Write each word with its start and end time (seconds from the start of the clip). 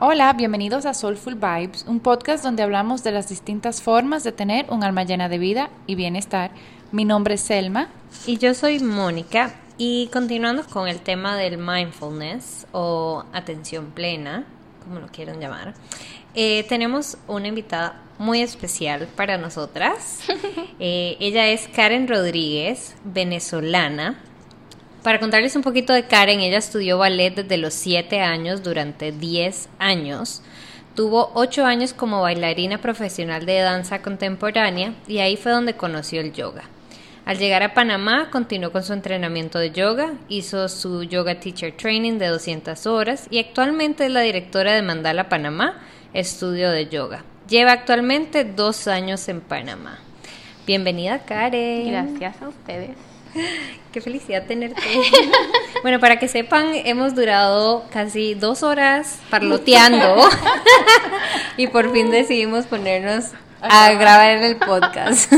Hola, 0.00 0.32
bienvenidos 0.32 0.86
a 0.86 0.94
Soulful 0.94 1.34
Vibes, 1.34 1.84
un 1.88 1.98
podcast 1.98 2.44
donde 2.44 2.62
hablamos 2.62 3.02
de 3.02 3.10
las 3.10 3.28
distintas 3.28 3.82
formas 3.82 4.22
de 4.22 4.30
tener 4.30 4.66
un 4.70 4.84
alma 4.84 5.02
llena 5.02 5.28
de 5.28 5.38
vida 5.38 5.70
y 5.88 5.96
bienestar. 5.96 6.52
Mi 6.92 7.04
nombre 7.04 7.34
es 7.34 7.40
Selma. 7.40 7.88
Y 8.24 8.38
yo 8.38 8.54
soy 8.54 8.78
Mónica. 8.78 9.56
Y 9.76 10.08
continuando 10.12 10.64
con 10.66 10.86
el 10.86 11.00
tema 11.00 11.36
del 11.36 11.58
mindfulness 11.58 12.68
o 12.70 13.24
atención 13.32 13.86
plena, 13.86 14.44
como 14.84 15.00
lo 15.00 15.08
quieran 15.08 15.40
llamar, 15.40 15.74
eh, 16.36 16.64
tenemos 16.68 17.18
una 17.26 17.48
invitada 17.48 18.00
muy 18.18 18.40
especial 18.40 19.08
para 19.16 19.36
nosotras. 19.36 20.20
Eh, 20.80 21.16
ella 21.18 21.48
es 21.48 21.66
Karen 21.66 22.06
Rodríguez, 22.06 22.94
venezolana. 23.02 24.22
Para 25.02 25.20
contarles 25.20 25.54
un 25.54 25.62
poquito 25.62 25.92
de 25.92 26.06
Karen, 26.06 26.40
ella 26.40 26.58
estudió 26.58 26.98
ballet 26.98 27.34
desde 27.34 27.56
los 27.56 27.74
7 27.74 28.20
años 28.20 28.62
durante 28.62 29.12
10 29.12 29.68
años. 29.78 30.42
Tuvo 30.96 31.30
8 31.34 31.64
años 31.64 31.92
como 31.94 32.22
bailarina 32.22 32.78
profesional 32.78 33.46
de 33.46 33.60
danza 33.60 34.02
contemporánea 34.02 34.94
y 35.06 35.18
ahí 35.18 35.36
fue 35.36 35.52
donde 35.52 35.74
conoció 35.74 36.20
el 36.20 36.32
yoga. 36.32 36.64
Al 37.24 37.38
llegar 37.38 37.62
a 37.62 37.74
Panamá, 37.74 38.30
continuó 38.32 38.72
con 38.72 38.82
su 38.82 38.92
entrenamiento 38.92 39.58
de 39.58 39.70
yoga, 39.70 40.14
hizo 40.28 40.68
su 40.68 41.04
Yoga 41.04 41.38
Teacher 41.38 41.76
Training 41.76 42.18
de 42.18 42.26
200 42.26 42.86
horas 42.86 43.28
y 43.30 43.38
actualmente 43.38 44.06
es 44.06 44.10
la 44.10 44.22
directora 44.22 44.72
de 44.72 44.82
Mandala 44.82 45.28
Panamá, 45.28 45.78
estudio 46.14 46.70
de 46.70 46.88
yoga. 46.88 47.22
Lleva 47.48 47.72
actualmente 47.72 48.44
dos 48.44 48.88
años 48.88 49.28
en 49.28 49.42
Panamá. 49.42 49.98
Bienvenida, 50.66 51.20
Karen. 51.20 51.88
Gracias 51.88 52.42
a 52.42 52.48
ustedes. 52.48 53.07
Qué 53.92 54.00
felicidad 54.00 54.44
tenerte. 54.46 54.82
bueno, 55.82 56.00
para 56.00 56.18
que 56.18 56.28
sepan, 56.28 56.72
hemos 56.74 57.14
durado 57.14 57.84
casi 57.90 58.34
dos 58.34 58.62
horas 58.62 59.18
parloteando 59.30 60.28
y 61.56 61.66
por 61.68 61.92
fin 61.92 62.10
decidimos 62.10 62.66
ponernos 62.66 63.32
a 63.60 63.92
grabar 63.92 64.38
el 64.38 64.56
podcast. 64.56 65.32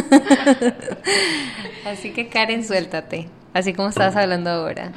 Así 1.87 2.13
que 2.13 2.29
Karen, 2.29 2.65
suéltate, 2.67 3.29
así 3.55 3.73
como 3.73 3.89
estás 3.89 4.17
hablando 4.17 4.51
ahora. 4.51 4.93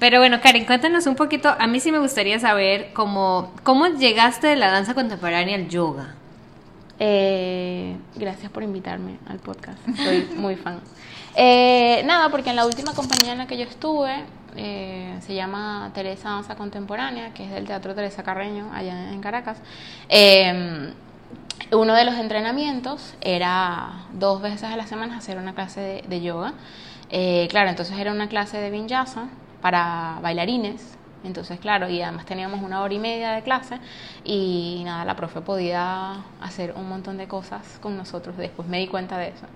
Pero 0.00 0.18
bueno, 0.18 0.40
Karen, 0.40 0.64
cuéntanos 0.64 1.06
un 1.06 1.14
poquito. 1.14 1.54
A 1.58 1.66
mí 1.66 1.78
sí 1.78 1.92
me 1.92 1.98
gustaría 1.98 2.40
saber 2.40 2.92
cómo, 2.94 3.52
cómo 3.62 3.86
llegaste 3.86 4.46
de 4.46 4.56
la 4.56 4.70
danza 4.70 4.94
contemporánea 4.94 5.56
al 5.56 5.68
yoga. 5.68 6.14
Eh, 6.98 7.96
gracias 8.16 8.50
por 8.50 8.62
invitarme 8.62 9.18
al 9.26 9.38
podcast. 9.38 9.78
Soy 9.96 10.28
muy 10.36 10.56
fan. 10.56 10.80
Eh, 11.42 12.02
nada, 12.04 12.28
porque 12.28 12.50
en 12.50 12.56
la 12.56 12.66
última 12.66 12.92
compañía 12.92 13.32
en 13.32 13.38
la 13.38 13.46
que 13.46 13.56
yo 13.56 13.64
estuve 13.64 14.24
eh, 14.56 15.16
se 15.22 15.34
llama 15.34 15.90
Teresa 15.94 16.28
Danza 16.28 16.54
Contemporánea, 16.54 17.32
que 17.32 17.44
es 17.44 17.50
del 17.50 17.66
Teatro 17.66 17.94
Teresa 17.94 18.22
Carreño, 18.22 18.70
allá 18.74 19.10
en 19.10 19.22
Caracas. 19.22 19.56
uno 21.72 21.94
de 21.94 22.04
los 22.04 22.14
entrenamientos 22.16 23.14
era 23.22 24.04
dos 24.12 24.42
veces 24.42 24.64
a 24.64 24.76
la 24.76 24.86
semana 24.86 25.16
hacer 25.16 25.38
una 25.38 25.54
clase 25.54 26.04
de, 26.06 26.20
yoga. 26.20 26.52
claro, 27.48 27.70
entonces 27.70 27.98
era 27.98 28.12
una 28.12 28.28
clase 28.28 28.58
de 28.58 28.70
vinyasa 28.70 29.28
para 29.62 30.18
bailarines. 30.20 30.98
Entonces, 31.24 31.58
claro, 31.58 31.88
y 31.88 32.02
además 32.02 32.26
teníamos 32.26 32.62
una 32.62 32.82
hora 32.82 32.92
y 32.92 32.98
media 32.98 33.30
de 33.32 33.40
clase 33.40 33.78
y 34.24 34.82
nada, 34.84 35.06
la 35.06 35.16
profe 35.16 35.40
podía 35.40 36.22
hacer 36.42 36.74
un 36.76 36.86
montón 36.86 37.16
de 37.16 37.28
cosas 37.28 37.78
con 37.80 37.96
nosotros. 37.96 38.36
Después 38.36 38.68
me 38.68 38.78
di 38.78 38.88
cuenta 38.88 39.16
de 39.16 39.28
eso. 39.28 39.46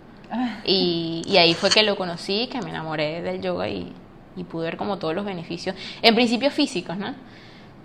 Y, 0.64 1.22
y 1.26 1.36
ahí 1.36 1.54
fue 1.54 1.70
que 1.70 1.82
lo 1.82 1.96
conocí, 1.96 2.48
que 2.48 2.60
me 2.60 2.70
enamoré 2.70 3.22
del 3.22 3.40
yoga 3.40 3.68
y, 3.68 3.92
y 4.36 4.44
pude 4.44 4.64
ver 4.64 4.76
como 4.76 4.98
todos 4.98 5.14
los 5.14 5.24
beneficios, 5.24 5.76
en 6.02 6.14
principio 6.14 6.50
físicos, 6.50 6.96
¿no? 6.96 7.14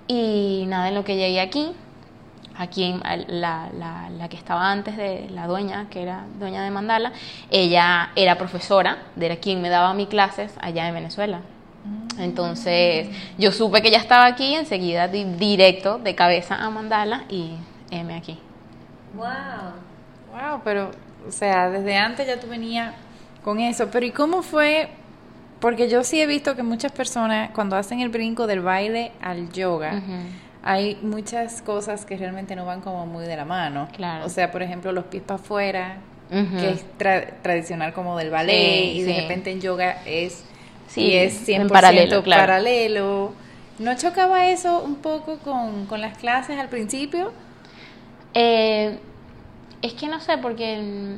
Y 0.07 0.65
nada, 0.67 0.87
en 0.87 0.95
lo 0.95 1.03
que 1.03 1.15
llegué 1.15 1.39
aquí, 1.39 1.71
aquí 2.57 2.95
la, 3.27 3.69
la, 3.71 4.09
la, 4.09 4.29
que 4.29 4.35
estaba 4.35 4.71
antes 4.71 4.97
de 4.97 5.29
la 5.29 5.47
dueña, 5.47 5.87
que 5.89 6.01
era 6.01 6.25
dueña 6.39 6.63
de 6.63 6.71
Mandala, 6.71 7.13
ella 7.49 8.11
era 8.15 8.35
profesora, 8.37 9.03
era 9.19 9.35
quien 9.37 9.61
me 9.61 9.69
daba 9.69 9.93
mis 9.93 10.07
clases 10.07 10.51
allá 10.59 10.87
en 10.87 10.93
Venezuela. 10.93 11.41
Entonces 12.17 13.07
yo 13.37 13.51
supe 13.51 13.81
que 13.81 13.91
ya 13.91 13.99
estaba 13.99 14.25
aquí, 14.25 14.55
enseguida 14.55 15.07
di 15.07 15.23
directo 15.23 15.99
de 15.99 16.15
cabeza 16.15 16.55
a 16.55 16.69
Mandala 16.69 17.23
y 17.29 17.53
M 17.91 18.13
aquí. 18.13 18.37
Wow. 19.13 19.27
Wow, 20.31 20.61
pero, 20.63 20.91
o 21.29 21.31
sea, 21.31 21.69
desde 21.69 21.95
antes 21.95 22.27
ya 22.27 22.39
tú 22.39 22.47
venías 22.47 22.93
con 23.43 23.59
eso. 23.59 23.87
Pero 23.91 24.05
¿y 24.05 24.11
cómo 24.11 24.41
fue? 24.41 24.89
Porque 25.59 25.89
yo 25.89 26.03
sí 26.03 26.21
he 26.21 26.27
visto 26.27 26.55
que 26.55 26.63
muchas 26.63 26.91
personas 26.91 27.51
cuando 27.51 27.75
hacen 27.75 28.01
el 28.01 28.09
brinco 28.09 28.47
del 28.47 28.61
baile 28.61 29.11
al 29.21 29.51
yoga, 29.51 30.01
hay 30.63 30.97
muchas 31.01 31.61
cosas 31.61 32.05
que 32.05 32.17
realmente 32.17 32.55
no 32.55 32.65
van 32.65 32.81
como 32.81 33.05
muy 33.05 33.25
de 33.25 33.35
la 33.37 33.45
mano. 33.45 33.87
Claro. 33.95 34.25
O 34.25 34.29
sea, 34.29 34.51
por 34.51 34.61
ejemplo, 34.61 34.91
los 34.91 35.05
pies 35.05 35.23
para 35.23 35.39
afuera, 35.39 35.97
que 36.29 36.69
es 36.69 36.85
tradicional 37.41 37.93
como 37.93 38.17
del 38.17 38.29
ballet, 38.29 38.93
y 38.93 39.03
de 39.03 39.21
repente 39.21 39.51
en 39.51 39.61
yoga 39.61 40.01
es 40.05 40.43
Sí, 40.89 41.13
es 41.15 41.47
100% 41.47 41.61
en 41.61 41.67
paralelo, 41.67 42.23
paralelo. 42.23 43.33
¿No 43.77 43.95
chocaba 43.95 44.49
eso 44.49 44.81
un 44.83 44.95
poco 44.95 45.37
con, 45.37 45.85
con 45.85 46.01
las 46.01 46.17
clases 46.17 46.59
al 46.59 46.67
principio? 46.67 47.31
Eh, 48.33 48.97
es 49.81 49.93
que 49.93 50.07
no 50.07 50.19
sé, 50.19 50.37
porque... 50.37 51.17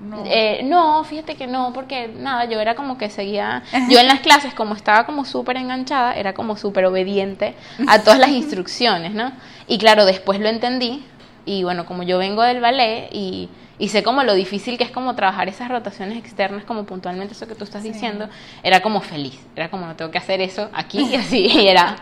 No. 0.00 0.24
Eh, 0.26 0.60
no, 0.62 1.02
fíjate 1.04 1.36
que 1.36 1.46
no, 1.46 1.72
porque 1.72 2.08
nada, 2.08 2.44
yo 2.44 2.60
era 2.60 2.74
como 2.74 2.98
que 2.98 3.08
seguía, 3.08 3.62
yo 3.88 3.98
en 3.98 4.06
las 4.06 4.20
clases 4.20 4.52
como 4.52 4.74
estaba 4.74 5.06
como 5.06 5.24
súper 5.24 5.56
enganchada, 5.56 6.12
era 6.14 6.34
como 6.34 6.58
súper 6.58 6.84
obediente 6.84 7.54
a 7.88 8.02
todas 8.02 8.18
las 8.18 8.28
instrucciones, 8.42 9.14
¿no? 9.14 9.32
Y 9.66 9.78
claro, 9.78 10.04
después 10.04 10.38
lo 10.38 10.48
entendí 10.48 11.02
y 11.46 11.64
bueno, 11.64 11.86
como 11.86 12.02
yo 12.02 12.18
vengo 12.18 12.42
del 12.42 12.60
ballet 12.60 13.08
y 13.10 13.48
y 13.78 13.88
sé 13.88 14.02
como 14.02 14.22
lo 14.22 14.34
difícil 14.34 14.78
que 14.78 14.84
es 14.84 14.90
como 14.90 15.14
trabajar 15.14 15.48
esas 15.48 15.68
rotaciones 15.68 16.18
externas, 16.18 16.64
como 16.64 16.84
puntualmente 16.84 17.34
eso 17.34 17.46
que 17.46 17.54
tú 17.54 17.64
estás 17.64 17.82
diciendo, 17.82 18.28
era 18.62 18.80
como 18.80 19.00
feliz, 19.00 19.38
era 19.54 19.70
como 19.70 19.86
no 19.86 19.96
tengo 19.96 20.10
que 20.10 20.18
hacer 20.18 20.40
eso 20.40 20.70
aquí 20.72 21.00
y 21.10 21.14
así, 21.16 21.46
y 21.46 21.68
era, 21.68 21.96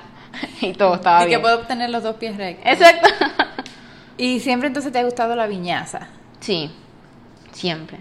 y 0.60 0.72
todo 0.72 0.94
estaba 0.94 1.24
bien. 1.24 1.30
Y 1.30 1.34
que 1.34 1.40
puedo 1.40 1.56
obtener 1.56 1.90
los 1.90 2.02
dos 2.02 2.16
pies 2.16 2.36
rectos. 2.36 2.66
Exacto. 2.66 3.08
¿Y 4.16 4.40
siempre 4.40 4.68
entonces 4.68 4.92
te 4.92 4.98
ha 4.98 5.04
gustado 5.04 5.34
la 5.34 5.46
viñaza? 5.46 6.08
Sí, 6.40 6.70
siempre. 7.52 7.98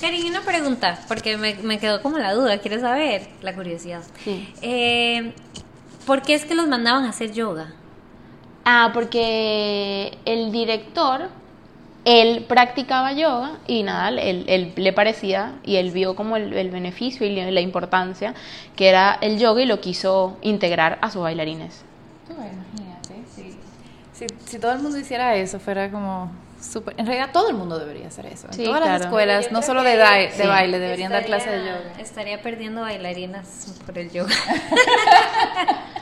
Karin, 0.00 0.26
una 0.26 0.42
pregunta, 0.42 0.98
porque 1.08 1.36
me, 1.36 1.54
me, 1.54 1.78
quedó 1.78 2.02
como 2.02 2.18
la 2.18 2.34
duda, 2.34 2.58
quiero 2.58 2.80
saber, 2.80 3.28
la 3.42 3.54
curiosidad. 3.54 4.02
Sí. 4.22 4.52
Eh, 4.60 5.32
¿Por 6.06 6.22
qué 6.22 6.34
es 6.34 6.44
que 6.44 6.54
los 6.54 6.68
mandaban 6.68 7.04
a 7.04 7.10
hacer 7.10 7.32
yoga? 7.32 7.72
Ah, 8.64 8.90
porque 8.92 10.18
el 10.24 10.52
director 10.52 11.28
él 12.04 12.44
practicaba 12.46 13.12
yoga 13.12 13.58
y 13.66 13.82
nada, 13.82 14.08
él, 14.10 14.72
le 14.76 14.92
parecía 14.92 15.54
y 15.64 15.76
él 15.76 15.90
vio 15.90 16.14
como 16.14 16.36
el, 16.36 16.70
beneficio 16.70 17.26
y 17.26 17.34
la 17.34 17.60
importancia 17.60 18.34
que 18.76 18.88
era 18.88 19.18
el 19.20 19.38
yoga 19.38 19.62
y 19.62 19.66
lo 19.66 19.80
quiso 19.80 20.36
integrar 20.42 20.98
a 21.00 21.10
sus 21.10 21.22
bailarines. 21.22 21.82
imagínate, 22.28 22.83
Si, 24.28 24.52
si, 24.52 24.58
todo 24.58 24.72
el 24.72 24.78
mundo 24.78 24.98
hiciera 24.98 25.36
eso, 25.36 25.58
fuera 25.60 25.90
como 25.90 26.30
súper... 26.60 26.94
En 26.98 27.06
realidad 27.06 27.30
todo 27.32 27.48
el 27.50 27.56
mundo 27.56 27.78
debería 27.78 28.08
hacer 28.08 28.26
eso. 28.26 28.48
En 28.52 28.64
todas 28.64 28.80
las 28.80 29.02
escuelas, 29.02 29.52
no 29.52 29.62
solo 29.62 29.82
de, 29.82 29.96
de 29.96 30.46
baile, 30.46 30.78
deberían 30.78 31.12
dar 31.12 31.24
clases 31.24 31.52
de 31.52 31.58
yoga. 31.58 31.92
Estaría 31.98 32.40
perdiendo 32.42 32.82
bailarinas 32.82 33.74
por 33.84 33.98
el 33.98 34.10
yoga. 34.10 34.34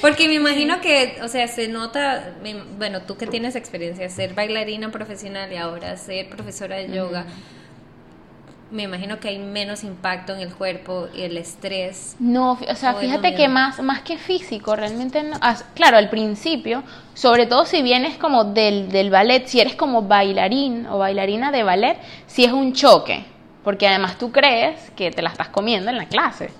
Porque 0.00 0.26
me 0.26 0.34
imagino 0.34 0.80
que, 0.80 1.18
o 1.22 1.28
sea, 1.28 1.46
se 1.46 1.68
nota, 1.68 2.34
bueno, 2.76 3.02
tú 3.02 3.16
que 3.16 3.26
tienes 3.26 3.54
experiencia, 3.54 4.08
ser 4.10 4.34
bailarina 4.34 4.90
profesional 4.90 5.52
y 5.52 5.56
ahora 5.56 5.96
ser 5.96 6.28
profesora 6.28 6.76
de 6.76 6.88
yoga, 6.92 7.24
me 8.72 8.84
imagino 8.84 9.20
que 9.20 9.28
hay 9.28 9.38
menos 9.38 9.84
impacto 9.84 10.34
en 10.34 10.40
el 10.40 10.54
cuerpo 10.54 11.08
y 11.14 11.22
el 11.22 11.36
estrés. 11.36 12.16
No, 12.18 12.52
o 12.52 12.74
sea, 12.74 12.94
fíjate 12.94 13.34
que 13.34 13.48
más, 13.48 13.80
más 13.82 14.00
que 14.00 14.16
físico, 14.16 14.74
realmente, 14.74 15.22
no, 15.22 15.38
claro, 15.74 15.98
al 15.98 16.08
principio, 16.08 16.82
sobre 17.14 17.46
todo 17.46 17.66
si 17.66 17.82
vienes 17.82 18.16
como 18.16 18.44
del, 18.44 18.90
del 18.90 19.10
ballet, 19.10 19.46
si 19.46 19.60
eres 19.60 19.76
como 19.76 20.02
bailarín 20.02 20.86
o 20.86 20.98
bailarina 20.98 21.52
de 21.52 21.62
ballet, 21.62 21.98
si 22.26 22.44
es 22.44 22.52
un 22.52 22.72
choque 22.72 23.26
porque 23.62 23.86
además 23.86 24.18
tú 24.18 24.32
crees 24.32 24.90
que 24.96 25.12
te 25.12 25.22
la 25.22 25.30
estás 25.30 25.48
comiendo 25.48 25.88
en 25.88 25.96
la 25.96 26.06
clase, 26.06 26.50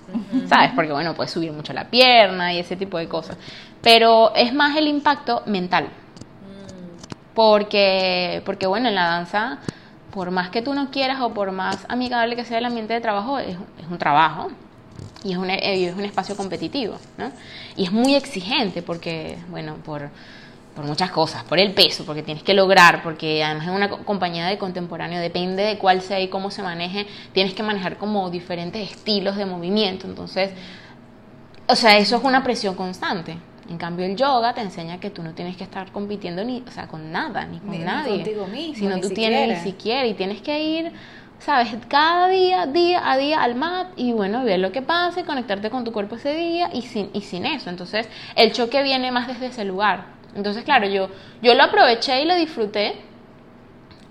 ¿sabes? 0.47 0.71
Porque 0.73 0.93
bueno, 0.93 1.13
puedes 1.13 1.33
subir 1.33 1.51
mucho 1.51 1.73
la 1.73 1.89
pierna 1.89 2.53
y 2.53 2.59
ese 2.59 2.77
tipo 2.77 2.97
de 2.97 3.09
cosas, 3.09 3.37
pero 3.81 4.33
es 4.35 4.53
más 4.53 4.77
el 4.77 4.87
impacto 4.87 5.43
mental, 5.45 5.89
porque, 7.33 8.41
porque 8.45 8.67
bueno, 8.67 8.87
en 8.87 8.95
la 8.95 9.05
danza, 9.07 9.59
por 10.13 10.31
más 10.31 10.49
que 10.49 10.61
tú 10.61 10.73
no 10.73 10.91
quieras 10.91 11.21
o 11.21 11.33
por 11.33 11.51
más 11.51 11.85
amigable 11.89 12.35
que 12.35 12.45
sea 12.45 12.59
el 12.59 12.65
ambiente 12.65 12.93
de 12.93 13.01
trabajo, 13.01 13.39
es, 13.39 13.57
es 13.79 13.87
un 13.89 13.97
trabajo, 13.97 14.49
y 15.23 15.31
es 15.31 15.37
un, 15.37 15.49
es 15.49 15.95
un 15.95 16.05
espacio 16.05 16.35
competitivo, 16.35 16.97
¿no? 17.17 17.31
Y 17.75 17.85
es 17.85 17.91
muy 17.91 18.15
exigente 18.15 18.81
porque, 18.81 19.37
bueno, 19.49 19.75
por 19.85 20.09
por 20.75 20.85
muchas 20.85 21.11
cosas, 21.11 21.43
por 21.43 21.59
el 21.59 21.73
peso, 21.73 22.05
porque 22.05 22.23
tienes 22.23 22.43
que 22.43 22.53
lograr, 22.53 23.03
porque 23.03 23.43
además 23.43 23.67
en 23.67 23.73
una 23.73 23.89
compañía 23.89 24.47
de 24.47 24.57
contemporáneo 24.57 25.21
depende 25.21 25.63
de 25.63 25.77
cuál 25.77 26.01
sea 26.01 26.19
y 26.19 26.29
cómo 26.29 26.49
se 26.51 26.63
maneje, 26.63 27.05
tienes 27.31 27.53
que 27.53 27.63
manejar 27.63 27.97
como 27.97 28.29
diferentes 28.29 28.91
estilos 28.91 29.35
de 29.35 29.45
movimiento, 29.45 30.07
entonces, 30.07 30.51
o 31.67 31.75
sea, 31.75 31.97
eso 31.97 32.17
es 32.17 32.23
una 32.23 32.43
presión 32.43 32.75
constante, 32.75 33.37
En 33.69 33.77
cambio, 33.77 34.05
el 34.05 34.15
yoga 34.15 34.53
te 34.53 34.61
enseña 34.61 34.99
que 34.99 35.09
tú 35.09 35.23
no 35.23 35.33
tienes 35.33 35.55
que 35.55 35.63
estar 35.63 35.91
compitiendo 35.91 36.43
ni, 36.43 36.63
o 36.67 36.71
sea, 36.71 36.87
con 36.87 37.11
nada, 37.11 37.45
ni 37.45 37.59
con 37.59 37.83
nadie. 37.83 38.15
contigo 38.15 38.47
mismo, 38.47 38.75
sino 38.75 38.95
ni 38.95 39.01
tú 39.01 39.07
siquiera. 39.09 39.37
tienes 39.37 39.63
ni 39.63 39.71
siquiera 39.71 40.05
y 40.05 40.13
tienes 40.15 40.41
que 40.41 40.61
ir, 40.63 40.91
sabes, 41.39 41.73
cada 41.87 42.27
día, 42.27 42.65
día 42.65 43.09
a 43.09 43.17
día 43.17 43.41
al 43.41 43.55
mat 43.55 43.87
y 43.95 44.11
bueno, 44.11 44.43
ver 44.43 44.59
lo 44.59 44.71
que 44.71 44.81
pasa 44.81 45.21
y 45.21 45.23
conectarte 45.23 45.69
con 45.69 45.83
tu 45.85 45.91
cuerpo 45.93 46.15
ese 46.15 46.33
día 46.35 46.69
y 46.73 46.81
sin 46.81 47.09
y 47.13 47.21
sin 47.21 47.45
eso. 47.45 47.69
Entonces, 47.69 48.09
el 48.35 48.51
choque 48.51 48.83
viene 48.83 49.11
más 49.11 49.27
desde 49.27 49.47
ese 49.47 49.63
lugar. 49.63 50.05
Entonces, 50.35 50.63
claro, 50.63 50.87
yo 50.87 51.09
yo 51.41 51.53
lo 51.53 51.63
aproveché 51.63 52.21
y 52.21 52.25
lo 52.25 52.35
disfruté. 52.35 52.95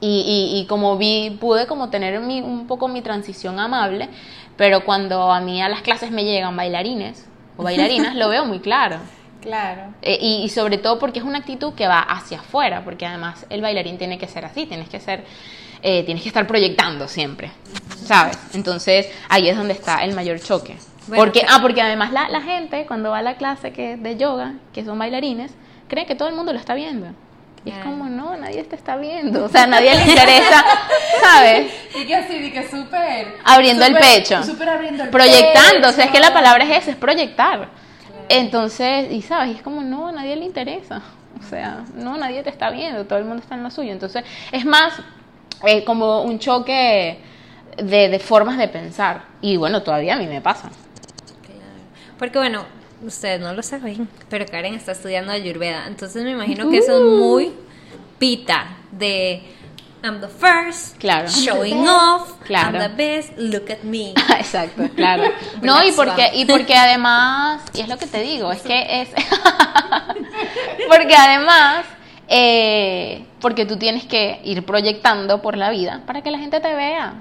Y, 0.00 0.50
y, 0.54 0.58
y 0.60 0.66
como 0.66 0.96
vi, 0.98 1.30
pude 1.40 1.68
como 1.68 1.88
tener 1.88 2.18
mi, 2.18 2.40
un 2.40 2.66
poco 2.66 2.88
mi 2.88 3.02
transición 3.02 3.60
amable, 3.60 4.08
pero 4.56 4.84
cuando 4.84 5.30
a 5.30 5.40
mí 5.40 5.62
a 5.62 5.68
las 5.68 5.82
clases 5.82 6.10
me 6.10 6.24
llegan 6.24 6.56
bailarines 6.56 7.28
o 7.56 7.62
bailarinas, 7.62 8.16
lo 8.16 8.28
veo 8.28 8.44
muy 8.44 8.58
claro. 8.58 8.96
Claro. 9.42 9.94
Eh, 10.02 10.18
y, 10.20 10.42
y 10.44 10.48
sobre 10.48 10.78
todo 10.78 10.98
porque 10.98 11.18
es 11.18 11.24
una 11.24 11.38
actitud 11.38 11.74
que 11.74 11.86
va 11.86 12.00
hacia 12.00 12.38
afuera, 12.40 12.82
porque 12.84 13.04
además 13.06 13.44
el 13.50 13.60
bailarín 13.60 13.98
tiene 13.98 14.16
que 14.18 14.28
ser 14.28 14.44
así, 14.44 14.66
tienes 14.66 14.88
que 14.88 15.00
ser, 15.00 15.24
eh, 15.82 16.04
tienes 16.04 16.22
que 16.22 16.28
estar 16.28 16.46
proyectando 16.46 17.08
siempre, 17.08 17.50
¿sabes? 18.06 18.38
Entonces 18.54 19.08
ahí 19.28 19.48
es 19.48 19.56
donde 19.56 19.72
está 19.74 20.04
el 20.04 20.14
mayor 20.14 20.40
choque. 20.40 20.76
Bueno, 21.08 21.24
porque, 21.24 21.44
ah, 21.48 21.58
porque 21.60 21.82
además 21.82 22.12
la, 22.12 22.28
la 22.28 22.40
gente 22.40 22.86
cuando 22.86 23.10
va 23.10 23.18
a 23.18 23.22
la 23.22 23.34
clase 23.36 23.72
que, 23.72 23.96
de 23.96 24.16
yoga, 24.16 24.54
que 24.72 24.84
son 24.84 24.98
bailarines, 24.98 25.50
cree 25.88 26.06
que 26.06 26.14
todo 26.14 26.28
el 26.28 26.34
mundo 26.36 26.52
lo 26.52 26.58
está 26.60 26.74
viendo. 26.74 27.08
Y 27.64 27.70
es 27.70 27.78
como, 27.78 28.06
no, 28.06 28.36
nadie 28.36 28.64
te 28.64 28.74
está 28.74 28.96
viendo. 28.96 29.44
O 29.44 29.48
sea, 29.48 29.64
a 29.64 29.66
nadie 29.68 29.94
le 29.94 30.02
interesa, 30.02 30.64
¿sabes? 31.20 31.72
Y 31.96 32.04
que 32.06 32.14
así, 32.16 32.34
y 32.34 32.50
que 32.50 32.68
súper. 32.68 33.36
Abriendo 33.44 33.84
el 33.84 33.92
súper- 33.94 34.02
pecho. 34.16 34.42
Súper 34.42 34.68
abriendo 34.68 35.04
el 35.04 35.10
proyectando, 35.10 35.88
o 35.88 35.92
sea, 35.92 36.06
es 36.06 36.10
que 36.10 36.18
la 36.18 36.28
pecho. 36.28 36.34
palabra 36.34 36.64
es 36.64 36.82
esa, 36.82 36.90
es 36.90 36.96
proyectar. 36.96 37.68
Entonces, 38.28 39.10
y 39.10 39.22
sabes, 39.22 39.56
es 39.56 39.62
como, 39.62 39.82
no, 39.82 40.08
a 40.08 40.12
nadie 40.12 40.36
le 40.36 40.44
interesa. 40.44 41.02
O 41.40 41.42
sea, 41.44 41.84
no, 41.94 42.16
nadie 42.16 42.42
te 42.42 42.50
está 42.50 42.70
viendo, 42.70 43.04
todo 43.04 43.18
el 43.18 43.24
mundo 43.24 43.42
está 43.42 43.54
en 43.54 43.62
lo 43.62 43.70
suyo. 43.70 43.92
Entonces, 43.92 44.24
es 44.50 44.64
más 44.64 44.94
eh, 45.64 45.84
como 45.84 46.22
un 46.22 46.38
choque 46.38 47.18
de, 47.76 48.08
de 48.08 48.18
formas 48.18 48.58
de 48.58 48.68
pensar. 48.68 49.24
Y 49.40 49.56
bueno, 49.56 49.82
todavía 49.82 50.14
a 50.14 50.18
mí 50.18 50.26
me 50.26 50.40
pasa. 50.40 50.70
Porque 52.18 52.38
bueno, 52.38 52.64
ustedes 53.04 53.40
no 53.40 53.52
lo 53.52 53.62
saben, 53.62 54.08
pero 54.28 54.46
Karen 54.46 54.74
está 54.74 54.92
estudiando 54.92 55.32
Ayurveda, 55.32 55.86
entonces 55.88 56.22
me 56.22 56.30
imagino 56.30 56.70
que 56.70 56.78
eso 56.78 56.96
es 56.96 57.20
muy 57.20 57.52
pita 58.18 58.76
de 58.92 59.42
I'm 60.04 60.20
the 60.20 60.28
first, 60.28 60.98
Claro. 60.98 61.28
showing 61.28 61.86
off, 61.86 62.40
Claro. 62.44 62.78
I'm 62.78 62.90
the 62.90 62.96
best, 62.96 63.38
look 63.38 63.70
at 63.70 63.84
me. 63.84 64.14
Exacto, 64.38 64.88
claro. 64.96 65.24
No, 65.62 65.82
y 65.84 65.92
porque, 65.92 66.30
y 66.34 66.44
porque 66.44 66.74
además, 66.74 67.62
y 67.72 67.80
es 67.82 67.88
lo 67.88 67.96
que 67.98 68.06
te 68.06 68.20
digo, 68.20 68.50
es 68.50 68.62
que 68.62 69.02
es. 69.02 69.08
porque 70.88 71.14
además, 71.14 71.84
eh, 72.28 73.24
porque 73.40 73.64
tú 73.64 73.76
tienes 73.76 74.04
que 74.04 74.40
ir 74.44 74.64
proyectando 74.64 75.40
por 75.40 75.56
la 75.56 75.70
vida 75.70 76.02
para 76.06 76.22
que 76.22 76.30
la 76.30 76.38
gente 76.38 76.60
te 76.60 76.74
vea. 76.74 77.14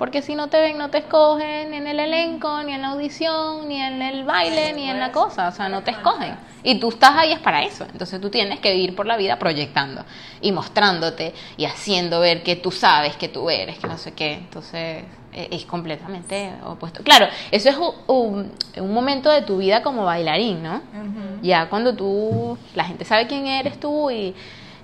Porque 0.00 0.22
si 0.22 0.34
no 0.34 0.48
te 0.48 0.58
ven, 0.58 0.78
no 0.78 0.88
te 0.88 0.96
escogen 0.98 1.70
ni 1.70 1.76
en 1.76 1.86
el 1.86 2.00
elenco, 2.00 2.62
ni 2.62 2.72
en 2.72 2.80
la 2.80 2.88
audición, 2.88 3.68
ni 3.68 3.80
en 3.80 4.00
el 4.00 4.24
baile, 4.24 4.72
ni 4.72 4.88
en 4.88 4.98
la 4.98 5.12
cosa. 5.12 5.48
O 5.48 5.52
sea, 5.52 5.68
no 5.68 5.82
te 5.82 5.90
escogen. 5.90 6.36
Y 6.62 6.80
tú 6.80 6.88
estás 6.88 7.12
ahí 7.18 7.32
es 7.32 7.38
para 7.38 7.62
eso. 7.62 7.84
Entonces 7.92 8.18
tú 8.18 8.30
tienes 8.30 8.60
que 8.60 8.74
ir 8.74 8.96
por 8.96 9.04
la 9.06 9.18
vida 9.18 9.38
proyectando 9.38 10.02
y 10.40 10.52
mostrándote 10.52 11.34
y 11.58 11.66
haciendo 11.66 12.18
ver 12.20 12.42
que 12.42 12.56
tú 12.56 12.70
sabes 12.72 13.14
que 13.16 13.28
tú 13.28 13.50
eres, 13.50 13.78
que 13.78 13.86
no 13.88 13.98
sé 13.98 14.12
qué. 14.14 14.32
Entonces 14.32 15.04
eh, 15.34 15.48
es 15.50 15.66
completamente 15.66 16.50
opuesto. 16.64 17.02
Claro, 17.04 17.26
eso 17.50 17.68
es 17.68 17.76
un, 17.76 17.92
un- 18.06 18.52
un 18.78 18.94
momento 18.94 19.30
de 19.30 19.42
tu 19.42 19.58
vida 19.58 19.82
como 19.82 20.04
bailarín, 20.06 20.62
¿no? 20.62 20.80
Ya 21.42 21.68
cuando 21.68 21.94
tú, 21.94 22.56
la 22.74 22.84
gente 22.84 23.04
sabe 23.04 23.26
quién 23.26 23.46
eres 23.46 23.78
tú 23.78 24.10
y, 24.10 24.34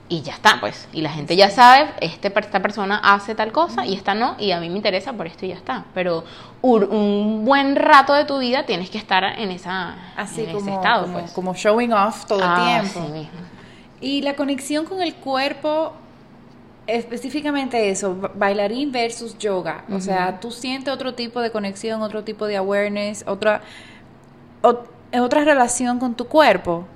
y 0.09 0.23
ya 0.23 0.35
está, 0.35 0.61
pues. 0.61 0.87
Y 0.93 1.01
la 1.01 1.11
gente 1.11 1.35
ya 1.37 1.51
sabe, 1.51 1.89
este, 2.01 2.33
esta 2.39 2.61
persona 2.63 2.99
hace 3.03 3.35
tal 3.35 3.51
cosa 3.53 3.85
y 3.85 3.95
esta 3.95 4.15
no, 4.15 4.37
y 4.39 4.53
a 4.53 4.61
mí 4.61 4.69
me 4.71 4.77
interesa 4.77 5.13
por 5.13 5.27
esto 5.27 5.45
y 5.47 5.49
ya 5.49 5.57
está. 5.57 5.85
Pero 5.95 6.23
un, 6.63 7.45
buen 7.45 7.75
rato 7.77 8.13
de 8.15 8.25
tu 8.25 8.39
vida 8.39 8.67
tienes 8.67 8.89
que 8.91 8.99
estar 8.99 9.25
en, 9.25 9.51
esa, 9.51 9.97
Así 10.17 10.45
en 10.45 10.51
ese 10.57 10.73
estado, 10.73 11.03
como, 11.07 11.19
pues. 11.19 11.31
como 11.33 11.55
showing 11.55 11.93
off 11.93 12.25
todo 12.27 12.41
Ah, 12.43 12.81
el 12.81 12.91
tiempo. 12.91 13.07
sí 13.07 13.13
mismo. 13.13 13.39
Y 14.01 14.23
la 14.23 14.35
conexión 14.37 14.85
con 14.85 15.03
el 15.03 15.15
cuerpo, 15.15 15.93
específicamente 16.87 17.91
eso, 17.91 18.15
ba- 18.15 18.31
bailarín 18.35 18.93
versus 18.93 19.37
yoga. 19.39 19.85
O 19.93 20.01
sea, 20.01 20.39
tú 20.41 20.51
sientes 20.53 20.93
otro 20.93 21.15
tipo 21.15 21.41
de 21.41 21.51
conexión, 21.51 22.03
otro 22.03 22.23
tipo 22.23 22.47
de 22.47 22.57
awareness, 22.57 23.25
otra, 23.27 23.63
ot- 24.63 24.87
otra 25.21 25.45
relación 25.45 25.99
con 25.99 26.15
tu 26.15 26.27
cuerpo. 26.29 26.87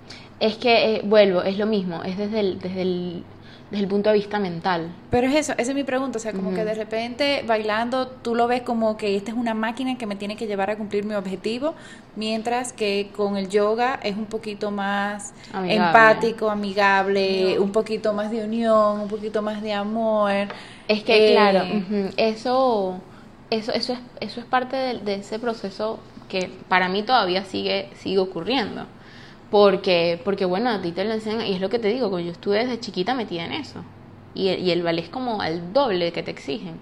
Es 0.41 0.57
que, 0.57 0.97
eh, 0.97 1.01
vuelvo, 1.05 1.43
es 1.43 1.59
lo 1.59 1.67
mismo, 1.67 2.03
es 2.03 2.17
desde 2.17 2.41
el, 2.41 2.59
desde 2.61 2.83
el, 2.83 3.25
desde 3.71 3.85
el 3.85 3.89
punto 3.89 4.11
de 4.11 4.17
vista 4.17 4.39
mental. 4.39 4.91
Pero 5.11 5.27
es 5.27 5.35
eso, 5.35 5.53
esa 5.59 5.71
es 5.73 5.75
mi 5.75 5.85
pregunta. 5.85 6.19
O 6.19 6.21
sea, 6.21 6.33
como 6.33 6.55
que 6.55 6.65
de 6.65 6.75
repente 6.75 7.45
bailando 7.47 8.09
tú 8.09 8.35
lo 8.35 8.47
ves 8.47 8.63
como 8.63 8.97
que 8.97 9.17
esta 9.17 9.33
es 9.33 9.37
una 9.37 9.55
máquina 9.55 9.99
que 9.99 10.07
me 10.07 10.17
tiene 10.17 10.37
que 10.37 10.47
llevar 10.47 10.71
a 10.71 10.77
cumplir 10.77 11.05
mi 11.05 11.15
objetivo, 11.15 11.75
mientras 12.17 12.73
que 12.73 13.11
con 13.15 13.37
el 13.37 13.49
yoga 13.49 14.01
es 14.03 14.17
un 14.17 14.27
poquito 14.27 14.71
más 14.71 15.35
Amigable. 15.53 15.75
empático, 15.75 16.51
amigable, 16.51 17.59
un 17.59 17.73
poquito 17.73 18.13
más 18.15 18.31
de 18.31 18.43
unión, 18.45 19.01
un 19.01 19.09
poquito 19.09 19.43
más 19.43 19.63
de 19.63 19.73
amor. 19.75 20.49
Es 20.89 21.05
que, 21.05 21.13
Eh, 21.19 21.27
claro, 21.27 21.65
ujú, 21.71 22.11
eso, 22.17 23.01
eso, 23.51 23.73
eso, 23.73 23.93
es, 23.93 23.99
eso 24.21 24.41
es 24.41 24.47
parte 24.47 24.77
de, 24.77 24.99
de 24.99 25.15
ese 25.17 25.39
proceso 25.39 25.99
que 26.29 26.49
para 26.69 26.89
mí 26.89 27.03
todavía 27.03 27.45
sigue, 27.45 27.91
sigue 27.97 28.19
ocurriendo. 28.19 28.87
Porque, 29.51 30.21
porque, 30.25 30.45
bueno, 30.45 30.71
a 30.71 30.81
ti 30.81 30.93
te 30.93 31.05
lo 31.05 31.13
enseñan, 31.13 31.47
y 31.47 31.55
es 31.55 31.61
lo 31.61 31.69
que 31.71 31.79
te 31.79 31.89
digo, 31.89 32.15
que 32.15 32.25
yo 32.25 32.31
estuve 32.33 32.59
desde 32.59 32.79
chiquita 32.81 33.15
metida 33.15 33.45
en 33.45 33.53
eso. 33.53 33.85
Y, 34.35 34.49
el- 34.71 34.83
ballet 34.83 35.05
es 35.05 35.11
como 35.11 35.41
al 35.43 35.73
doble 35.73 36.13
que 36.13 36.23
te 36.23 36.31
exigen. 36.31 36.79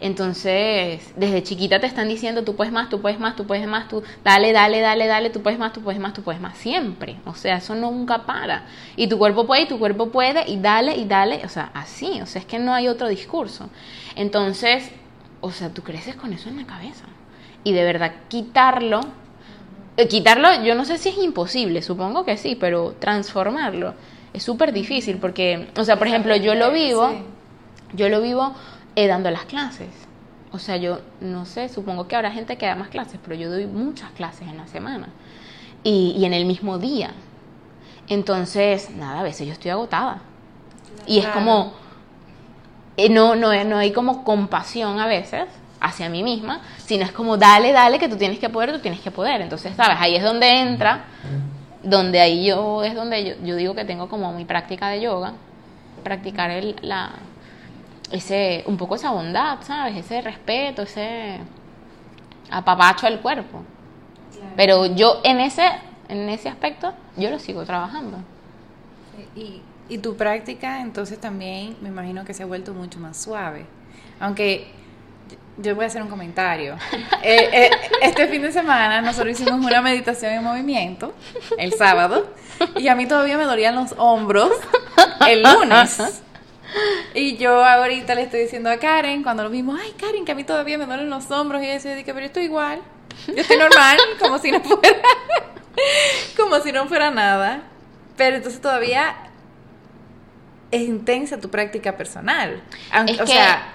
Entonces, 0.00 1.12
desde 1.16 1.42
chiquita 1.42 1.78
te 1.80 1.86
están 1.86 2.08
diciendo, 2.08 2.42
tú 2.44 2.56
puedes 2.56 2.72
más, 2.72 2.88
tú 2.88 3.00
puedes 3.02 3.18
más, 3.18 3.36
tú 3.36 3.46
puedes 3.46 3.66
más, 3.66 3.88
tú 3.88 4.02
dale, 4.24 4.52
dale, 4.52 4.80
dale, 4.80 5.06
dale, 5.06 5.30
tú 5.30 5.42
puedes 5.42 5.58
más, 5.58 5.72
tú 5.74 5.82
puedes 5.82 6.00
más, 6.00 6.14
tú 6.14 6.22
puedes 6.22 6.40
más, 6.40 6.56
siempre. 6.58 7.16
O 7.26 7.34
sea, 7.34 7.56
eso 7.58 7.74
nunca 7.74 8.24
para. 8.26 8.66
Y 8.96 9.08
tu 9.08 9.18
cuerpo 9.18 9.46
puede, 9.46 9.62
y 9.62 9.66
tu 9.68 9.78
cuerpo 9.78 10.10
puede, 10.10 10.44
y 10.50 10.58
dale, 10.58 10.96
y 10.96 11.04
dale, 11.06 11.42
o 11.44 11.48
sea, 11.48 11.70
así, 11.74 12.20
o 12.22 12.26
sea, 12.26 12.40
es 12.40 12.46
que 12.46 12.58
no 12.58 12.72
hay 12.74 12.88
otro 12.88 13.08
discurso. 13.08 13.68
Entonces, 14.16 14.90
o 15.40 15.50
sea, 15.52 15.70
tú 15.70 15.82
creces 15.82 16.16
con 16.16 16.32
eso 16.32 16.48
en 16.48 16.56
la 16.56 16.66
cabeza. 16.66 17.04
Y 17.64 17.72
de 17.72 17.84
verdad, 17.84 18.12
quitarlo, 18.28 19.00
quitarlo, 20.08 20.62
yo 20.62 20.74
no 20.74 20.84
sé 20.84 20.98
si 20.98 21.10
es 21.10 21.18
imposible, 21.18 21.82
supongo 21.82 22.24
que 22.24 22.36
sí, 22.36 22.56
pero 22.56 22.94
transformarlo 22.98 23.94
es 24.32 24.42
súper 24.42 24.72
difícil 24.72 25.18
porque, 25.18 25.68
o 25.76 25.84
sea, 25.84 25.98
por 25.98 26.06
ejemplo, 26.06 26.36
yo 26.36 26.54
lo 26.54 26.70
vivo, 26.70 27.10
yo 27.92 28.08
lo 28.08 28.20
vivo 28.20 28.54
eh, 28.96 29.06
dando 29.06 29.30
las 29.30 29.44
clases. 29.44 29.88
O 30.52 30.58
sea, 30.58 30.76
yo 30.76 31.00
no 31.20 31.46
sé, 31.46 31.68
supongo 31.68 32.08
que 32.08 32.16
habrá 32.16 32.30
gente 32.32 32.56
que 32.56 32.66
da 32.66 32.74
más 32.74 32.88
clases, 32.88 33.20
pero 33.22 33.36
yo 33.36 33.50
doy 33.50 33.66
muchas 33.66 34.10
clases 34.12 34.48
en 34.48 34.56
la 34.56 34.66
semana 34.66 35.08
y, 35.84 36.14
y 36.16 36.24
en 36.24 36.34
el 36.34 36.44
mismo 36.44 36.78
día. 36.78 37.12
Entonces, 38.08 38.90
nada, 38.90 39.20
a 39.20 39.22
veces 39.22 39.46
yo 39.46 39.52
estoy 39.52 39.70
agotada. 39.70 40.22
Y 41.06 41.18
es 41.18 41.26
como, 41.28 41.72
eh, 42.96 43.08
no, 43.08 43.36
no, 43.36 43.52
no 43.64 43.78
hay 43.78 43.92
como 43.92 44.24
compasión 44.24 44.98
a 44.98 45.06
veces 45.06 45.46
hacia 45.80 46.08
mí 46.08 46.22
misma, 46.22 46.60
sino 46.78 47.04
es 47.04 47.12
como 47.12 47.36
dale, 47.36 47.72
dale, 47.72 47.98
que 47.98 48.08
tú 48.08 48.16
tienes 48.16 48.38
que 48.38 48.48
poder, 48.48 48.72
tú 48.72 48.80
tienes 48.80 49.00
que 49.00 49.10
poder. 49.10 49.40
Entonces, 49.40 49.74
¿sabes? 49.76 49.96
Ahí 49.98 50.14
es 50.14 50.22
donde 50.22 50.60
entra, 50.60 51.04
donde 51.82 52.20
ahí 52.20 52.46
yo, 52.46 52.84
es 52.84 52.94
donde 52.94 53.24
yo, 53.24 53.34
yo 53.44 53.56
digo 53.56 53.74
que 53.74 53.84
tengo 53.84 54.08
como 54.08 54.32
mi 54.32 54.44
práctica 54.44 54.88
de 54.88 55.00
yoga, 55.00 55.32
practicar 56.04 56.50
el, 56.50 56.76
la, 56.82 57.12
ese, 58.10 58.64
un 58.66 58.76
poco 58.76 58.96
esa 58.96 59.10
bondad, 59.10 59.58
¿sabes? 59.62 59.96
Ese 59.96 60.20
respeto, 60.20 60.82
ese 60.82 61.38
apapacho 62.50 63.06
al 63.06 63.20
cuerpo. 63.20 63.62
Pero 64.56 64.86
yo 64.86 65.20
en 65.24 65.40
ese, 65.40 65.64
en 66.08 66.28
ese 66.28 66.48
aspecto, 66.48 66.92
yo 67.16 67.30
lo 67.30 67.38
sigo 67.38 67.64
trabajando. 67.64 68.18
Y, 69.36 69.62
y 69.88 69.98
tu 69.98 70.16
práctica 70.16 70.80
entonces 70.80 71.20
también 71.20 71.76
me 71.80 71.88
imagino 71.88 72.24
que 72.24 72.34
se 72.34 72.42
ha 72.42 72.46
vuelto 72.46 72.74
mucho 72.74 72.98
más 72.98 73.16
suave. 73.16 73.66
Aunque 74.18 74.72
yo 75.62 75.74
voy 75.74 75.84
a 75.84 75.86
hacer 75.88 76.02
un 76.02 76.08
comentario. 76.08 76.76
Eh, 77.22 77.50
eh, 77.52 77.70
este 78.00 78.28
fin 78.28 78.40
de 78.42 78.50
semana 78.50 79.02
nosotros 79.02 79.38
hicimos 79.38 79.64
una 79.64 79.82
meditación 79.82 80.32
en 80.32 80.42
movimiento 80.42 81.14
el 81.58 81.74
sábado 81.74 82.32
y 82.76 82.88
a 82.88 82.94
mí 82.94 83.06
todavía 83.06 83.36
me 83.36 83.44
dolían 83.44 83.74
los 83.74 83.94
hombros 83.98 84.50
el 85.28 85.42
lunes. 85.42 86.22
Y 87.14 87.36
yo 87.36 87.64
ahorita 87.64 88.14
le 88.14 88.22
estoy 88.22 88.40
diciendo 88.40 88.70
a 88.70 88.78
Karen, 88.78 89.22
cuando 89.22 89.42
lo 89.42 89.50
vimos, 89.50 89.78
ay 89.82 89.92
Karen, 89.98 90.24
que 90.24 90.32
a 90.32 90.34
mí 90.34 90.44
todavía 90.44 90.78
me 90.78 90.86
duelen 90.86 91.10
los 91.10 91.30
hombros 91.30 91.62
y 91.62 91.66
yo 91.66 91.94
dije, 91.94 92.04
pero 92.04 92.20
yo 92.20 92.26
estoy 92.26 92.44
igual, 92.44 92.80
yo 93.26 93.34
estoy 93.34 93.58
normal, 93.58 93.98
como 94.18 94.38
si 94.38 94.52
no 94.52 94.60
fuera, 94.60 94.98
como 96.36 96.60
si 96.60 96.72
no 96.72 96.86
fuera 96.86 97.10
nada. 97.10 97.62
Pero 98.16 98.36
entonces 98.36 98.60
todavía 98.60 99.16
es 100.70 100.82
intensa 100.82 101.40
tu 101.40 101.50
práctica 101.50 101.96
personal. 101.96 102.62
Aunque, 102.92 103.14
Es 103.14 103.20
o 103.20 103.26
sea, 103.26 103.74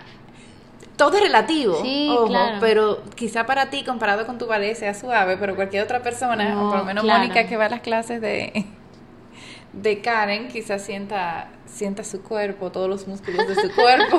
todo 0.95 1.17
es 1.17 1.23
relativo, 1.23 1.81
sí, 1.81 2.15
claro. 2.27 2.57
pero 2.59 3.03
quizá 3.15 3.45
para 3.45 3.69
ti, 3.69 3.83
comparado 3.83 4.25
con 4.25 4.37
tu 4.37 4.47
ballet, 4.47 4.75
sea 4.75 4.93
suave, 4.93 5.37
pero 5.37 5.55
cualquier 5.55 5.83
otra 5.83 6.01
persona, 6.01 6.61
o 6.61 6.69
por 6.69 6.79
lo 6.79 6.85
menos 6.85 7.03
Mónica 7.03 7.47
que 7.47 7.57
va 7.57 7.65
a 7.65 7.69
las 7.69 7.81
clases 7.81 8.21
de, 8.21 8.65
de 9.73 10.01
Karen, 10.01 10.47
quizás 10.47 10.83
sienta, 10.83 11.49
sienta 11.65 12.03
su 12.03 12.21
cuerpo, 12.21 12.71
todos 12.71 12.89
los 12.89 13.07
músculos 13.07 13.47
de 13.47 13.55
su 13.55 13.73
cuerpo. 13.75 14.17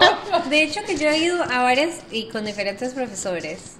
De 0.50 0.62
hecho, 0.62 0.80
que 0.86 0.96
yo 0.96 1.08
he 1.08 1.18
ido 1.18 1.42
a 1.42 1.62
varias 1.62 2.00
y 2.10 2.28
con 2.28 2.44
diferentes 2.44 2.92
profesores, 2.94 3.76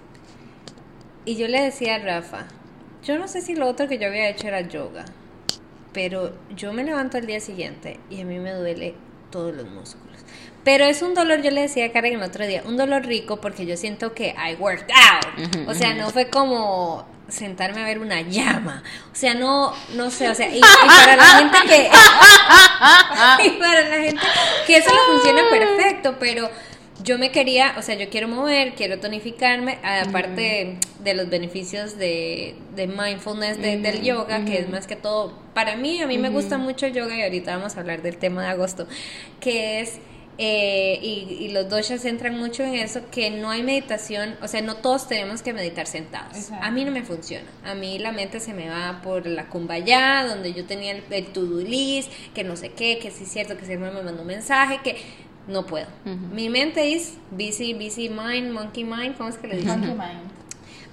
y 1.24 1.36
yo 1.36 1.46
le 1.48 1.60
decía 1.60 1.96
a 1.96 1.98
Rafa, 1.98 2.46
yo 3.04 3.18
no 3.18 3.28
sé 3.28 3.42
si 3.42 3.54
lo 3.54 3.66
otro 3.68 3.88
que 3.88 3.98
yo 3.98 4.06
había 4.06 4.28
hecho 4.30 4.48
era 4.48 4.62
yoga, 4.62 5.04
pero 5.92 6.32
yo 6.56 6.72
me 6.72 6.84
levanto 6.84 7.18
el 7.18 7.26
día 7.26 7.40
siguiente 7.40 8.00
y 8.08 8.22
a 8.22 8.24
mí 8.24 8.38
me 8.38 8.52
duele 8.52 8.94
todos 9.30 9.54
los 9.54 9.68
músculos. 9.68 10.07
Pero 10.64 10.84
es 10.84 11.02
un 11.02 11.14
dolor, 11.14 11.42
yo 11.42 11.50
le 11.50 11.62
decía 11.62 11.86
a 11.86 11.92
Karen 11.92 12.14
el 12.14 12.22
otro 12.22 12.46
día, 12.46 12.62
un 12.66 12.76
dolor 12.76 13.06
rico 13.06 13.40
porque 13.40 13.64
yo 13.64 13.76
siento 13.76 14.14
que 14.14 14.28
I 14.28 14.54
worked 14.58 14.90
out. 14.90 15.68
o 15.68 15.74
sea, 15.74 15.94
no 15.94 16.10
fue 16.10 16.28
como 16.28 17.06
sentarme 17.28 17.82
a 17.82 17.84
ver 17.84 17.98
una 17.98 18.22
llama. 18.22 18.82
O 19.12 19.14
sea, 19.14 19.34
no, 19.34 19.72
no 19.94 20.10
sé, 20.10 20.28
o 20.28 20.34
sea, 20.34 20.48
y, 20.48 20.60
para 20.86 21.16
la 21.16 21.24
gente 21.24 21.58
que... 21.66 21.90
y 23.46 23.50
para 23.50 23.88
la 23.88 23.96
gente 23.96 24.22
que 24.66 24.76
eso 24.76 24.90
le 24.90 25.12
funciona 25.12 25.42
perfecto, 25.50 26.16
pero 26.18 26.50
yo 27.02 27.18
me 27.18 27.30
quería, 27.30 27.74
o 27.78 27.82
sea, 27.82 27.94
yo 27.94 28.08
quiero 28.08 28.28
mover, 28.28 28.74
quiero 28.74 28.98
tonificarme, 28.98 29.78
aparte 29.82 30.78
de 30.98 31.14
los 31.14 31.28
beneficios 31.28 31.96
de, 31.96 32.56
de 32.74 32.86
mindfulness 32.88 33.60
del 33.60 34.02
yoga, 34.02 34.44
que 34.44 34.58
es 34.58 34.68
más 34.68 34.86
que 34.86 34.96
todo, 34.96 35.38
para 35.54 35.76
mí, 35.76 36.02
a 36.02 36.06
mí 36.06 36.18
me 36.18 36.28
gusta 36.28 36.58
mucho 36.58 36.86
el 36.86 36.94
yoga 36.94 37.16
y 37.16 37.22
ahorita 37.22 37.56
vamos 37.56 37.76
a 37.76 37.80
hablar 37.80 38.02
del 38.02 38.16
tema 38.16 38.42
de 38.42 38.48
agosto, 38.48 38.88
que 39.40 39.80
es 39.80 40.00
eh, 40.40 41.00
y, 41.02 41.48
los 41.48 41.68
dos 41.68 41.88
ya 41.88 41.98
centran 41.98 42.38
mucho 42.38 42.62
en 42.62 42.76
eso, 42.76 43.00
que 43.10 43.30
no 43.30 43.50
hay 43.50 43.64
meditación, 43.64 44.36
o 44.40 44.46
sea, 44.46 44.62
no 44.62 44.76
todos 44.76 45.08
tenemos 45.08 45.42
que 45.42 45.52
meditar 45.52 45.86
sentados. 45.88 46.52
A 46.60 46.70
mí 46.70 46.84
no 46.84 46.92
me 46.92 47.02
funciona. 47.02 47.46
A 47.64 47.74
mí 47.74 47.98
la 47.98 48.12
mente 48.12 48.38
se 48.38 48.54
me 48.54 48.68
va 48.68 49.00
por 49.02 49.26
la 49.26 49.48
cumbaya, 49.48 50.24
donde 50.28 50.52
yo 50.52 50.64
tenía 50.64 50.92
el, 50.92 51.26
to-do 51.26 51.60
list, 51.60 52.12
que 52.34 52.44
no 52.44 52.54
sé 52.54 52.70
qué, 52.70 53.00
que 53.00 53.10
sí 53.10 53.24
es 53.24 53.32
cierto, 53.32 53.56
que 53.56 53.66
se 53.66 53.76
me 53.76 53.90
mandó 53.90 54.12
un 54.12 54.26
mensaje, 54.26 54.78
que 54.84 54.96
no 55.48 55.66
puedo. 55.66 55.86
Mi 56.04 56.48
mente 56.48 56.94
es 56.94 57.14
busy, 57.32 57.74
busy 57.74 58.08
mind, 58.08 58.52
monkey 58.52 58.84
mind, 58.84 59.16
¿cómo 59.16 59.30
es 59.30 59.38
que 59.38 59.48
le 59.48 59.56
dicen? 59.56 59.80
Monkey 59.80 59.94
mind. 59.94 60.38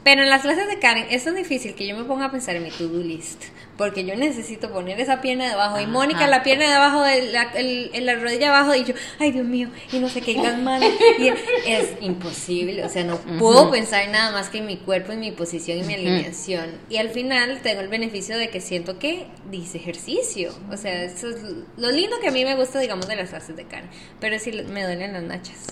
Pero 0.04 0.22
en 0.22 0.30
las 0.30 0.44
clases 0.44 0.68
de 0.68 0.80
Karen 0.80 1.08
es 1.10 1.24
tan 1.24 1.36
difícil 1.36 1.76
que 1.76 1.88
yo 1.88 1.96
me 1.96 2.04
ponga 2.04 2.26
a 2.26 2.32
pensar 2.32 2.56
en 2.56 2.64
mi 2.64 2.70
to-do 2.70 3.00
list. 3.00 3.44
Porque 3.78 4.06
yo 4.06 4.16
necesito 4.16 4.72
poner 4.72 5.00
esa 5.02 5.22
pierna 5.22 5.46
de 5.46 5.52
abajo. 5.52 5.80
Y 5.80 5.88
Mónica, 5.88 6.28
la 6.28 6.44
pierna 6.44 6.66
de 6.66 6.74
abajo, 6.74 7.02
de 7.02 7.32
la, 7.32 7.50
en 7.56 8.06
la 8.06 8.16
rodilla 8.16 8.50
abajo. 8.50 8.74
Y 8.74 8.86
yo, 8.86 8.94
ay 9.20 9.32
Dios 9.32 9.46
mío, 9.46 9.70
y 9.92 10.00
no 10.00 10.08
sé 10.08 10.22
qué, 10.22 10.36
las 10.36 10.58
manos. 10.58 10.90
Y 11.20 11.28
es 11.70 11.90
imposible. 12.02 12.84
O 12.86 12.90
sea, 12.90 13.04
no 13.04 13.18
puedo 13.38 13.70
pensar 13.72 14.08
nada 14.10 14.32
más 14.32 14.50
que 14.50 14.60
en 14.60 14.66
mi 14.66 14.78
cuerpo, 14.78 15.12
en 15.12 15.20
mi 15.20 15.32
posición 15.32 15.78
y 15.80 15.84
mi 15.84 15.94
alineación. 15.94 16.72
Y 16.90 16.98
al 16.98 17.10
final 17.10 17.60
tengo 17.62 17.82
el 17.82 17.90
beneficio 17.90 18.38
de 18.38 18.50
que 18.50 18.62
siento 18.62 18.98
que 18.98 19.28
dice 19.52 19.78
ejercicio. 19.78 20.54
O 20.72 20.78
sea, 20.78 21.04
eso 21.04 21.30
es 21.30 21.42
lo 21.78 21.92
lindo 21.92 22.18
que 22.22 22.30
a 22.30 22.32
mí 22.32 22.46
me 22.46 22.56
gusta, 22.56 22.80
digamos, 22.80 23.08
de 23.08 23.16
las 23.16 23.30
clases 23.30 23.56
de 23.56 23.66
Karen. 23.66 23.90
Pero 24.20 24.40
sí 24.40 24.52
me 24.52 24.84
duelen 24.84 25.14
las 25.14 25.24
nachas. 25.24 25.66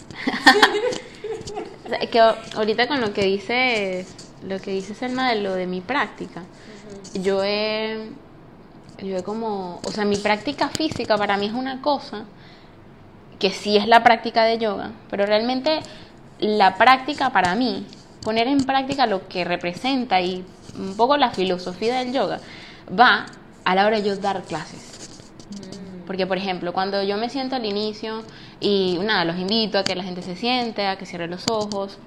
que 2.11 2.19
ahorita 2.19 2.87
con 2.87 3.01
lo 3.01 3.13
que 3.13 3.23
dice 3.23 4.05
lo 4.47 4.59
que 4.59 4.71
dice 4.71 4.93
Selma 4.93 5.29
de 5.29 5.41
lo 5.41 5.53
de 5.53 5.67
mi 5.67 5.81
práctica, 5.81 6.43
yo 7.13 7.43
he 7.43 8.09
yo 8.99 9.17
he 9.17 9.23
como, 9.23 9.81
o 9.83 9.91
sea, 9.91 10.05
mi 10.05 10.17
práctica 10.17 10.69
física 10.69 11.17
para 11.17 11.37
mí 11.37 11.47
es 11.47 11.53
una 11.53 11.81
cosa 11.81 12.25
que 13.39 13.49
sí 13.49 13.75
es 13.75 13.87
la 13.87 14.03
práctica 14.03 14.43
de 14.45 14.57
yoga, 14.57 14.91
pero 15.09 15.25
realmente 15.25 15.81
la 16.39 16.75
práctica 16.75 17.31
para 17.31 17.55
mí, 17.55 17.85
poner 18.21 18.47
en 18.47 18.63
práctica 18.63 19.05
lo 19.05 19.27
que 19.27 19.43
representa 19.43 20.21
y 20.21 20.45
un 20.77 20.95
poco 20.95 21.17
la 21.17 21.31
filosofía 21.31 21.99
del 21.99 22.13
yoga, 22.13 22.39
va 22.97 23.25
a 23.65 23.75
la 23.75 23.85
hora 23.85 23.97
de 23.97 24.07
yo 24.07 24.15
dar 24.17 24.43
clases. 24.43 25.09
Mm. 25.49 26.05
Porque, 26.05 26.25
por 26.25 26.37
ejemplo, 26.37 26.73
cuando 26.73 27.03
yo 27.03 27.17
me 27.17 27.29
siento 27.29 27.55
al 27.55 27.65
inicio 27.65 28.23
y 28.59 28.99
nada, 29.03 29.25
los 29.25 29.37
invito 29.37 29.77
a 29.77 29.83
que 29.83 29.95
la 29.95 30.03
gente 30.03 30.21
se 30.21 30.35
siente, 30.35 30.87
a 30.87 30.97
que 30.97 31.05
cierre 31.05 31.27
los 31.27 31.45
ojos. 31.49 31.97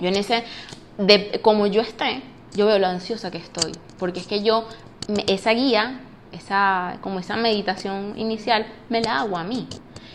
Yo 0.00 0.08
en 0.08 0.16
ese, 0.16 0.44
de 0.98 1.40
como 1.42 1.66
yo 1.66 1.80
esté, 1.80 2.22
yo 2.56 2.66
veo 2.66 2.78
lo 2.78 2.86
ansiosa 2.86 3.30
que 3.30 3.38
estoy. 3.38 3.72
Porque 3.98 4.20
es 4.20 4.26
que 4.26 4.42
yo, 4.42 4.66
esa 5.26 5.52
guía, 5.52 6.00
esa, 6.32 6.98
como 7.00 7.20
esa 7.20 7.36
meditación 7.36 8.14
inicial, 8.16 8.66
me 8.88 9.00
la 9.00 9.20
hago 9.20 9.36
a 9.36 9.44
mí. 9.44 9.68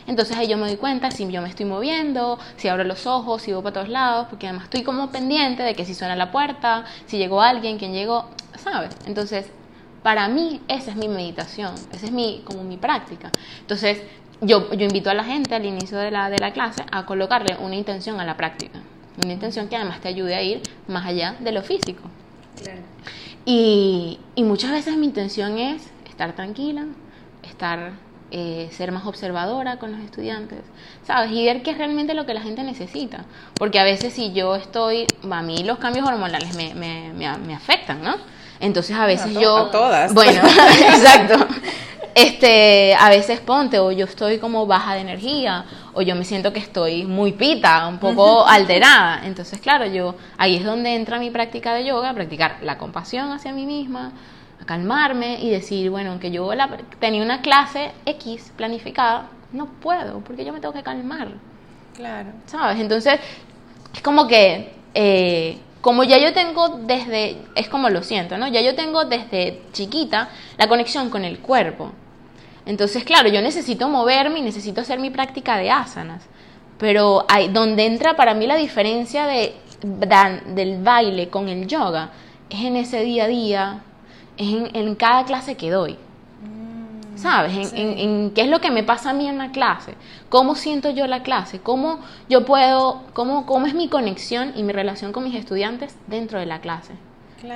Entonces 0.07 0.35
ahí 0.35 0.47
yo 0.47 0.57
me 0.57 0.67
doy 0.67 0.77
cuenta 0.77 1.11
si 1.11 1.29
yo 1.31 1.41
me 1.41 1.49
estoy 1.49 1.65
moviendo, 1.65 2.39
si 2.57 2.67
abro 2.67 2.83
los 2.83 3.05
ojos, 3.05 3.43
si 3.43 3.53
voy 3.53 3.61
para 3.61 3.73
todos 3.73 3.89
lados, 3.89 4.27
porque 4.29 4.47
además 4.47 4.65
estoy 4.65 4.83
como 4.83 5.11
pendiente 5.11 5.63
de 5.63 5.75
que 5.75 5.85
si 5.85 5.93
suena 5.93 6.15
la 6.15 6.31
puerta, 6.31 6.85
si 7.05 7.17
llegó 7.17 7.41
alguien, 7.41 7.77
quién 7.77 7.93
llegó, 7.93 8.25
¿sabes? 8.57 8.95
Entonces, 9.05 9.49
para 10.03 10.27
mí 10.27 10.59
esa 10.67 10.91
es 10.91 10.97
mi 10.97 11.07
meditación, 11.07 11.75
esa 11.93 12.07
es 12.07 12.11
mi, 12.11 12.41
como 12.45 12.63
mi 12.63 12.77
práctica. 12.77 13.31
Entonces, 13.59 14.01
yo, 14.41 14.71
yo 14.73 14.85
invito 14.85 15.11
a 15.11 15.13
la 15.13 15.23
gente 15.23 15.53
al 15.53 15.65
inicio 15.65 15.97
de 15.99 16.09
la, 16.09 16.29
de 16.29 16.39
la 16.39 16.51
clase 16.51 16.83
a 16.91 17.05
colocarle 17.05 17.55
una 17.57 17.75
intención 17.75 18.19
a 18.19 18.25
la 18.25 18.35
práctica. 18.35 18.79
Una 19.23 19.33
intención 19.33 19.67
que 19.67 19.75
además 19.75 20.01
te 20.01 20.07
ayude 20.07 20.35
a 20.35 20.41
ir 20.41 20.61
más 20.87 21.05
allá 21.05 21.35
de 21.39 21.51
lo 21.51 21.61
físico. 21.61 22.01
Y, 23.45 24.19
y 24.35 24.43
muchas 24.43 24.71
veces 24.71 24.95
mi 24.97 25.07
intención 25.07 25.57
es 25.57 25.83
estar 26.07 26.33
tranquila, 26.33 26.85
estar 27.43 27.93
eh, 28.29 28.69
ser 28.71 28.91
más 28.91 29.05
observadora 29.05 29.77
con 29.77 29.91
los 29.91 30.01
estudiantes, 30.01 30.59
¿sabes? 31.05 31.31
Y 31.31 31.43
ver 31.43 31.63
qué 31.63 31.71
es 31.71 31.77
realmente 31.77 32.13
lo 32.13 32.25
que 32.25 32.33
la 32.33 32.41
gente 32.41 32.63
necesita. 32.63 33.25
Porque 33.55 33.79
a 33.79 33.83
veces 33.83 34.13
si 34.13 34.31
yo 34.31 34.55
estoy, 34.55 35.07
a 35.29 35.41
mí 35.41 35.63
los 35.63 35.79
cambios 35.79 36.07
hormonales 36.07 36.55
me, 36.55 36.73
me, 36.73 37.11
me, 37.13 37.53
afectan, 37.53 38.03
¿no? 38.03 38.15
Entonces 38.59 38.95
a 38.95 39.05
veces 39.05 39.33
yo... 39.33 39.57
A 39.57 39.71
todas. 39.71 40.13
Bueno, 40.13 40.41
exacto 40.79 41.47
este, 42.15 42.93
a 42.95 43.09
veces 43.09 43.39
ponte, 43.39 43.79
o 43.79 43.91
yo 43.91 44.05
estoy 44.05 44.37
como 44.37 44.65
baja 44.65 44.95
de 44.95 45.01
energía, 45.01 45.65
o 45.93 46.01
yo 46.01 46.15
me 46.15 46.23
siento 46.23 46.53
que 46.53 46.59
estoy 46.59 47.05
muy 47.05 47.33
pita, 47.33 47.87
un 47.87 47.99
poco 47.99 48.45
alterada. 48.47 49.21
Entonces, 49.25 49.59
claro, 49.59 49.85
yo 49.85 50.15
ahí 50.37 50.55
es 50.55 50.63
donde 50.63 50.95
entra 50.95 51.19
mi 51.19 51.29
práctica 51.29 51.73
de 51.73 51.85
yoga, 51.85 52.13
practicar 52.13 52.57
la 52.61 52.77
compasión 52.77 53.31
hacia 53.31 53.53
mí 53.53 53.65
misma, 53.65 54.13
a 54.61 54.65
calmarme 54.65 55.39
y 55.41 55.49
decir, 55.49 55.89
bueno, 55.89 56.11
aunque 56.11 56.31
yo 56.31 56.49
tenía 56.99 57.23
una 57.23 57.41
clase 57.41 57.91
X 58.05 58.51
planificada, 58.55 59.29
no 59.51 59.65
puedo, 59.65 60.19
porque 60.19 60.45
yo 60.45 60.53
me 60.53 60.59
tengo 60.59 60.73
que 60.73 60.83
calmar. 60.83 61.29
Claro. 61.95 62.29
¿Sabes? 62.45 62.79
Entonces, 62.79 63.19
es 63.93 64.01
como 64.01 64.27
que 64.27 64.73
eh, 64.93 65.57
como 65.81 66.03
ya 66.03 66.19
yo 66.19 66.31
tengo 66.31 66.69
desde, 66.69 67.37
es 67.55 67.67
como 67.67 67.89
lo 67.89 68.03
siento, 68.03 68.37
¿no? 68.37 68.47
Ya 68.47 68.61
yo 68.61 68.75
tengo 68.75 69.05
desde 69.05 69.61
chiquita 69.73 70.29
la 70.57 70.67
conexión 70.67 71.09
con 71.09 71.25
el 71.25 71.39
cuerpo. 71.39 71.91
Entonces, 72.65 73.03
claro, 73.03 73.29
yo 73.29 73.41
necesito 73.41 73.89
moverme 73.89 74.39
y 74.39 74.41
necesito 74.41 74.81
hacer 74.81 74.99
mi 74.99 75.09
práctica 75.09 75.57
de 75.57 75.71
asanas. 75.71 76.23
Pero 76.77 77.25
hay, 77.27 77.49
donde 77.49 77.85
entra 77.85 78.15
para 78.15 78.33
mí 78.33 78.47
la 78.47 78.55
diferencia 78.55 79.25
de, 79.25 79.53
del 79.81 80.81
baile 80.81 81.29
con 81.29 81.49
el 81.49 81.67
yoga 81.67 82.11
es 82.49 82.61
en 82.61 82.75
ese 82.75 83.01
día 83.01 83.25
a 83.25 83.27
día, 83.27 83.83
es 84.37 84.49
en, 84.49 84.75
en 84.75 84.95
cada 84.95 85.25
clase 85.25 85.55
que 85.55 85.69
doy. 85.69 85.97
¿sabes? 87.21 87.71
En, 87.73 88.31
qué 88.31 88.41
es 88.41 88.47
lo 88.47 88.59
que 88.59 88.71
me 88.71 88.83
pasa 88.83 89.11
a 89.11 89.13
mí 89.13 89.27
en 89.27 89.37
la 89.37 89.51
clase, 89.51 89.93
cómo 90.29 90.55
siento 90.55 90.89
yo 90.89 91.05
la 91.07 91.21
clase, 91.23 91.59
cómo 91.59 91.99
yo 92.29 92.45
puedo, 92.45 93.03
cómo, 93.13 93.45
cómo 93.45 93.67
es 93.67 93.75
mi 93.75 93.87
conexión 93.87 94.53
y 94.55 94.63
mi 94.63 94.73
relación 94.73 95.11
con 95.11 95.23
mis 95.23 95.35
estudiantes 95.35 95.95
dentro 96.07 96.39
de 96.39 96.47
la 96.47 96.61
clase. 96.61 96.93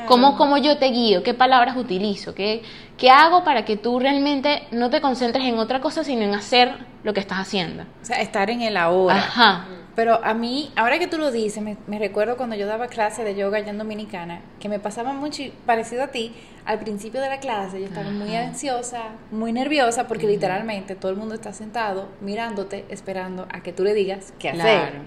Cómo, 0.07 0.37
cómo, 0.37 0.57
yo 0.57 0.77
te 0.77 0.87
guío, 0.87 1.23
qué 1.23 1.33
palabras 1.33 1.77
utilizo, 1.77 2.33
¿Qué, 2.33 2.63
qué 2.97 3.09
hago 3.09 3.43
para 3.43 3.65
que 3.65 3.77
tú 3.77 3.99
realmente 3.99 4.63
no 4.71 4.89
te 4.89 5.01
concentres 5.01 5.45
en 5.45 5.57
otra 5.59 5.81
cosa, 5.81 6.03
sino 6.03 6.23
en 6.23 6.33
hacer 6.33 6.73
lo 7.03 7.13
que 7.13 7.19
estás 7.19 7.39
haciendo. 7.39 7.83
O 8.01 8.05
sea, 8.05 8.21
estar 8.21 8.49
en 8.49 8.61
el 8.61 8.77
ahora. 8.77 9.17
Ajá. 9.17 9.65
Pero 9.95 10.19
a 10.25 10.33
mí, 10.33 10.71
ahora 10.75 10.99
que 10.99 11.07
tú 11.07 11.17
lo 11.17 11.31
dices, 11.31 11.63
me, 11.63 11.99
recuerdo 11.99 12.35
cuando 12.35 12.57
yo 12.57 12.67
daba 12.67 12.87
clase 12.87 13.23
de 13.23 13.33
yoga 13.33 13.59
allá 13.59 13.69
en 13.69 13.77
Dominicana, 13.77 14.41
que 14.59 14.67
me 14.67 14.77
pasaba 14.77 15.13
mucho 15.13 15.43
parecido 15.65 16.03
a 16.03 16.07
ti, 16.07 16.33
al 16.65 16.79
principio 16.79 17.21
de 17.21 17.29
la 17.29 17.39
clase 17.39 17.79
yo 17.79 17.85
estaba 17.85 18.09
muy 18.09 18.35
ansiosa, 18.35 19.03
muy 19.31 19.53
nerviosa, 19.53 20.07
porque 20.07 20.27
literalmente 20.27 20.95
todo 20.95 21.11
el 21.11 21.17
mundo 21.17 21.33
está 21.33 21.53
sentado 21.53 22.09
mirándote, 22.19 22.85
esperando 22.89 23.47
a 23.49 23.61
que 23.61 23.71
tú 23.71 23.83
le 23.83 23.93
digas 23.93 24.33
qué 24.37 24.49
hacer. 24.49 24.99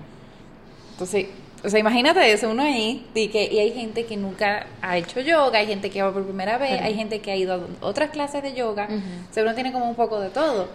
Entonces, 0.93 1.27
o 1.65 1.69
sea, 1.69 1.81
imagínate 1.81 2.33
eso, 2.33 2.51
uno 2.51 2.63
ahí, 2.63 3.07
y, 3.15 3.29
que, 3.29 3.53
y 3.53 3.59
hay 3.59 3.73
gente 3.73 4.07
que 4.07 4.17
nunca 4.17 4.67
ha 4.81 4.97
hecho 4.97 5.21
yoga, 5.21 5.59
hay 5.59 5.67
gente 5.67 5.91
que 5.91 6.03
va 6.03 6.13
por 6.13 6.25
primera 6.25 6.57
vez, 6.59 6.81
hay 6.81 6.95
gente 6.95 7.21
que 7.21 7.33
ha 7.33 7.37
ido 7.37 7.55
a 7.55 7.87
otras 7.87 8.11
clases 8.11 8.43
de 8.43 8.55
yoga, 8.55 8.89
o 9.31 9.33
sea, 9.33 9.43
uno 9.43 9.55
tiene 9.55 9.73
como 9.73 9.89
un 9.89 9.97
poco 9.97 10.21
de 10.21 10.31
todo. 10.31 10.69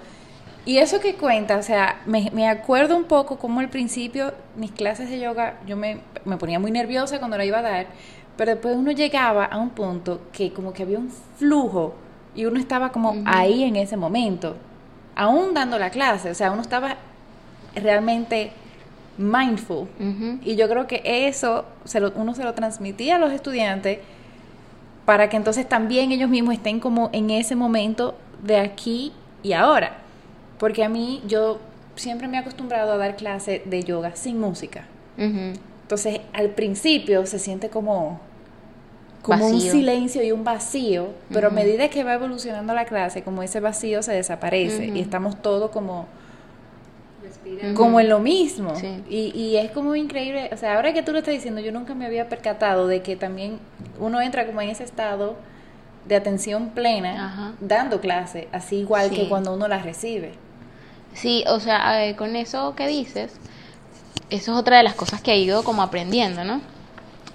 Y 0.66 0.78
eso 0.78 1.00
que 1.02 1.16
cuenta, 1.16 1.58
o 1.58 1.64
sea, 1.64 2.02
me, 2.06 2.30
me, 2.32 2.48
acuerdo 2.48 2.96
un 2.96 3.04
poco 3.04 3.38
como 3.38 3.60
al 3.60 3.70
principio 3.70 4.34
mis 4.56 4.72
clases 4.72 5.10
de 5.10 5.20
yoga, 5.20 5.60
yo 5.68 5.76
me, 5.76 6.00
me, 6.24 6.38
ponía 6.38 6.58
muy 6.58 6.72
nerviosa 6.72 7.20
cuando 7.20 7.38
la 7.38 7.44
iba 7.44 7.60
a 7.60 7.62
dar, 7.62 7.88
pero 8.38 8.52
después 8.52 8.76
uno 8.76 8.92
llegaba 8.92 9.46
a 9.46 9.58
un 9.58 9.72
punto 9.72 10.22
que 10.32 10.54
como 10.54 10.72
que 10.72 10.84
había 10.84 11.00
un 11.00 11.12
flujo 11.38 11.96
y 12.34 12.46
uno 12.46 12.60
estaba 12.60 12.92
como 12.92 13.22
ahí 13.26 13.64
en 13.64 13.76
ese 13.76 13.98
momento, 13.98 14.56
aún 15.16 15.54
dando 15.54 15.78
la 15.78 15.90
clase, 15.90 16.32
o 16.32 16.36
sea, 16.36 16.52
uno 16.52 16.62
estaba 16.62 16.96
realmente 17.76 18.54
mindful. 19.18 19.88
Y 20.44 20.56
yo 20.56 20.68
creo 20.68 20.88
que 20.88 21.02
eso 21.04 21.66
se 21.86 22.00
lo, 22.00 22.12
uno 22.16 22.34
se 22.36 22.44
lo 22.44 22.54
transmitía 22.54 23.16
a 23.16 23.20
los 23.20 23.32
estudiantes 23.32 24.00
para 25.06 25.30
que 25.30 25.38
entonces 25.38 25.68
también 25.68 26.12
ellos 26.12 26.30
mismos 26.30 26.56
estén 26.56 26.80
como 26.80 27.10
en 27.14 27.30
ese 27.30 27.56
momento 27.56 28.16
de 28.44 28.58
aquí 28.58 29.12
y 29.42 29.54
ahora. 29.54 29.98
Porque 30.60 30.84
a 30.84 30.90
mí 30.90 31.22
yo 31.28 31.60
siempre 31.96 32.28
me 32.28 32.38
he 32.38 32.40
acostumbrado 32.40 32.94
a 32.94 32.98
dar 32.98 33.16
clase 33.16 33.62
de 33.66 33.84
yoga 33.84 34.16
sin 34.16 34.40
música. 34.40 34.86
Entonces 35.18 36.22
al 36.34 36.50
principio 36.50 37.26
se 37.26 37.38
siente 37.38 37.70
como, 37.70 38.20
como 39.22 39.48
un 39.48 39.62
silencio 39.62 40.24
y 40.24 40.32
un 40.32 40.44
vacío, 40.44 41.10
pero 41.32 41.48
a 41.48 41.52
medida 41.52 41.90
que 41.90 42.04
va 42.04 42.14
evolucionando 42.14 42.74
la 42.74 42.86
clase, 42.86 43.22
como 43.22 43.44
ese 43.44 43.60
vacío 43.60 44.02
se 44.02 44.14
desaparece 44.14 44.88
y 44.88 45.00
estamos 45.00 45.42
todos 45.42 45.70
como 45.72 46.08
como 47.76 48.00
en 48.00 48.10
lo 48.10 48.20
mismo. 48.20 48.74
Y, 49.10 49.32
y, 49.36 49.58
es 49.58 49.72
como 49.72 49.96
increíble, 49.96 50.50
o 50.52 50.58
sea, 50.58 50.76
ahora 50.76 50.94
que 50.94 51.04
tú 51.04 51.12
lo 51.12 51.20
estás 51.20 51.34
diciendo, 51.34 51.62
yo 51.62 51.72
nunca 51.72 51.96
me 51.96 52.06
había 52.06 52.30
percatado 52.30 52.88
de 52.88 53.02
que 53.02 53.16
también 53.16 53.60
uno 54.00 54.22
entra 54.22 54.46
como 54.46 54.62
en 54.62 54.70
ese 54.70 54.84
estado 54.84 55.36
de 56.06 56.16
atención 56.16 56.70
plena 56.70 57.56
dando 57.60 58.02
clase, 58.02 58.48
así 58.52 58.78
igual 58.78 59.10
que 59.10 59.30
cuando 59.30 59.54
uno 59.54 59.68
la 59.68 59.80
recibe. 59.80 60.34
Sí, 61.14 61.44
o 61.48 61.60
sea, 61.60 62.16
con 62.16 62.36
eso 62.36 62.76
que 62.76 62.88
dices, 62.88 63.34
eso 64.30 64.52
es 64.52 64.58
otra 64.58 64.78
de 64.78 64.84
las 64.84 64.96
cosas 64.96 65.22
que 65.22 65.34
he 65.34 65.38
ido 65.38 65.64
como 65.64 65.84
aprendiendo, 65.84 66.44
¿no? 66.44 66.62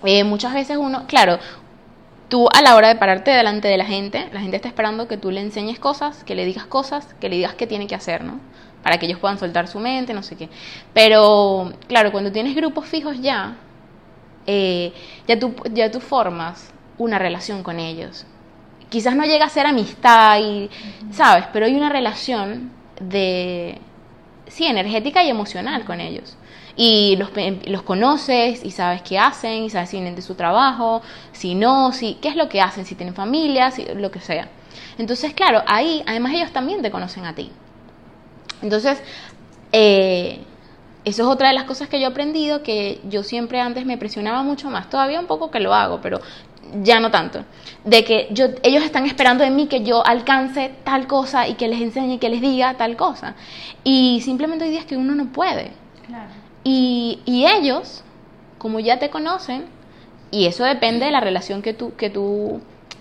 Eh, 0.04 0.24
muchas 0.24 0.54
veces 0.54 0.76
uno, 0.76 1.06
claro, 1.06 1.38
tú 2.28 2.48
a 2.54 2.62
la 2.62 2.76
hora 2.76 2.88
de 2.88 2.96
pararte 2.96 3.30
delante 3.30 3.68
de 3.68 3.76
la 3.76 3.84
gente, 3.84 4.28
la 4.32 4.40
gente 4.40 4.56
está 4.56 4.68
esperando 4.68 5.08
que 5.08 5.16
tú 5.16 5.30
le 5.30 5.40
enseñes 5.40 5.78
cosas, 5.78 6.24
que 6.24 6.34
le 6.34 6.44
digas 6.44 6.66
cosas, 6.66 7.06
que 7.20 7.28
le 7.28 7.36
digas 7.36 7.54
qué 7.54 7.66
tiene 7.66 7.86
que 7.86 7.94
hacer, 7.94 8.24
¿no? 8.24 8.40
Para 8.88 8.96
que 8.98 9.04
ellos 9.04 9.18
puedan 9.18 9.38
soltar 9.38 9.68
su 9.68 9.78
mente, 9.80 10.14
no 10.14 10.22
sé 10.22 10.34
qué. 10.34 10.48
Pero, 10.94 11.74
claro, 11.88 12.10
cuando 12.10 12.32
tienes 12.32 12.56
grupos 12.56 12.86
fijos 12.86 13.20
ya, 13.20 13.58
eh, 14.46 14.94
ya, 15.26 15.38
tú, 15.38 15.54
ya 15.74 15.90
tú 15.90 16.00
formas 16.00 16.72
una 16.96 17.18
relación 17.18 17.62
con 17.62 17.80
ellos. 17.80 18.24
Quizás 18.88 19.14
no 19.14 19.26
llega 19.26 19.44
a 19.44 19.50
ser 19.50 19.66
amistad, 19.66 20.40
y, 20.40 20.70
¿sabes? 21.12 21.44
Pero 21.52 21.66
hay 21.66 21.74
una 21.74 21.90
relación 21.90 22.70
de, 22.98 23.78
sí, 24.46 24.64
energética 24.64 25.22
y 25.22 25.28
emocional 25.28 25.84
con 25.84 26.00
ellos. 26.00 26.38
Y 26.74 27.16
los, 27.16 27.28
los, 27.66 27.82
conoces 27.82 28.64
y 28.64 28.70
sabes 28.70 29.02
qué 29.02 29.18
hacen, 29.18 29.64
y 29.64 29.68
sabes 29.68 29.90
si 29.90 29.98
vienen 29.98 30.16
de 30.16 30.22
su 30.22 30.34
trabajo, 30.34 31.02
si 31.32 31.54
no, 31.54 31.92
si, 31.92 32.14
qué 32.22 32.28
es 32.30 32.36
lo 32.36 32.48
que 32.48 32.62
hacen, 32.62 32.86
si 32.86 32.94
tienen 32.94 33.14
familia, 33.14 33.70
si, 33.70 33.84
lo 33.84 34.10
que 34.10 34.20
sea. 34.20 34.48
Entonces, 34.96 35.34
claro, 35.34 35.62
ahí 35.66 36.02
además 36.06 36.32
ellos 36.32 36.52
también 36.52 36.80
te 36.80 36.90
conocen 36.90 37.26
a 37.26 37.34
ti. 37.34 37.52
Entonces, 38.62 39.02
eh, 39.72 40.40
eso 41.04 41.22
es 41.22 41.28
otra 41.28 41.48
de 41.48 41.54
las 41.54 41.64
cosas 41.64 41.88
que 41.88 42.00
yo 42.00 42.06
he 42.06 42.10
aprendido, 42.10 42.62
que 42.62 43.00
yo 43.08 43.22
siempre 43.22 43.60
antes 43.60 43.86
me 43.86 43.96
presionaba 43.96 44.42
mucho 44.42 44.70
más, 44.70 44.90
todavía 44.90 45.20
un 45.20 45.26
poco 45.26 45.50
que 45.50 45.60
lo 45.60 45.74
hago, 45.74 46.00
pero 46.00 46.20
ya 46.82 47.00
no 47.00 47.10
tanto, 47.10 47.44
de 47.84 48.04
que 48.04 48.28
yo, 48.30 48.48
ellos 48.62 48.82
están 48.84 49.06
esperando 49.06 49.42
de 49.42 49.50
mí 49.50 49.68
que 49.68 49.82
yo 49.82 50.06
alcance 50.06 50.74
tal 50.84 51.06
cosa 51.06 51.48
y 51.48 51.54
que 51.54 51.68
les 51.68 51.80
enseñe 51.80 52.14
y 52.14 52.18
que 52.18 52.28
les 52.28 52.40
diga 52.40 52.74
tal 52.74 52.96
cosa. 52.96 53.34
Y 53.84 54.20
simplemente 54.22 54.64
hay 54.64 54.70
días 54.70 54.84
que 54.84 54.96
uno 54.96 55.14
no 55.14 55.32
puede. 55.32 55.72
Y, 56.64 57.20
y 57.24 57.46
ellos, 57.46 58.02
como 58.58 58.80
ya 58.80 58.98
te 58.98 59.08
conocen, 59.08 59.66
y 60.30 60.46
eso 60.46 60.64
depende 60.64 61.06
de 61.06 61.10
la 61.12 61.20
relación 61.20 61.62
que 61.62 61.72
tú, 61.72 61.94
que 61.96 62.10
tú, 62.10 62.60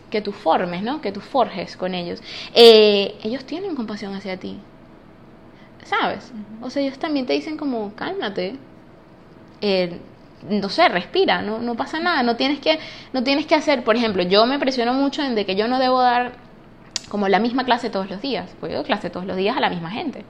que 0.09 0.21
tú 0.21 0.31
formes, 0.31 0.81
¿no? 0.81 1.01
Que 1.01 1.11
tú 1.11 1.19
forjes 1.19 1.75
con 1.75 1.93
ellos. 1.93 2.21
Eh, 2.53 3.15
ellos 3.23 3.43
tienen 3.45 3.75
compasión 3.75 4.13
hacia 4.15 4.37
ti. 4.37 4.59
¿Sabes? 5.87 6.33
O 6.61 6.69
sea, 6.69 6.83
ellos 6.83 6.99
también 6.99 7.25
te 7.25 7.33
dicen 7.33 7.55
como, 7.55 7.93
cálmate. 7.95 8.57
Eh, 9.61 9.99
no 10.49 10.69
sé, 10.69 10.89
respira, 10.89 11.41
no, 11.41 11.59
no 11.59 11.75
pasa 11.75 11.99
nada, 11.99 12.23
no 12.23 12.35
tienes, 12.35 12.59
que, 12.59 12.77
no 13.13 13.23
tienes 13.23 13.45
que 13.45 13.55
hacer, 13.55 13.83
por 13.83 13.95
ejemplo, 13.95 14.21
yo 14.23 14.45
me 14.45 14.59
presiono 14.59 14.93
mucho 14.93 15.23
en 15.23 15.33
de 15.33 15.45
que 15.45 15.55
yo 15.55 15.67
no 15.67 15.79
debo 15.79 15.99
dar 15.99 16.33
como 17.09 17.27
la 17.27 17.39
misma 17.39 17.65
clase 17.65 17.89
todos 17.89 18.09
los 18.09 18.21
días, 18.21 18.49
porque 18.59 18.73
yo 18.73 18.79
doy 18.79 18.85
clase 18.85 19.09
todos 19.09 19.25
los 19.25 19.35
días 19.35 19.57
a 19.57 19.61
la 19.61 19.69
misma 19.69 19.89
gente. 19.89 20.25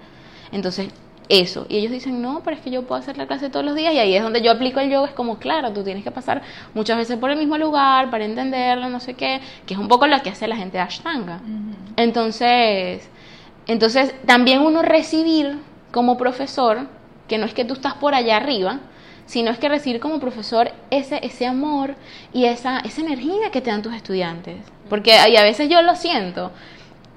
Entonces, 0.51 0.89
eso. 1.27 1.65
Y 1.69 1.77
ellos 1.77 1.91
dicen, 1.91 2.21
no, 2.21 2.41
pero 2.43 2.55
es 2.55 2.62
que 2.62 2.69
yo 2.69 2.84
puedo 2.84 3.01
hacer 3.01 3.17
la 3.17 3.27
clase 3.27 3.49
todos 3.49 3.65
los 3.65 3.75
días 3.75 3.93
y 3.93 3.99
ahí 3.99 4.15
es 4.15 4.23
donde 4.23 4.41
yo 4.41 4.51
aplico 4.51 4.79
el 4.79 4.89
yoga. 4.89 5.08
Es 5.08 5.13
como, 5.13 5.39
claro, 5.39 5.73
tú 5.73 5.84
tienes 5.84 6.03
que 6.03 6.12
pasar 6.12 6.41
muchas 6.73 6.97
veces 6.97 7.17
por 7.17 7.31
el 7.31 7.38
mismo 7.38 7.58
lugar 7.58 8.10
para 8.10 8.23
entenderlo, 8.23 8.89
no 8.89 8.99
sé 8.99 9.15
qué, 9.15 9.41
que 9.65 9.73
es 9.73 9.79
un 9.79 9.88
poco 9.88 10.08
lo 10.08 10.21
que 10.21 10.29
hace 10.29 10.47
la 10.47 10.55
gente 10.55 10.77
de 10.77 10.84
Ashtanga. 10.84 11.41
Entonces, 11.97 13.10
entonces, 13.67 14.13
también 14.25 14.62
uno 14.62 14.82
recibir 14.82 15.60
como 15.91 16.17
profesor, 16.17 16.88
que 17.27 17.38
no 17.38 17.45
es 17.45 17.53
que 17.53 17.65
tú 17.65 17.73
estás 17.73 17.95
por 17.95 18.15
allá 18.15 18.38
arriba, 18.38 18.80
sino 19.25 19.51
es 19.51 19.60
que 19.60 19.67
recibir 19.67 19.99
como 19.99 20.19
profesor 20.19 20.71
ese, 20.89 21.19
ese 21.25 21.45
amor 21.45 21.95
y 22.32 22.45
esa, 22.45 22.80
esa 22.80 23.01
energía 23.01 23.51
que 23.51 23.62
te 23.62 23.69
dan 23.69 23.82
tus 23.82 23.93
estudiantes. 23.93 24.56
Porque 24.89 25.12
y 25.30 25.36
a 25.36 25.43
veces 25.43 25.69
yo 25.69 25.82
lo 25.82 25.95
siento, 25.95 26.51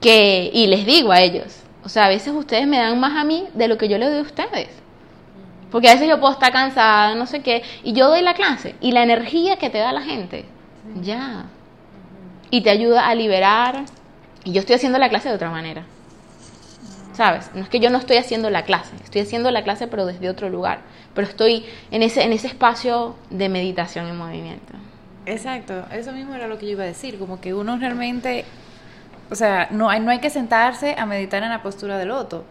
que, 0.00 0.50
y 0.52 0.66
les 0.66 0.84
digo 0.84 1.12
a 1.12 1.20
ellos, 1.20 1.62
o 1.84 1.88
sea, 1.88 2.06
a 2.06 2.08
veces 2.08 2.32
ustedes 2.34 2.66
me 2.66 2.78
dan 2.78 2.98
más 2.98 3.16
a 3.16 3.24
mí 3.24 3.46
de 3.54 3.68
lo 3.68 3.78
que 3.78 3.88
yo 3.88 3.96
le 3.96 4.06
doy 4.06 4.18
a 4.18 4.22
ustedes. 4.22 4.68
Porque 5.70 5.88
a 5.88 5.92
veces 5.92 6.08
yo 6.08 6.18
puedo 6.18 6.32
estar 6.32 6.52
cansada, 6.52 7.14
no 7.14 7.26
sé 7.26 7.42
qué, 7.42 7.62
y 7.84 7.92
yo 7.92 8.08
doy 8.08 8.22
la 8.22 8.34
clase, 8.34 8.74
y 8.80 8.90
la 8.90 9.04
energía 9.04 9.56
que 9.56 9.70
te 9.70 9.78
da 9.78 9.92
la 9.92 10.02
gente, 10.02 10.44
ya. 11.00 11.44
Y 12.50 12.62
te 12.62 12.70
ayuda 12.70 13.06
a 13.06 13.14
liberar, 13.14 13.84
y 14.42 14.50
yo 14.50 14.60
estoy 14.60 14.74
haciendo 14.74 14.98
la 14.98 15.08
clase 15.08 15.28
de 15.28 15.36
otra 15.36 15.50
manera. 15.50 15.84
¿Sabes? 17.12 17.50
No 17.54 17.62
es 17.62 17.68
que 17.68 17.80
yo 17.80 17.90
no 17.90 17.98
estoy 17.98 18.16
haciendo 18.16 18.50
la 18.50 18.62
clase, 18.62 18.94
estoy 19.02 19.22
haciendo 19.22 19.50
la 19.50 19.62
clase 19.64 19.88
pero 19.88 20.06
desde 20.06 20.28
otro 20.28 20.48
lugar, 20.48 20.80
pero 21.14 21.26
estoy 21.26 21.64
en 21.90 22.02
ese, 22.02 22.22
en 22.22 22.32
ese 22.32 22.46
espacio 22.46 23.16
de 23.30 23.48
meditación 23.48 24.08
y 24.08 24.12
movimiento. 24.12 24.74
Exacto, 25.26 25.84
eso 25.92 26.12
mismo 26.12 26.34
era 26.34 26.46
lo 26.46 26.58
que 26.58 26.66
yo 26.66 26.72
iba 26.72 26.84
a 26.84 26.86
decir, 26.86 27.18
como 27.18 27.40
que 27.40 27.52
uno 27.52 27.76
realmente, 27.76 28.44
o 29.30 29.34
sea, 29.34 29.68
no 29.70 29.90
hay, 29.90 30.00
no 30.00 30.10
hay 30.10 30.20
que 30.20 30.30
sentarse 30.30 30.94
a 30.98 31.04
meditar 31.06 31.42
en 31.42 31.50
la 31.50 31.62
postura 31.62 31.98
del 31.98 32.08
loto. 32.08 32.44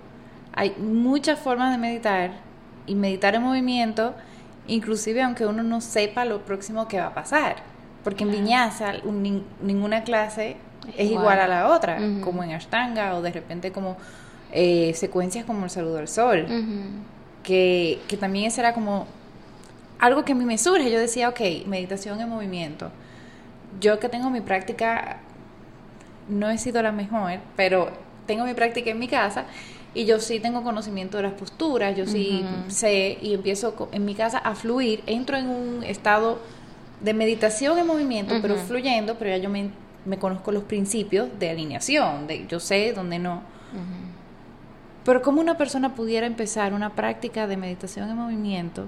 Hay 0.54 0.76
muchas 0.78 1.40
formas 1.40 1.72
de 1.72 1.78
meditar 1.78 2.32
y 2.86 2.96
meditar 2.96 3.36
en 3.36 3.44
movimiento, 3.44 4.14
inclusive 4.68 5.22
aunque 5.22 5.46
uno 5.46 5.64
no 5.64 5.82
sepa 5.82 6.26
lo 6.26 6.42
próximo 6.42 6.88
que 6.88 7.00
va 7.00 7.08
a 7.08 7.14
pasar, 7.14 7.58
porque 8.04 8.24
en 8.24 8.32
viñaza 8.32 8.94
ninguna 9.62 10.04
clase 10.04 10.58
es 10.98 11.12
igual, 11.12 11.40
a 11.40 11.48
la 11.48 11.68
otra, 11.70 12.00
como 12.22 12.44
en 12.44 12.52
Ashtanga 12.52 13.16
o 13.16 13.22
de 13.22 13.32
repente 13.32 13.72
como 13.72 13.98
eh, 14.52 14.94
secuencias 14.96 15.46
como 15.46 15.66
el 15.66 15.70
saludo 15.70 16.00
al 16.00 16.08
sol, 16.08 16.46
que, 17.44 18.00
que 18.08 18.18
también 18.18 18.46
ese 18.46 18.62
era 18.62 18.74
como 18.74 19.08
algo 20.00 20.26
que 20.26 20.32
a 20.32 20.36
mí 20.36 20.46
me 20.46 20.58
surge. 20.58 20.92
Yo 20.92 21.00
decía, 21.00 21.30
ok, 21.30 21.40
meditación 21.68 22.20
en 22.22 22.30
movimiento. 22.30 22.92
Yo 23.80 24.00
que 24.00 24.10
tengo 24.10 24.30
mi 24.30 24.42
práctica, 24.42 25.18
no 26.28 26.50
he 26.50 26.58
sido 26.58 26.82
la 26.82 26.92
mejor, 26.92 27.40
pero 27.56 27.90
tengo 28.26 28.46
mi 28.46 28.54
práctica 28.54 28.90
en 28.92 29.00
mi 29.00 29.08
casa 29.08 29.46
y 29.94 30.06
yo 30.06 30.20
sí 30.20 30.40
tengo 30.40 30.64
conocimiento 30.64 31.18
de 31.18 31.24
las 31.24 31.34
posturas, 31.34 31.98
yo 31.98 32.06
sí 32.06 32.46
sé 32.68 33.18
y 33.22 33.34
empiezo 33.34 33.90
en 33.92 34.06
mi 34.06 34.14
casa 34.14 34.38
a 34.38 34.54
fluir, 34.54 35.04
entro 35.08 35.36
en 35.36 35.48
un 35.48 35.84
estado 35.84 36.40
de 37.02 37.14
meditación 37.14 37.80
en 37.80 37.88
movimiento, 37.88 38.36
pero 38.42 38.56
fluyendo, 38.56 39.16
pero 39.16 39.32
ya 39.32 39.38
yo 39.38 39.50
me, 39.50 39.72
me, 40.06 40.20
conozco 40.20 40.52
los 40.52 40.64
principios 40.64 41.28
de 41.40 41.50
alineación, 41.50 42.28
de 42.28 42.46
yo 42.48 42.60
sé 42.60 42.94
dónde 42.94 43.18
no. 43.20 43.42
Pero 45.10 45.24
¿cómo 45.24 45.42
una 45.42 45.58
persona 45.58 45.96
pudiera 45.96 46.28
empezar 46.28 46.72
una 46.72 46.92
práctica 46.92 47.48
de 47.48 47.58
meditación 47.58 48.12
en 48.12 48.16
movimiento 48.16 48.86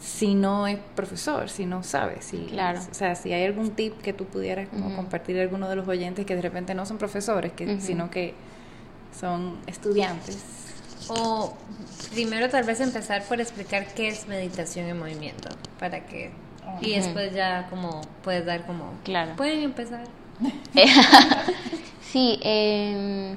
si 0.00 0.34
no 0.34 0.66
es 0.66 0.78
profesor, 0.96 1.50
si 1.50 1.66
no 1.66 1.82
sabe? 1.82 2.22
Si, 2.22 2.46
claro. 2.46 2.80
O 2.90 2.94
sea, 2.94 3.14
si 3.14 3.30
hay 3.30 3.44
algún 3.44 3.72
tip 3.72 4.00
que 4.00 4.14
tú 4.14 4.24
pudieras 4.24 4.70
como 4.70 4.96
compartir 4.96 5.38
a 5.38 5.42
alguno 5.42 5.68
de 5.68 5.76
los 5.76 5.86
oyentes 5.86 6.24
que 6.24 6.34
de 6.34 6.40
repente 6.40 6.72
no 6.72 6.86
son 6.86 6.96
profesores, 6.96 7.52
que, 7.52 7.78
sino 7.78 8.08
que 8.08 8.32
son 9.20 9.58
estudiantes. 9.66 10.38
O 11.08 11.54
primero 12.14 12.48
tal 12.48 12.64
vez 12.64 12.80
empezar 12.80 13.24
por 13.24 13.42
explicar 13.42 13.92
qué 13.92 14.08
es 14.08 14.28
meditación 14.28 14.86
en 14.86 14.98
movimiento, 14.98 15.50
para 15.78 16.06
que... 16.06 16.30
Y 16.80 16.94
después 16.94 17.34
ya 17.34 17.66
como 17.68 18.00
puedes 18.24 18.46
dar 18.46 18.64
como... 18.64 18.94
Claro. 19.04 19.36
Pueden 19.36 19.62
empezar. 19.62 20.04
sí, 22.00 22.40
eh, 22.42 23.36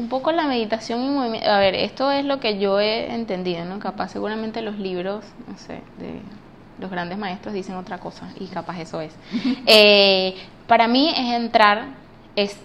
un 0.00 0.08
poco 0.08 0.32
la 0.32 0.46
meditación 0.46 1.02
y 1.02 1.08
movimiento. 1.08 1.48
A 1.48 1.58
ver, 1.58 1.74
esto 1.74 2.10
es 2.10 2.24
lo 2.24 2.40
que 2.40 2.58
yo 2.58 2.80
he 2.80 3.12
entendido, 3.14 3.64
¿no? 3.64 3.78
Capaz 3.78 4.08
seguramente 4.08 4.62
los 4.62 4.78
libros, 4.78 5.24
no 5.46 5.56
sé, 5.58 5.82
de 5.98 6.20
los 6.78 6.90
grandes 6.90 7.18
maestros 7.18 7.54
dicen 7.54 7.76
otra 7.76 7.98
cosa 7.98 8.28
y 8.38 8.46
capaz 8.46 8.80
eso 8.80 9.00
es. 9.00 9.14
Eh, 9.66 10.34
para 10.66 10.88
mí 10.88 11.10
es 11.10 11.34
entrar, 11.34 11.88
es 12.36 12.56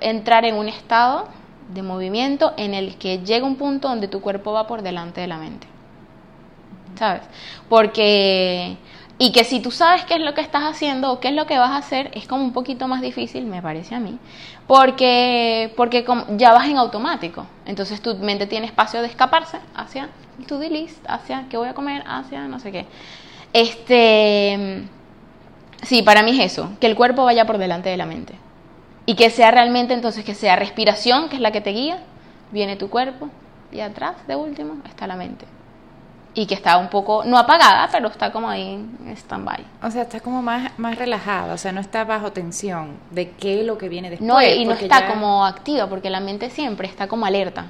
entrar 0.00 0.44
en 0.44 0.56
un 0.56 0.68
estado 0.68 1.28
de 1.72 1.82
movimiento 1.82 2.52
en 2.56 2.74
el 2.74 2.96
que 2.96 3.18
llega 3.18 3.46
un 3.46 3.56
punto 3.56 3.88
donde 3.88 4.08
tu 4.08 4.20
cuerpo 4.20 4.52
va 4.52 4.66
por 4.66 4.82
delante 4.82 5.20
de 5.20 5.26
la 5.28 5.38
mente. 5.38 5.66
¿Sabes? 6.98 7.22
Porque 7.68 8.76
y 9.22 9.32
que 9.32 9.44
si 9.44 9.60
tú 9.60 9.70
sabes 9.70 10.06
qué 10.06 10.14
es 10.14 10.20
lo 10.22 10.32
que 10.32 10.40
estás 10.40 10.62
haciendo 10.62 11.12
o 11.12 11.20
qué 11.20 11.28
es 11.28 11.34
lo 11.34 11.44
que 11.44 11.58
vas 11.58 11.72
a 11.72 11.76
hacer, 11.76 12.10
es 12.14 12.26
como 12.26 12.42
un 12.42 12.54
poquito 12.54 12.88
más 12.88 13.02
difícil, 13.02 13.44
me 13.44 13.60
parece 13.60 13.94
a 13.94 14.00
mí, 14.00 14.18
porque, 14.70 15.74
porque 15.76 16.06
ya 16.36 16.52
vas 16.52 16.68
en 16.68 16.78
automático. 16.78 17.44
Entonces 17.66 18.00
tu 18.00 18.14
mente 18.18 18.46
tiene 18.46 18.66
espacio 18.66 19.00
de 19.00 19.08
escaparse 19.08 19.58
hacia 19.74 20.10
to-do 20.46 20.68
list 20.68 21.04
hacia 21.08 21.46
qué 21.50 21.56
voy 21.56 21.66
a 21.66 21.74
comer, 21.74 22.04
hacia 22.06 22.46
no 22.46 22.60
sé 22.60 22.70
qué. 22.70 22.86
Este, 23.52 24.84
sí, 25.82 26.02
para 26.02 26.22
mí 26.22 26.38
es 26.38 26.52
eso, 26.52 26.70
que 26.78 26.86
el 26.86 26.94
cuerpo 26.94 27.24
vaya 27.24 27.48
por 27.48 27.58
delante 27.58 27.88
de 27.88 27.96
la 27.96 28.06
mente. 28.06 28.34
Y 29.06 29.16
que 29.16 29.30
sea 29.30 29.50
realmente 29.50 29.92
entonces 29.92 30.24
que 30.24 30.34
sea 30.34 30.54
respiración, 30.54 31.28
que 31.30 31.34
es 31.34 31.42
la 31.42 31.50
que 31.50 31.60
te 31.60 31.70
guía, 31.70 31.98
viene 32.52 32.76
tu 32.76 32.90
cuerpo 32.90 33.28
y 33.72 33.80
atrás, 33.80 34.14
de 34.28 34.36
último, 34.36 34.76
está 34.88 35.08
la 35.08 35.16
mente. 35.16 35.46
Y 36.32 36.46
que 36.46 36.54
está 36.54 36.78
un 36.78 36.88
poco, 36.88 37.24
no 37.24 37.36
apagada, 37.38 37.88
pero 37.90 38.08
está 38.08 38.30
como 38.30 38.48
ahí 38.48 38.74
en 39.04 39.16
stand-by. 39.16 39.64
O 39.82 39.90
sea, 39.90 40.02
está 40.02 40.20
como 40.20 40.42
más, 40.42 40.78
más 40.78 40.96
relajada, 40.96 41.54
o 41.54 41.58
sea, 41.58 41.72
no 41.72 41.80
está 41.80 42.04
bajo 42.04 42.30
tensión 42.30 42.98
de 43.10 43.30
qué 43.30 43.60
es 43.60 43.66
lo 43.66 43.78
que 43.78 43.88
viene 43.88 44.10
después. 44.10 44.28
No, 44.28 44.40
y 44.40 44.64
no 44.64 44.72
está 44.72 45.08
como 45.08 45.44
activa, 45.44 45.88
porque 45.88 46.08
la 46.08 46.20
mente 46.20 46.48
siempre 46.50 46.86
está 46.86 47.08
como 47.08 47.26
alerta. 47.26 47.66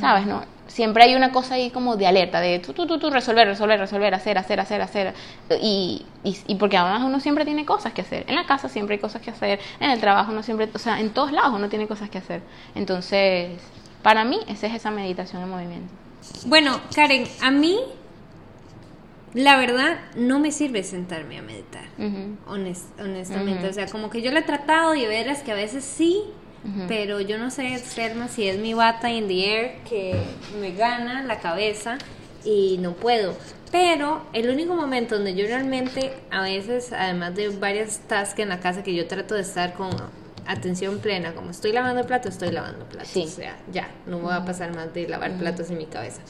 ¿Sabes? 0.00 0.26
No? 0.26 0.42
Siempre 0.66 1.04
hay 1.04 1.14
una 1.14 1.32
cosa 1.32 1.54
ahí 1.54 1.70
como 1.70 1.96
de 1.96 2.06
alerta, 2.06 2.40
de 2.40 2.58
tú, 2.58 2.72
tú, 2.72 2.86
tú, 2.86 2.98
tú, 2.98 3.10
resolver, 3.10 3.46
resolver, 3.46 3.78
resolver, 3.78 4.14
hacer, 4.14 4.38
hacer, 4.38 4.58
hacer, 4.58 4.80
hacer. 4.80 5.14
Y, 5.60 6.04
y, 6.24 6.36
y, 6.46 6.54
porque 6.56 6.76
además 6.76 7.02
uno 7.04 7.20
siempre 7.20 7.44
tiene 7.44 7.64
cosas 7.64 7.92
que 7.92 8.00
hacer. 8.00 8.24
En 8.26 8.34
la 8.34 8.46
casa 8.46 8.68
siempre 8.68 8.94
hay 8.94 9.00
cosas 9.00 9.22
que 9.22 9.30
hacer, 9.30 9.60
en 9.78 9.90
el 9.90 10.00
trabajo 10.00 10.32
uno 10.32 10.42
siempre, 10.42 10.68
o 10.74 10.78
sea, 10.78 10.98
en 10.98 11.10
todos 11.10 11.30
lados 11.30 11.52
uno 11.54 11.68
tiene 11.68 11.86
cosas 11.86 12.10
que 12.10 12.18
hacer. 12.18 12.40
Entonces, 12.74 13.50
para 14.02 14.24
mí, 14.24 14.40
esa 14.48 14.66
es 14.66 14.74
esa 14.74 14.90
meditación 14.90 15.42
en 15.42 15.50
movimiento. 15.50 15.92
Bueno, 16.46 16.80
Karen, 16.94 17.24
a 17.42 17.50
mí, 17.50 17.78
la 19.34 19.58
verdad, 19.58 19.98
no 20.16 20.38
me 20.38 20.50
sirve 20.50 20.82
sentarme 20.82 21.38
a 21.38 21.42
meditar, 21.42 21.84
honestamente. 22.46 23.68
O 23.68 23.72
sea, 23.72 23.86
como 23.86 24.10
que 24.10 24.22
yo 24.22 24.30
lo 24.32 24.38
he 24.38 24.42
tratado 24.42 24.94
y 24.94 25.06
verás 25.06 25.42
que 25.42 25.52
a 25.52 25.56
veces 25.56 25.84
sí, 25.84 26.22
pero 26.88 27.20
yo 27.20 27.38
no 27.38 27.50
sé, 27.50 27.78
Selma, 27.78 28.28
si 28.28 28.48
es 28.48 28.58
mi 28.58 28.74
bata 28.74 29.10
in 29.10 29.28
the 29.28 29.54
air 29.54 29.78
que 29.88 30.20
me 30.60 30.72
gana 30.72 31.22
la 31.22 31.38
cabeza 31.38 31.98
y 32.44 32.78
no 32.78 32.94
puedo. 32.94 33.36
Pero 33.70 34.24
el 34.32 34.48
único 34.50 34.74
momento 34.74 35.16
donde 35.16 35.34
yo 35.34 35.46
realmente, 35.46 36.12
a 36.30 36.42
veces, 36.42 36.92
además 36.92 37.34
de 37.34 37.50
varias 37.50 38.00
tasks 38.08 38.38
en 38.40 38.48
la 38.48 38.60
casa 38.60 38.82
que 38.82 38.94
yo 38.94 39.06
trato 39.06 39.34
de 39.34 39.42
estar 39.42 39.74
con 39.74 39.90
atención 40.46 40.98
plena, 40.98 41.34
como 41.34 41.50
estoy 41.50 41.72
lavando 41.72 42.04
platos, 42.06 42.34
estoy 42.34 42.50
lavando 42.50 42.86
platos. 42.86 43.16
O 43.16 43.26
sea, 43.26 43.58
ya, 43.72 43.90
no 44.06 44.18
me 44.18 44.24
voy 44.24 44.34
a 44.34 44.44
pasar 44.44 44.74
más 44.74 44.92
de 44.94 45.08
lavar 45.08 45.36
platos 45.38 45.70
en 45.70 45.78
mi 45.78 45.86
cabeza. 45.86 46.22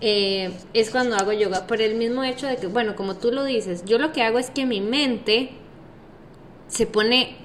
Eh, 0.00 0.52
es 0.72 0.90
cuando 0.90 1.16
hago 1.16 1.32
yoga, 1.32 1.66
por 1.66 1.80
el 1.80 1.94
mismo 1.96 2.24
hecho 2.24 2.46
de 2.46 2.56
que, 2.56 2.66
bueno, 2.66 2.96
como 2.96 3.16
tú 3.16 3.32
lo 3.32 3.44
dices, 3.44 3.84
yo 3.84 3.98
lo 3.98 4.12
que 4.12 4.22
hago 4.22 4.38
es 4.38 4.50
que 4.50 4.64
mi 4.66 4.80
mente 4.80 5.50
se 6.68 6.86
pone 6.86 7.36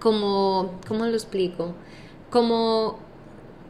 como, 0.00 0.80
¿cómo 0.86 1.06
lo 1.06 1.12
explico? 1.12 1.74
Como 2.30 2.98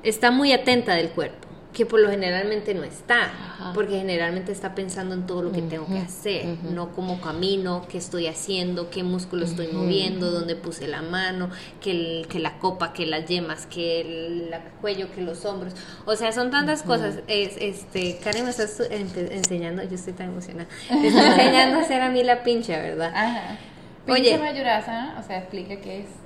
está 0.03 0.31
muy 0.31 0.53
atenta 0.53 0.95
del 0.95 1.11
cuerpo 1.11 1.43
que 1.75 1.85
por 1.85 2.01
lo 2.01 2.09
generalmente 2.09 2.73
no 2.73 2.85
está, 2.85 3.33
porque 3.75 3.99
generalmente 3.99 4.53
está 4.53 4.75
pensando 4.77 5.15
en 5.15 5.27
todo 5.27 5.43
lo 5.43 5.53
que 5.53 5.61
tengo 5.61 5.87
que 5.87 5.99
hacer, 5.99 6.47
no 6.63 6.93
como 6.93 7.21
camino, 7.21 7.85
qué 7.89 7.99
estoy 7.99 8.29
haciendo, 8.29 8.91
qué 8.91 9.03
músculo 9.03 9.45
estoy 9.45 9.69
moviendo, 9.69 10.31
dónde 10.31 10.55
puse 10.55 10.87
la 10.87 11.03
mano, 11.03 11.51
que, 11.83 11.91
el, 11.91 12.29
que 12.29 12.39
la 12.39 12.59
copa, 12.59 12.93
que 12.93 13.07
las 13.07 13.27
yemas, 13.27 13.67
que 13.67 14.01
el, 14.01 14.55
cuello, 14.81 15.11
que 15.13 15.21
los 15.21 15.45
hombros, 15.45 15.75
o 16.07 16.15
sea, 16.15 16.33
son 16.33 16.53
tantas 16.53 16.85
cosas. 16.85 17.19
Es, 17.27 17.57
este, 17.59 18.19
Karen 18.23 18.45
me 18.45 18.51
está 18.51 18.65
enseñando, 18.87 19.83
yo 19.83 19.97
estoy 19.97 20.13
tan 20.13 20.31
emocionada, 20.31 20.69
me 20.91 21.09
está 21.09 21.35
enseñando 21.35 21.79
a 21.79 21.83
hacer 21.83 22.01
a 22.01 22.09
mí 22.09 22.23
la 22.23 22.45
pincha, 22.45 22.79
¿verdad? 22.79 23.13
Ajá. 23.15 23.59
Oye, 24.07 24.39
mayurasa, 24.39 25.17
o 25.19 25.27
sea, 25.27 25.39
explica 25.39 25.77
qué 25.77 26.01
es 26.01 26.24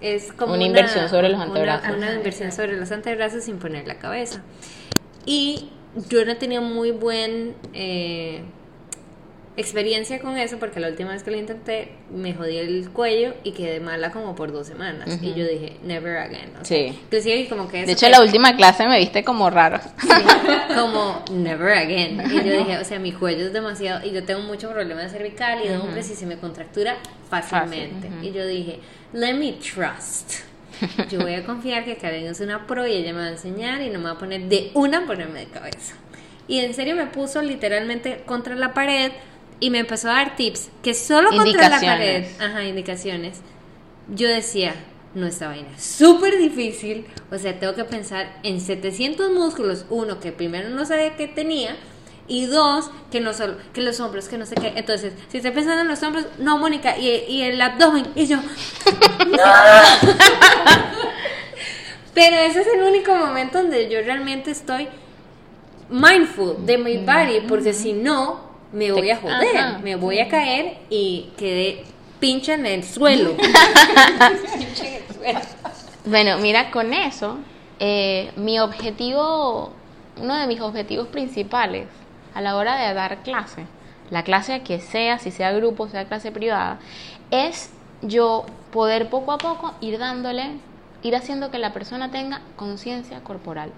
es 0.00 0.32
como 0.32 0.54
una, 0.54 0.64
inversión 0.64 1.08
sobre 1.08 1.28
los 1.28 1.40
antebrazos. 1.40 1.88
Una, 1.88 1.96
una, 1.96 2.14
inversión 2.14 2.52
sobre 2.52 2.76
los 2.76 2.90
antebrazos 2.92 3.44
sin 3.44 3.58
poner 3.58 3.86
la 3.86 3.98
cabeza. 3.98 4.42
Y 5.26 5.70
yo 6.08 6.24
no 6.24 6.32
tenido 6.36 6.62
muy 6.62 6.90
buen 6.90 7.54
eh, 7.72 8.42
experiencia 9.58 10.20
con 10.20 10.38
eso 10.38 10.58
porque 10.58 10.78
la 10.78 10.88
última 10.88 11.10
vez 11.12 11.24
que 11.24 11.32
lo 11.32 11.36
intenté 11.36 11.90
me 12.14 12.32
jodí 12.32 12.56
el 12.56 12.88
cuello 12.90 13.34
y 13.42 13.50
quedé 13.50 13.80
mala 13.80 14.12
como 14.12 14.36
por 14.36 14.52
dos 14.52 14.68
semanas. 14.68 15.18
Y 15.20 15.34
yo 15.34 15.44
dije, 15.44 15.76
never 15.82 16.16
again. 16.18 16.52
sí. 16.62 17.46
como 17.48 17.68
que 17.68 17.84
de 17.84 17.92
hecho, 17.92 18.08
la 18.08 18.22
última 18.22 18.56
clase 18.56 18.86
me 18.86 18.98
viste 18.98 19.24
como 19.24 19.50
raro. 19.50 19.80
como 20.74 21.24
never 21.32 21.72
again. 21.76 22.20
Y 22.30 22.36
yo 22.36 22.52
dije, 22.58 22.78
o 22.78 22.84
sea, 22.84 23.00
mi 23.00 23.12
cuello 23.12 23.46
es 23.46 23.52
demasiado. 23.52 24.06
Y 24.06 24.12
yo 24.12 24.22
tengo 24.22 24.42
mucho 24.42 24.70
problema 24.70 25.02
de 25.02 25.08
cervical 25.08 25.58
y 25.64 25.68
de 25.68 25.78
hombres 25.78 26.08
y 26.08 26.14
se 26.14 26.24
me 26.24 26.36
contractura 26.38 26.96
fácilmente. 27.28 28.08
Y 28.22 28.30
yo 28.30 28.46
dije, 28.46 28.78
let 29.12 29.34
me 29.34 29.54
trust. 29.54 30.48
Yo 31.10 31.18
voy 31.18 31.34
a 31.34 31.44
confiar 31.44 31.84
que 31.84 31.96
Karen 31.96 32.26
es 32.26 32.38
una 32.38 32.64
pro 32.68 32.86
y 32.86 32.92
ella 32.92 33.12
me 33.12 33.20
va 33.20 33.26
a 33.26 33.30
enseñar 33.30 33.82
y 33.82 33.90
no 33.90 33.98
me 33.98 34.04
va 34.04 34.12
a 34.12 34.18
poner 34.18 34.42
de 34.42 34.70
una 34.74 35.04
ponerme 35.04 35.40
de 35.40 35.46
cabeza. 35.46 35.96
Y 36.46 36.60
en 36.60 36.72
serio 36.72 36.94
me 36.94 37.06
puso 37.06 37.42
literalmente 37.42 38.22
contra 38.24 38.54
la 38.54 38.72
pared 38.72 39.10
y 39.60 39.70
me 39.70 39.78
empezó 39.78 40.10
a 40.10 40.14
dar 40.14 40.36
tips 40.36 40.70
que 40.82 40.94
solo 40.94 41.30
contra 41.30 41.68
la 41.68 41.80
pared, 41.80 42.26
ajá, 42.40 42.64
indicaciones. 42.64 43.40
Yo 44.08 44.28
decía, 44.28 44.74
no 45.14 45.26
esta 45.26 45.48
vaina 45.48 45.68
es 45.76 45.82
súper 45.82 46.38
difícil, 46.38 47.06
o 47.30 47.38
sea, 47.38 47.58
tengo 47.58 47.74
que 47.74 47.84
pensar 47.84 48.38
en 48.42 48.60
700 48.60 49.30
músculos, 49.32 49.84
uno 49.90 50.20
que 50.20 50.32
primero 50.32 50.68
no 50.70 50.84
sabía 50.86 51.16
que 51.16 51.28
tenía 51.28 51.76
y 52.28 52.46
dos, 52.46 52.90
que 53.10 53.20
no 53.20 53.32
solo, 53.32 53.56
que 53.72 53.80
los 53.80 54.00
hombros, 54.00 54.28
que 54.28 54.36
no 54.36 54.44
sé 54.44 54.54
qué. 54.54 54.74
Entonces, 54.76 55.14
si 55.28 55.38
estoy 55.38 55.50
pensando 55.50 55.80
en 55.80 55.88
los 55.88 56.02
hombros, 56.02 56.26
no, 56.38 56.58
Mónica, 56.58 56.98
y, 56.98 57.08
y 57.26 57.42
el 57.42 57.60
abdomen, 57.60 58.06
y 58.14 58.26
yo, 58.26 58.36
¡No! 59.26 59.38
Pero 62.14 62.36
ese 62.36 62.60
es 62.62 62.66
el 62.66 62.82
único 62.82 63.14
momento 63.14 63.58
donde 63.58 63.88
yo 63.88 64.02
realmente 64.02 64.50
estoy 64.50 64.88
mindful 65.88 66.66
de 66.66 66.76
mi 66.76 66.98
body, 66.98 67.40
porque 67.48 67.72
si 67.72 67.92
no, 67.92 68.47
me 68.72 68.92
voy 68.92 69.10
a 69.10 69.16
joder, 69.16 69.80
me 69.82 69.96
voy 69.96 70.18
a 70.20 70.28
caer 70.28 70.78
y 70.90 71.30
quedé 71.36 71.84
pincha 72.20 72.54
en 72.54 72.66
el 72.66 72.84
suelo. 72.84 73.34
bueno, 76.04 76.38
mira, 76.38 76.70
con 76.70 76.92
eso, 76.92 77.38
eh, 77.78 78.30
mi 78.36 78.58
objetivo, 78.58 79.72
uno 80.20 80.36
de 80.36 80.46
mis 80.46 80.60
objetivos 80.60 81.08
principales 81.08 81.86
a 82.34 82.40
la 82.40 82.56
hora 82.56 82.76
de 82.76 82.94
dar 82.94 83.22
clase, 83.22 83.66
la 84.10 84.22
clase 84.22 84.62
que 84.62 84.80
sea, 84.80 85.18
si 85.18 85.30
sea 85.30 85.52
grupo, 85.52 85.88
sea 85.88 86.06
clase 86.06 86.32
privada, 86.32 86.78
es 87.30 87.70
yo 88.02 88.46
poder 88.72 89.10
poco 89.10 89.32
a 89.32 89.38
poco 89.38 89.74
ir 89.80 89.98
dándole, 89.98 90.58
ir 91.02 91.16
haciendo 91.16 91.50
que 91.50 91.58
la 91.58 91.72
persona 91.72 92.10
tenga 92.10 92.40
conciencia 92.56 93.20
corporal. 93.20 93.72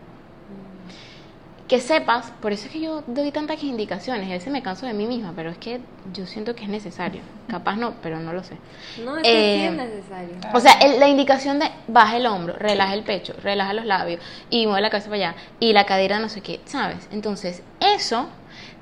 Que 1.71 1.81
sepas, 1.81 2.33
por 2.43 2.53
eso 2.53 2.67
es 2.67 2.73
que 2.73 2.81
yo 2.81 3.05
doy 3.07 3.31
tantas 3.31 3.63
indicaciones, 3.63 4.29
a 4.29 4.33
veces 4.33 4.53
me 4.53 4.61
canso 4.61 4.87
de 4.87 4.93
mí 4.93 5.07
misma, 5.07 5.33
pero 5.37 5.51
es 5.51 5.59
que 5.59 5.79
yo 6.13 6.27
siento 6.27 6.57
que 6.57 6.65
es 6.65 6.69
necesario. 6.69 7.23
Capaz 7.49 7.77
no, 7.77 7.95
pero 8.03 8.19
no 8.19 8.33
lo 8.33 8.43
sé. 8.43 8.57
No, 9.05 9.17
es 9.17 9.23
que 9.23 9.67
es 9.67 9.73
eh, 9.73 9.77
necesario. 9.77 10.35
O 10.53 10.59
sea, 10.59 10.85
la 10.99 11.07
indicación 11.07 11.61
de 11.61 11.71
baja 11.87 12.17
el 12.17 12.27
hombro, 12.27 12.55
relaja 12.55 12.93
el 12.93 13.05
pecho, 13.05 13.35
relaja 13.41 13.73
los 13.73 13.85
labios 13.85 14.21
y 14.51 14.67
mueve 14.67 14.83
la 14.83 14.91
cabeza 14.91 15.11
para 15.11 15.29
allá 15.29 15.37
y 15.61 15.73
la 15.73 15.87
cadera 15.87 16.19
no 16.19 16.29
sé 16.29 16.41
qué, 16.41 16.59
¿sabes? 16.65 17.07
Entonces, 17.13 17.63
eso 17.79 18.29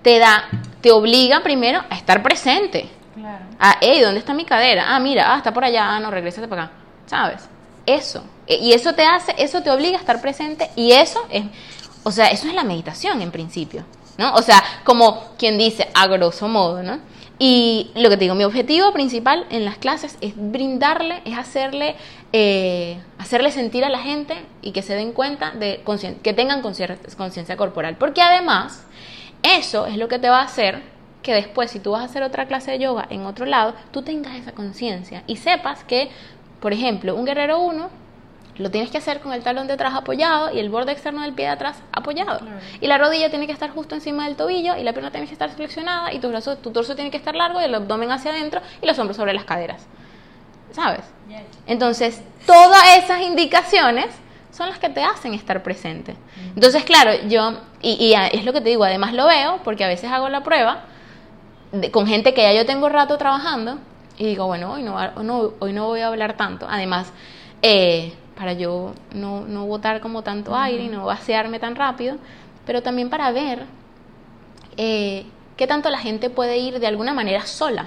te 0.01 0.19
da, 0.19 0.45
te 0.81 0.91
obliga 0.91 1.43
primero 1.43 1.83
a 1.91 1.95
estar 1.95 2.23
presente. 2.23 2.89
Claro. 3.15 3.45
Ah, 3.61 3.77
hey, 3.83 4.01
¿dónde 4.01 4.21
está 4.21 4.33
mi 4.33 4.47
cadera? 4.47 4.97
Ah, 4.97 4.99
mira, 4.99 5.35
ah, 5.35 5.37
está 5.37 5.53
por 5.53 5.63
allá, 5.63 5.95
ah, 5.95 6.01
no, 6.01 6.11
regrésate 6.11 6.49
para 6.49 6.65
acá. 6.65 6.73
¿Sabes? 7.05 7.51
Eso. 7.85 8.25
E, 8.47 8.57
y 8.57 8.73
eso 8.73 8.95
te 8.95 9.05
hace, 9.05 9.35
eso 9.37 9.63
te 9.63 9.71
obliga 9.71 9.99
a 9.99 10.01
estar 10.01 10.23
presente 10.23 10.71
y 10.75 10.93
eso 10.93 11.27
es, 11.31 11.45
o 12.03 12.11
sea, 12.11 12.29
eso 12.29 12.49
es 12.49 12.55
la 12.55 12.65
meditación 12.65 13.21
en 13.23 13.31
principio, 13.31 13.85
¿no? 14.17 14.35
O 14.35 14.43
sea, 14.43 14.63
como 14.85 15.35
quien 15.39 15.59
dice, 15.59 15.89
a 15.95 16.07
grosso 16.07 16.49
modo, 16.49 16.83
¿no? 16.83 16.99
Y 17.39 17.91
lo 17.95 18.11
que 18.11 18.17
te 18.17 18.25
digo, 18.25 18.35
mi 18.35 18.45
objetivo 18.45 18.93
principal 18.93 19.47
en 19.51 19.65
las 19.65 19.79
clases 19.79 20.19
es 20.21 20.33
brindarle, 20.37 21.23
es 21.25 21.39
hacerle, 21.39 21.95
eh, 22.33 22.99
hacerle 23.19 23.53
sentir 23.53 23.85
a 23.85 23.89
la 23.89 24.01
gente 24.01 24.35
y 24.61 24.73
que 24.73 24.83
se 24.83 24.95
den 24.95 25.13
cuenta 25.13 25.53
de 25.53 25.85
que 26.23 26.33
tengan 26.33 26.63
conciencia 26.63 27.57
corporal. 27.57 27.97
Porque 27.97 28.23
además, 28.23 28.87
eso 29.45 29.87
es 29.87 29.99
lo 29.99 30.09
que 30.09 30.19
te 30.19 30.29
va 30.29 30.41
a 30.41 30.45
hacer 30.45 30.83
que 31.23 31.33
después, 31.33 31.71
si 31.71 31.79
tú 31.79 31.93
vas 31.93 32.03
a 32.03 32.05
hacer 32.07 32.25
otra 32.25 32.47
clase 32.47 32.73
de 32.73 32.81
yoga 32.81 33.07
en 33.09 33.25
otro 33.25 33.47
lado, 33.47 33.75
tú 33.93 34.03
tengas 34.03 34.35
esa 34.35 34.53
conciencia 34.53 35.23
y 35.29 35.37
sepas 35.37 35.85
que, 35.85 36.11
por 36.61 36.73
ejemplo, 36.73 37.15
un 37.15 37.25
guerrero 37.25 37.61
1 37.61 37.89
lo 38.59 38.71
tienes 38.71 38.91
que 38.91 38.99
hacer 38.99 39.21
con 39.21 39.33
el 39.33 39.43
talón 39.43 39.67
de 39.67 39.75
atrás 39.75 39.95
apoyado 39.95 40.53
y 40.53 40.59
el 40.59 40.69
borde 40.69 40.93
externo 40.93 41.23
del 41.23 41.33
pie 41.33 41.47
de 41.47 41.53
atrás 41.53 41.77
apoyado. 41.93 42.41
Y 42.81 42.87
la 42.87 42.99
rodilla 42.99 43.31
tiene 43.31 43.47
que 43.47 43.53
estar 43.53 43.71
justo 43.71 43.95
encima 43.95 44.27
del 44.27 44.37
tobillo 44.37 44.77
y 44.77 44.83
la 44.83 44.93
pierna 44.93 45.11
tiene 45.11 45.27
que 45.27 45.33
estar 45.33 45.51
flexionada 45.51 46.13
y 46.13 46.19
tu, 46.19 46.29
brazo, 46.29 46.59
tu 46.59 46.71
torso 46.73 46.95
tiene 46.95 47.11
que 47.11 47.17
estar 47.17 47.35
largo 47.35 47.61
y 47.61 47.65
el 47.65 47.75
abdomen 47.75 48.11
hacia 48.11 48.33
adentro 48.33 48.61
y 48.83 48.87
los 48.87 48.99
hombros 48.99 49.17
sobre 49.17 49.33
las 49.33 49.45
caderas. 49.45 49.87
¿Sabes? 50.73 51.05
Entonces, 51.67 52.21
todas 52.47 52.99
esas 52.99 53.23
indicaciones 53.23 54.07
son 54.51 54.69
las 54.69 54.79
que 54.79 54.89
te 54.89 55.03
hacen 55.03 55.35
estar 55.35 55.63
presente. 55.63 56.17
Entonces, 56.55 56.83
claro, 56.85 57.13
yo, 57.29 57.61
y, 57.81 58.15
es 58.33 58.45
lo 58.45 58.53
que 58.53 58.61
te 58.61 58.71
digo, 58.71 58.85
además 58.85 59.15
lo 59.15 59.27
veo 59.27 59.61
porque 59.63 59.85
a 59.85 59.89
veces 59.89 60.11
hago 60.11 60.29
la 60.29 60.43
prueba 60.43 60.85
con 61.93 62.07
gente 62.07 62.35
que 62.35 62.43
ya 62.43 62.53
yo 62.53 62.67
tengo 62.67 62.89
rato 62.89 63.19
trabajando 63.19 63.79
y 64.17 64.25
digo, 64.27 64.47
bueno, 64.47 64.73
hoy 64.73 64.83
no, 64.83 64.97
hoy 65.61 65.73
no 65.73 65.87
voy 65.87 66.01
a 66.01 66.09
hablar 66.09 66.37
tanto. 66.37 66.67
Además, 66.69 67.13
eh, 67.63 68.15
para 68.39 68.53
yo 68.53 68.95
no, 69.13 69.41
no 69.41 69.67
botar 69.67 70.01
como 70.01 70.23
tanto 70.23 70.57
aire 70.57 70.85
y 70.85 70.89
no 70.89 71.07
vaciarme 71.07 71.59
tan 71.59 71.75
rápido, 71.75 72.19
pero 72.65 72.85
también 72.85 73.11
para 73.11 73.33
ver 73.33 73.67
eh, 74.77 75.27
qué 75.57 75.67
tanto 75.67 75.91
la 75.91 75.99
gente 75.99 76.31
puede 76.31 76.57
ir 76.57 76.79
de 76.79 76.87
alguna 76.87 77.13
manera 77.13 77.45
sola, 77.47 77.87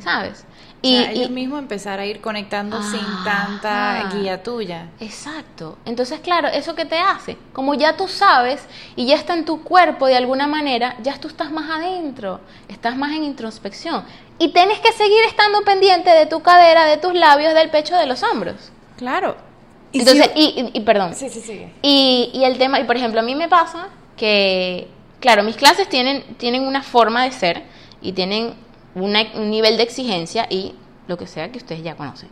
¿sabes? 0.00 0.44
Y, 0.82 0.96
ellos 0.96 1.30
mismos 1.30 1.58
empezar 1.58 2.00
a 2.00 2.06
ir 2.06 2.20
conectando 2.20 2.82
sin 2.82 3.04
tanta 3.22 4.10
guía 4.14 4.42
tuya. 4.42 4.88
Exacto. 4.98 5.76
Entonces, 5.84 6.20
claro, 6.20 6.48
¿eso 6.48 6.74
que 6.74 6.86
te 6.86 6.98
hace? 6.98 7.36
Como 7.52 7.74
ya 7.74 7.96
tú 7.96 8.08
sabes 8.08 8.66
y 8.96 9.06
ya 9.06 9.14
está 9.14 9.34
en 9.34 9.44
tu 9.44 9.62
cuerpo 9.62 10.06
de 10.06 10.16
alguna 10.16 10.46
manera, 10.46 10.96
ya 11.02 11.20
tú 11.20 11.28
estás 11.28 11.52
más 11.52 11.70
adentro, 11.70 12.40
estás 12.68 12.96
más 12.96 13.12
en 13.12 13.24
introspección. 13.24 14.04
Y 14.38 14.52
tienes 14.54 14.80
que 14.80 14.92
seguir 14.92 15.22
estando 15.28 15.62
pendiente 15.62 16.10
de 16.10 16.24
tu 16.24 16.40
cadera, 16.40 16.86
de 16.86 16.96
tus 16.96 17.14
labios, 17.14 17.54
del 17.54 17.68
pecho, 17.68 17.94
de 17.96 18.06
los 18.06 18.22
hombros. 18.22 18.72
Claro. 18.96 19.49
¿Y 19.92 20.00
Entonces, 20.00 20.30
y, 20.34 20.80
perdón. 20.80 21.14
Sí, 21.14 21.28
sí, 21.28 21.40
sí. 21.40 21.66
Y, 21.82 22.30
y 22.32 22.44
el 22.44 22.58
tema, 22.58 22.78
y 22.78 22.84
por 22.84 22.96
ejemplo, 22.96 23.20
a 23.20 23.22
mí 23.22 23.34
me 23.34 23.48
pasa 23.48 23.88
que, 24.16 24.88
claro, 25.18 25.42
mis 25.42 25.56
clases 25.56 25.88
tienen, 25.88 26.22
tienen 26.36 26.66
una 26.66 26.82
forma 26.82 27.24
de 27.24 27.32
ser 27.32 27.62
y 28.00 28.12
tienen 28.12 28.54
un 28.94 29.50
nivel 29.50 29.76
de 29.76 29.82
exigencia 29.82 30.46
y 30.50 30.74
lo 31.06 31.16
que 31.16 31.26
sea 31.26 31.50
que 31.50 31.58
ustedes 31.58 31.82
ya 31.82 31.96
conocen. 31.96 32.28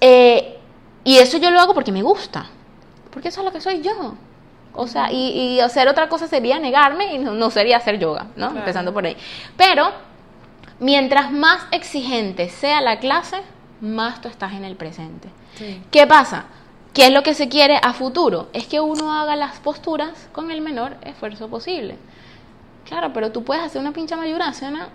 Eh, 0.00 0.58
y 1.04 1.18
eso 1.18 1.38
yo 1.38 1.50
lo 1.50 1.60
hago 1.60 1.74
porque 1.74 1.92
me 1.92 2.02
gusta, 2.02 2.46
porque 3.10 3.28
eso 3.28 3.40
es 3.40 3.44
lo 3.44 3.52
que 3.52 3.60
soy 3.60 3.80
yo. 3.82 4.14
O 4.74 4.86
sea, 4.86 5.10
y, 5.10 5.58
hacer 5.60 5.88
otra 5.88 6.08
cosa 6.08 6.28
sería 6.28 6.58
negarme 6.58 7.14
y 7.14 7.18
no, 7.18 7.50
sería 7.50 7.78
hacer 7.78 7.98
yoga, 7.98 8.26
¿no? 8.36 8.48
Empezando 8.50 8.92
por 8.92 9.04
ahí. 9.04 9.16
Pero, 9.56 9.90
mientras 10.78 11.32
más 11.32 11.66
exigente 11.72 12.48
sea 12.48 12.80
la 12.80 13.00
clase, 13.00 13.38
más 13.80 14.20
tú 14.20 14.28
estás 14.28 14.52
en 14.52 14.64
el 14.64 14.76
presente. 14.76 15.28
¿Qué 15.90 16.06
pasa? 16.06 16.46
¿Qué 16.94 17.06
es 17.06 17.12
lo 17.12 17.22
que 17.22 17.34
se 17.34 17.48
quiere 17.48 17.78
a 17.82 17.92
futuro? 17.92 18.48
Es 18.52 18.66
que 18.66 18.80
uno 18.80 19.12
haga 19.12 19.36
las 19.36 19.58
posturas 19.58 20.28
con 20.32 20.50
el 20.50 20.60
menor 20.60 20.96
esfuerzo 21.02 21.48
posible. 21.48 21.96
Claro, 22.86 23.12
pero 23.12 23.30
tú 23.30 23.44
puedes 23.44 23.62
hacer 23.62 23.80
una 23.80 23.92
pincha 23.92 24.16
mayurasana 24.16 24.88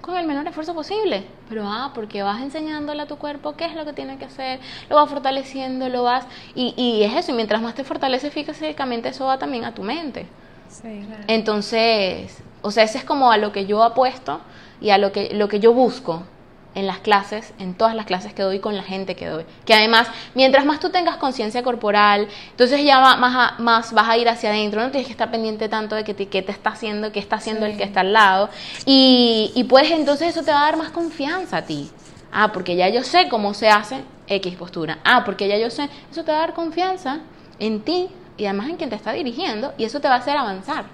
con 0.00 0.16
el 0.16 0.26
menor 0.26 0.46
esfuerzo 0.46 0.74
posible. 0.74 1.24
Pero, 1.48 1.64
ah, 1.66 1.92
porque 1.94 2.22
vas 2.22 2.40
enseñándole 2.40 3.02
a 3.02 3.06
tu 3.06 3.16
cuerpo 3.16 3.54
qué 3.54 3.66
es 3.66 3.74
lo 3.74 3.84
que 3.84 3.92
tiene 3.92 4.18
que 4.18 4.24
hacer, 4.24 4.60
lo 4.88 4.96
vas 4.96 5.08
fortaleciendo, 5.10 5.88
lo 5.88 6.02
vas... 6.02 6.26
Y, 6.54 6.74
y 6.76 7.02
es 7.04 7.14
eso, 7.14 7.32
y 7.32 7.34
mientras 7.34 7.60
más 7.60 7.74
te 7.74 7.84
fortaleces 7.84 8.32
físicamente, 8.32 9.08
eso 9.08 9.26
va 9.26 9.38
también 9.38 9.64
a 9.64 9.74
tu 9.74 9.82
mente. 9.82 10.26
Sí, 10.68 11.04
claro. 11.06 11.24
Entonces, 11.26 12.42
o 12.62 12.70
sea, 12.70 12.84
ese 12.84 12.98
es 12.98 13.04
como 13.04 13.30
a 13.30 13.36
lo 13.36 13.52
que 13.52 13.66
yo 13.66 13.82
apuesto 13.82 14.40
y 14.80 14.90
a 14.90 14.98
lo 14.98 15.12
que, 15.12 15.34
lo 15.34 15.48
que 15.48 15.60
yo 15.60 15.72
busco 15.72 16.24
en 16.74 16.86
las 16.86 16.98
clases, 16.98 17.52
en 17.58 17.74
todas 17.74 17.94
las 17.94 18.06
clases 18.06 18.32
que 18.32 18.42
doy 18.42 18.58
con 18.58 18.76
la 18.76 18.82
gente 18.82 19.14
que 19.14 19.26
doy. 19.26 19.44
Que 19.64 19.74
además, 19.74 20.08
mientras 20.34 20.64
más 20.64 20.80
tú 20.80 20.90
tengas 20.90 21.16
conciencia 21.16 21.62
corporal, 21.62 22.28
entonces 22.50 22.82
ya 22.84 23.16
más, 23.16 23.58
más 23.58 23.92
vas 23.92 24.08
a 24.08 24.16
ir 24.16 24.28
hacia 24.28 24.50
adentro, 24.50 24.80
no 24.80 24.90
tienes 24.90 25.06
que 25.06 25.12
estar 25.12 25.30
pendiente 25.30 25.68
tanto 25.68 25.94
de 25.94 26.04
que 26.04 26.14
te, 26.14 26.28
qué 26.28 26.42
te 26.42 26.52
está 26.52 26.70
haciendo, 26.70 27.12
qué 27.12 27.18
está 27.18 27.36
haciendo 27.36 27.66
el 27.66 27.76
que 27.76 27.84
está 27.84 28.00
al 28.00 28.12
lado. 28.12 28.48
Y, 28.86 29.52
y 29.54 29.64
pues 29.64 29.90
entonces 29.90 30.28
eso 30.28 30.42
te 30.42 30.52
va 30.52 30.62
a 30.62 30.64
dar 30.64 30.76
más 30.76 30.90
confianza 30.90 31.58
a 31.58 31.62
ti. 31.62 31.90
Ah, 32.32 32.52
porque 32.52 32.76
ya 32.76 32.88
yo 32.88 33.02
sé 33.02 33.28
cómo 33.28 33.52
se 33.52 33.68
hace 33.68 34.02
X 34.26 34.56
postura. 34.56 34.98
Ah, 35.04 35.22
porque 35.24 35.48
ya 35.48 35.58
yo 35.58 35.70
sé, 35.70 35.88
eso 36.10 36.24
te 36.24 36.32
va 36.32 36.38
a 36.38 36.40
dar 36.40 36.54
confianza 36.54 37.20
en 37.58 37.80
ti 37.80 38.08
y 38.38 38.46
además 38.46 38.70
en 38.70 38.76
quien 38.76 38.88
te 38.88 38.96
está 38.96 39.12
dirigiendo 39.12 39.74
y 39.76 39.84
eso 39.84 40.00
te 40.00 40.08
va 40.08 40.14
a 40.14 40.18
hacer 40.18 40.36
avanzar. 40.36 40.86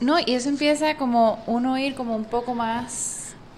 No, 0.00 0.18
y 0.18 0.34
eso 0.34 0.48
empieza 0.48 0.96
como 0.96 1.42
uno 1.46 1.78
ir 1.78 1.94
como 1.94 2.16
un 2.16 2.24
poco 2.24 2.54
más 2.54 3.13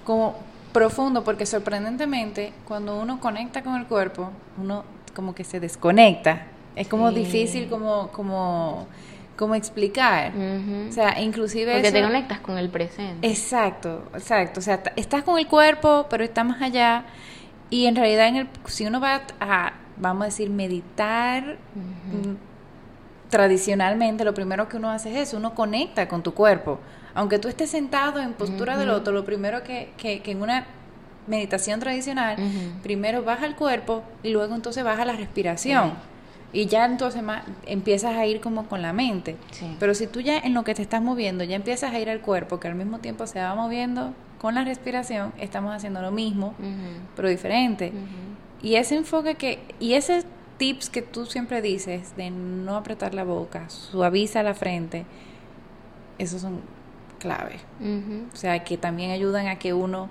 como 0.07 0.37
profundo, 0.73 1.25
porque 1.25 1.45
sorprendentemente 1.45 2.53
cuando 2.66 2.99
uno 2.99 3.21
conecta 3.21 3.62
con 3.62 3.75
el 3.77 3.87
cuerpo, 3.87 4.31
uno 4.59 4.85
como 5.14 5.35
que 5.35 5.45
se 5.45 5.61
desconecta. 5.61 6.47
Es 6.77 6.88
como 6.88 7.11
difícil 7.11 7.69
como, 7.69 8.09
como, 8.09 8.87
como 9.37 9.55
explicar. 9.55 10.33
O 10.88 10.92
sea, 10.92 11.21
inclusive... 11.21 11.73
Porque 11.73 11.90
te 11.90 12.03
conectas 12.03 12.40
con 12.40 12.59
el 12.59 12.69
presente. 12.69 13.27
Exacto, 13.27 14.05
exacto. 14.14 14.61
O 14.61 14.62
sea, 14.62 14.83
estás 14.95 15.25
con 15.25 15.38
el 15.38 15.47
cuerpo, 15.47 16.07
pero 16.11 16.23
está 16.23 16.45
más 16.45 16.61
allá. 16.61 17.05
Y 17.71 17.87
en 17.87 17.97
realidad, 17.97 18.29
en 18.29 18.37
el, 18.37 18.49
si 18.66 18.85
uno 18.85 19.01
va 19.01 19.23
a, 19.40 19.73
vamos 19.97 20.23
a 20.23 20.25
decir, 20.27 20.51
meditar, 20.51 21.57
tradicionalmente 23.31 24.25
lo 24.25 24.35
primero 24.35 24.69
que 24.69 24.77
uno 24.77 24.91
hace 24.91 25.11
es 25.11 25.29
eso, 25.29 25.37
uno 25.37 25.55
conecta 25.55 26.09
con 26.09 26.23
tu 26.23 26.35
cuerpo. 26.35 26.79
Aunque 27.15 27.39
tú 27.39 27.49
estés 27.49 27.71
sentado 27.71 28.21
en 28.21 28.35
postura 28.35 28.77
del 28.77 28.91
otro, 28.91 29.12
lo 29.12 29.25
primero 29.25 29.62
que, 29.62 29.91
que, 29.97 30.21
en 30.27 30.43
una 30.43 30.67
meditación 31.27 31.81
tradicional, 31.81 32.37
primero 32.83 33.23
baja 33.23 33.47
el 33.47 33.57
cuerpo 33.57 34.03
y 34.23 34.31
luego 34.31 34.55
entonces 34.55 34.85
baja 34.85 35.05
la 35.05 35.15
respiración. 35.15 35.95
Y 36.53 36.67
ya 36.67 36.85
entonces 36.85 37.23
más, 37.23 37.43
empiezas 37.67 38.17
a 38.17 38.25
ir 38.27 38.41
como 38.41 38.67
con 38.69 38.83
la 38.83 38.93
mente. 38.93 39.37
Pero 39.81 39.95
si 39.95 40.07
tú 40.07 40.21
ya 40.21 40.39
en 40.39 40.55
lo 40.55 40.62
que 40.62 40.75
te 40.75 40.83
estás 40.83 41.03
moviendo 41.03 41.43
ya 41.43 41.57
empiezas 41.57 41.93
a 41.93 41.99
ir 41.99 42.11
al 42.11 42.21
cuerpo, 42.21 42.61
que 42.61 42.69
al 42.69 42.75
mismo 42.75 42.99
tiempo 42.99 43.27
se 43.27 43.41
va 43.41 43.55
moviendo 43.55 44.12
con 44.39 44.55
la 44.55 44.65
respiración, 44.65 45.33
estamos 45.39 45.75
haciendo 45.75 46.03
lo 46.03 46.11
mismo, 46.11 46.55
pero 47.17 47.29
diferente. 47.29 47.93
Y 48.62 48.77
ese 48.77 48.97
enfoque 48.97 49.37
que, 49.37 49.59
y 49.81 49.95
ese 49.95 50.25
tips 50.59 50.90
que 50.90 51.03
tú 51.03 51.27
siempre 51.27 51.62
dices 51.62 52.16
de 52.16 52.31
no 52.31 52.77
apretar 52.77 53.14
la 53.14 53.25
boca, 53.25 53.69
suaviza 53.69 54.42
la 54.42 54.55
frente, 54.55 55.07
esos 56.19 56.40
son 56.40 56.61
clave. 57.19 57.61
O 58.33 58.37
sea, 58.37 58.64
que 58.64 58.77
también 58.77 59.11
ayudan 59.11 59.49
a 59.49 59.59
que 59.59 59.73
uno 59.75 60.09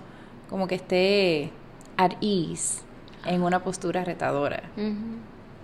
como 0.50 0.68
que 0.68 0.76
esté 0.76 1.52
at 1.98 2.14
ease 2.22 2.82
en 3.26 3.42
una 3.42 3.64
postura 3.64 4.04
retadora. 4.04 4.64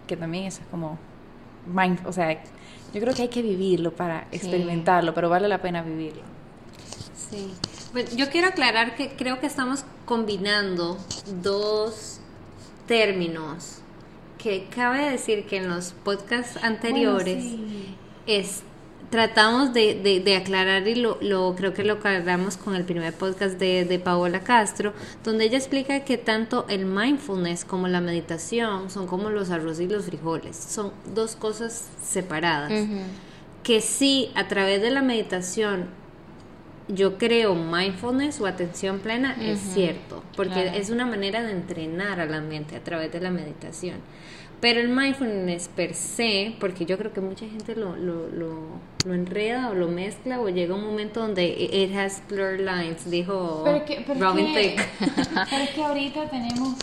Que 0.07 0.17
también 0.17 0.45
eso 0.45 0.61
es 0.61 0.67
como 0.67 0.97
mind, 1.67 2.05
o 2.05 2.13
sea, 2.13 2.41
yo 2.93 3.01
creo 3.01 3.13
que 3.13 3.23
hay 3.23 3.29
que 3.29 3.41
vivirlo 3.41 3.91
para 3.93 4.27
experimentarlo, 4.31 5.13
pero 5.13 5.29
vale 5.29 5.47
la 5.47 5.61
pena 5.61 5.81
vivirlo. 5.81 6.23
Sí. 7.15 7.53
yo 8.17 8.29
quiero 8.29 8.49
aclarar 8.49 8.95
que 8.95 9.15
creo 9.15 9.39
que 9.39 9.45
estamos 9.45 9.85
combinando 10.05 10.97
dos 11.41 12.19
términos 12.87 13.80
que 14.41 14.65
cabe 14.75 15.09
decir 15.09 15.45
que 15.45 15.57
en 15.57 15.69
los 15.69 15.93
podcasts 16.03 16.57
anteriores 16.63 17.43
es 18.25 18.63
tratamos 19.11 19.73
de, 19.73 20.21
de, 20.23 20.35
aclarar 20.37 20.87
y 20.87 20.95
lo, 20.95 21.17
lo, 21.21 21.53
creo 21.55 21.73
que 21.73 21.83
lo 21.83 21.93
aclaramos 21.93 22.55
con 22.55 22.75
el 22.75 22.85
primer 22.85 23.13
podcast 23.13 23.59
de, 23.59 23.83
de 23.83 23.99
Paola 23.99 24.39
Castro, 24.39 24.93
donde 25.25 25.43
ella 25.43 25.57
explica 25.57 26.05
que 26.05 26.17
tanto 26.17 26.65
el 26.69 26.85
mindfulness 26.85 27.65
como 27.65 27.89
la 27.89 27.99
meditación 27.99 28.89
son 28.89 29.07
como 29.07 29.29
los 29.29 29.51
arroz 29.51 29.81
y 29.81 29.87
los 29.87 30.05
frijoles, 30.05 30.55
son 30.55 30.93
dos 31.13 31.35
cosas 31.35 31.89
separadas. 32.01 32.71
Que 33.63 33.81
sí, 33.81 34.31
a 34.33 34.47
través 34.47 34.81
de 34.81 34.91
la 34.91 35.01
meditación 35.01 35.87
yo 36.93 37.17
creo 37.17 37.55
mindfulness 37.55 38.39
o 38.41 38.47
atención 38.47 38.99
plena, 38.99 39.35
es 39.39 39.59
cierto, 39.59 40.23
porque 40.35 40.77
es 40.77 40.89
una 40.89 41.05
manera 41.05 41.41
de 41.43 41.51
entrenar 41.51 42.19
a 42.19 42.25
la 42.25 42.41
mente 42.41 42.75
a 42.75 42.83
través 42.83 43.11
de 43.11 43.19
la 43.21 43.31
meditación. 43.31 43.97
Pero 44.61 44.79
el 44.79 44.89
mindfulness 44.89 45.69
per 45.69 45.95
se, 45.95 46.55
porque 46.59 46.85
yo 46.85 46.95
creo 46.97 47.11
que 47.11 47.19
mucha 47.19 47.47
gente 47.47 47.75
lo, 47.75 47.95
lo, 47.95 48.27
lo, 48.29 49.13
enreda 49.13 49.71
o 49.71 49.73
lo 49.73 49.87
mezcla 49.87 50.39
o 50.39 50.49
llega 50.49 50.75
un 50.75 50.83
momento 50.83 51.19
donde 51.19 51.47
it 51.47 51.95
has 51.95 52.21
blurred 52.29 52.59
lines, 52.59 53.09
dijo 53.09 53.65
Robin 54.19 54.53
Thicke. 54.53 54.79
Pero 55.49 55.63
es 55.63 55.69
que 55.71 55.83
ahorita 55.83 56.29
tenemos 56.29 56.75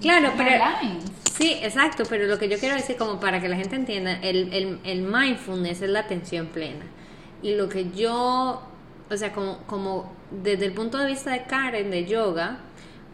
claro, 0.00 0.32
pero, 0.36 0.50
lines. 0.50 1.04
Sí, 1.36 1.58
exacto, 1.60 2.04
pero 2.08 2.26
lo 2.26 2.38
que 2.38 2.48
yo 2.48 2.58
quiero 2.58 2.76
decir 2.76 2.96
como 2.96 3.18
para 3.18 3.40
que 3.40 3.48
la 3.48 3.56
gente 3.56 3.74
entienda, 3.74 4.20
el, 4.22 4.52
el, 4.52 4.78
el 4.84 5.02
mindfulness 5.02 5.82
es 5.82 5.90
la 5.90 6.00
atención 6.00 6.46
plena. 6.46 6.84
Y 7.42 7.56
lo 7.56 7.68
que 7.68 7.90
yo, 7.90 8.62
o 9.10 9.16
sea, 9.16 9.32
como, 9.32 9.58
como 9.66 10.12
desde 10.30 10.66
el 10.66 10.72
punto 10.72 10.98
de 10.98 11.06
vista 11.06 11.32
de 11.32 11.44
Karen, 11.44 11.90
de 11.90 12.06
yoga, 12.06 12.58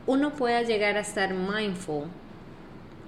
uno 0.07 0.33
puede 0.35 0.65
llegar 0.65 0.97
a 0.97 1.01
estar 1.01 1.35
mindful 1.35 2.05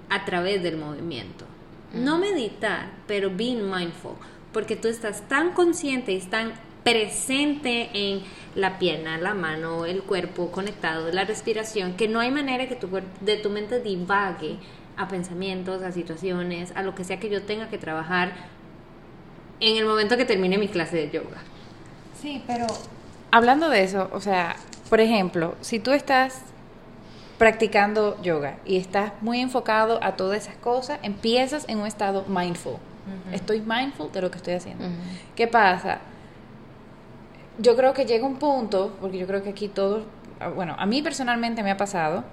a 0.09 0.25
través 0.25 0.61
del 0.61 0.77
movimiento. 0.77 1.45
No 1.93 2.17
meditar, 2.17 2.91
pero 3.07 3.29
being 3.29 3.69
mindful, 3.69 4.13
porque 4.51 4.75
tú 4.75 4.87
estás 4.87 5.27
tan 5.27 5.53
consciente 5.53 6.11
y 6.11 6.19
tan 6.21 6.53
presente 6.83 7.89
en 7.93 8.21
la 8.55 8.77
pierna, 8.77 9.17
la 9.17 9.33
mano, 9.33 9.85
el 9.85 10.03
cuerpo 10.03 10.51
conectado, 10.51 11.11
la 11.11 11.23
respiración, 11.23 11.93
que 11.93 12.07
no 12.07 12.19
hay 12.19 12.31
manera 12.31 12.67
que 12.67 12.75
tu, 12.75 12.89
de 13.21 13.37
tu 13.37 13.49
mente 13.49 13.79
divague 13.79 14.57
a 14.97 15.07
pensamientos, 15.07 15.81
a 15.81 15.91
situaciones, 15.91 16.71
a 16.75 16.83
lo 16.83 16.93
que 16.93 17.03
sea 17.03 17.19
que 17.19 17.29
yo 17.29 17.43
tenga 17.43 17.69
que 17.69 17.77
trabajar 17.77 18.33
en 19.59 19.77
el 19.77 19.85
momento 19.85 20.17
que 20.17 20.25
termine 20.25 20.57
mi 20.57 20.67
clase 20.67 20.97
de 20.97 21.09
yoga. 21.09 21.41
Sí, 22.23 22.41
pero 22.47 22.67
hablando 23.31 23.69
de 23.69 23.83
eso, 23.83 24.09
o 24.13 24.21
sea, 24.21 24.55
por 24.89 25.01
ejemplo, 25.01 25.55
si 25.59 25.77
tú 25.77 25.91
estás 25.91 26.39
practicando 27.37 28.17
yoga 28.21 28.59
y 28.65 28.77
estás 28.77 29.11
muy 29.19 29.41
enfocado 29.41 30.01
a 30.01 30.13
todas 30.13 30.43
esas 30.43 30.55
cosas, 30.55 30.99
empiezas 31.03 31.67
en 31.67 31.79
un 31.79 31.85
estado 31.85 32.23
mindful. 32.29 32.77
Estoy 33.33 33.59
mindful 33.59 34.09
de 34.13 34.21
lo 34.21 34.31
que 34.31 34.37
estoy 34.37 34.53
haciendo. 34.53 34.85
¿Qué 35.35 35.49
pasa? 35.49 35.99
Yo 37.59 37.75
creo 37.75 37.93
que 37.93 38.05
llega 38.05 38.25
un 38.25 38.37
punto, 38.37 38.95
porque 39.01 39.17
yo 39.17 39.27
creo 39.27 39.43
que 39.43 39.49
aquí 39.49 39.67
todos, 39.67 40.03
bueno, 40.55 40.77
a 40.79 40.85
mí 40.85 41.01
personalmente 41.01 41.61
me 41.61 41.71
ha 41.71 41.77
pasado, 41.77 42.23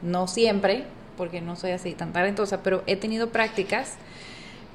no 0.00 0.26
siempre, 0.26 0.86
porque 1.18 1.42
no 1.42 1.54
soy 1.54 1.72
así 1.72 1.92
tan 1.92 2.14
talentosa, 2.14 2.62
pero 2.62 2.82
he 2.86 2.96
tenido 2.96 3.28
prácticas 3.28 3.96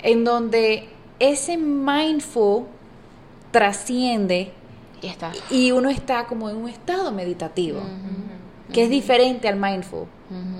en 0.03 0.23
donde 0.23 0.89
ese 1.17 1.57
mindful 1.57 2.65
trasciende 3.51 4.53
y, 5.01 5.07
está. 5.07 5.31
y 5.49 5.71
uno 5.71 5.89
está 5.89 6.25
como 6.25 6.49
en 6.49 6.57
un 6.57 6.69
estado 6.69 7.11
meditativo, 7.11 7.81
que 8.71 8.83
es 8.83 8.89
diferente 8.89 9.47
al 9.47 9.55
mindful, 9.55 10.07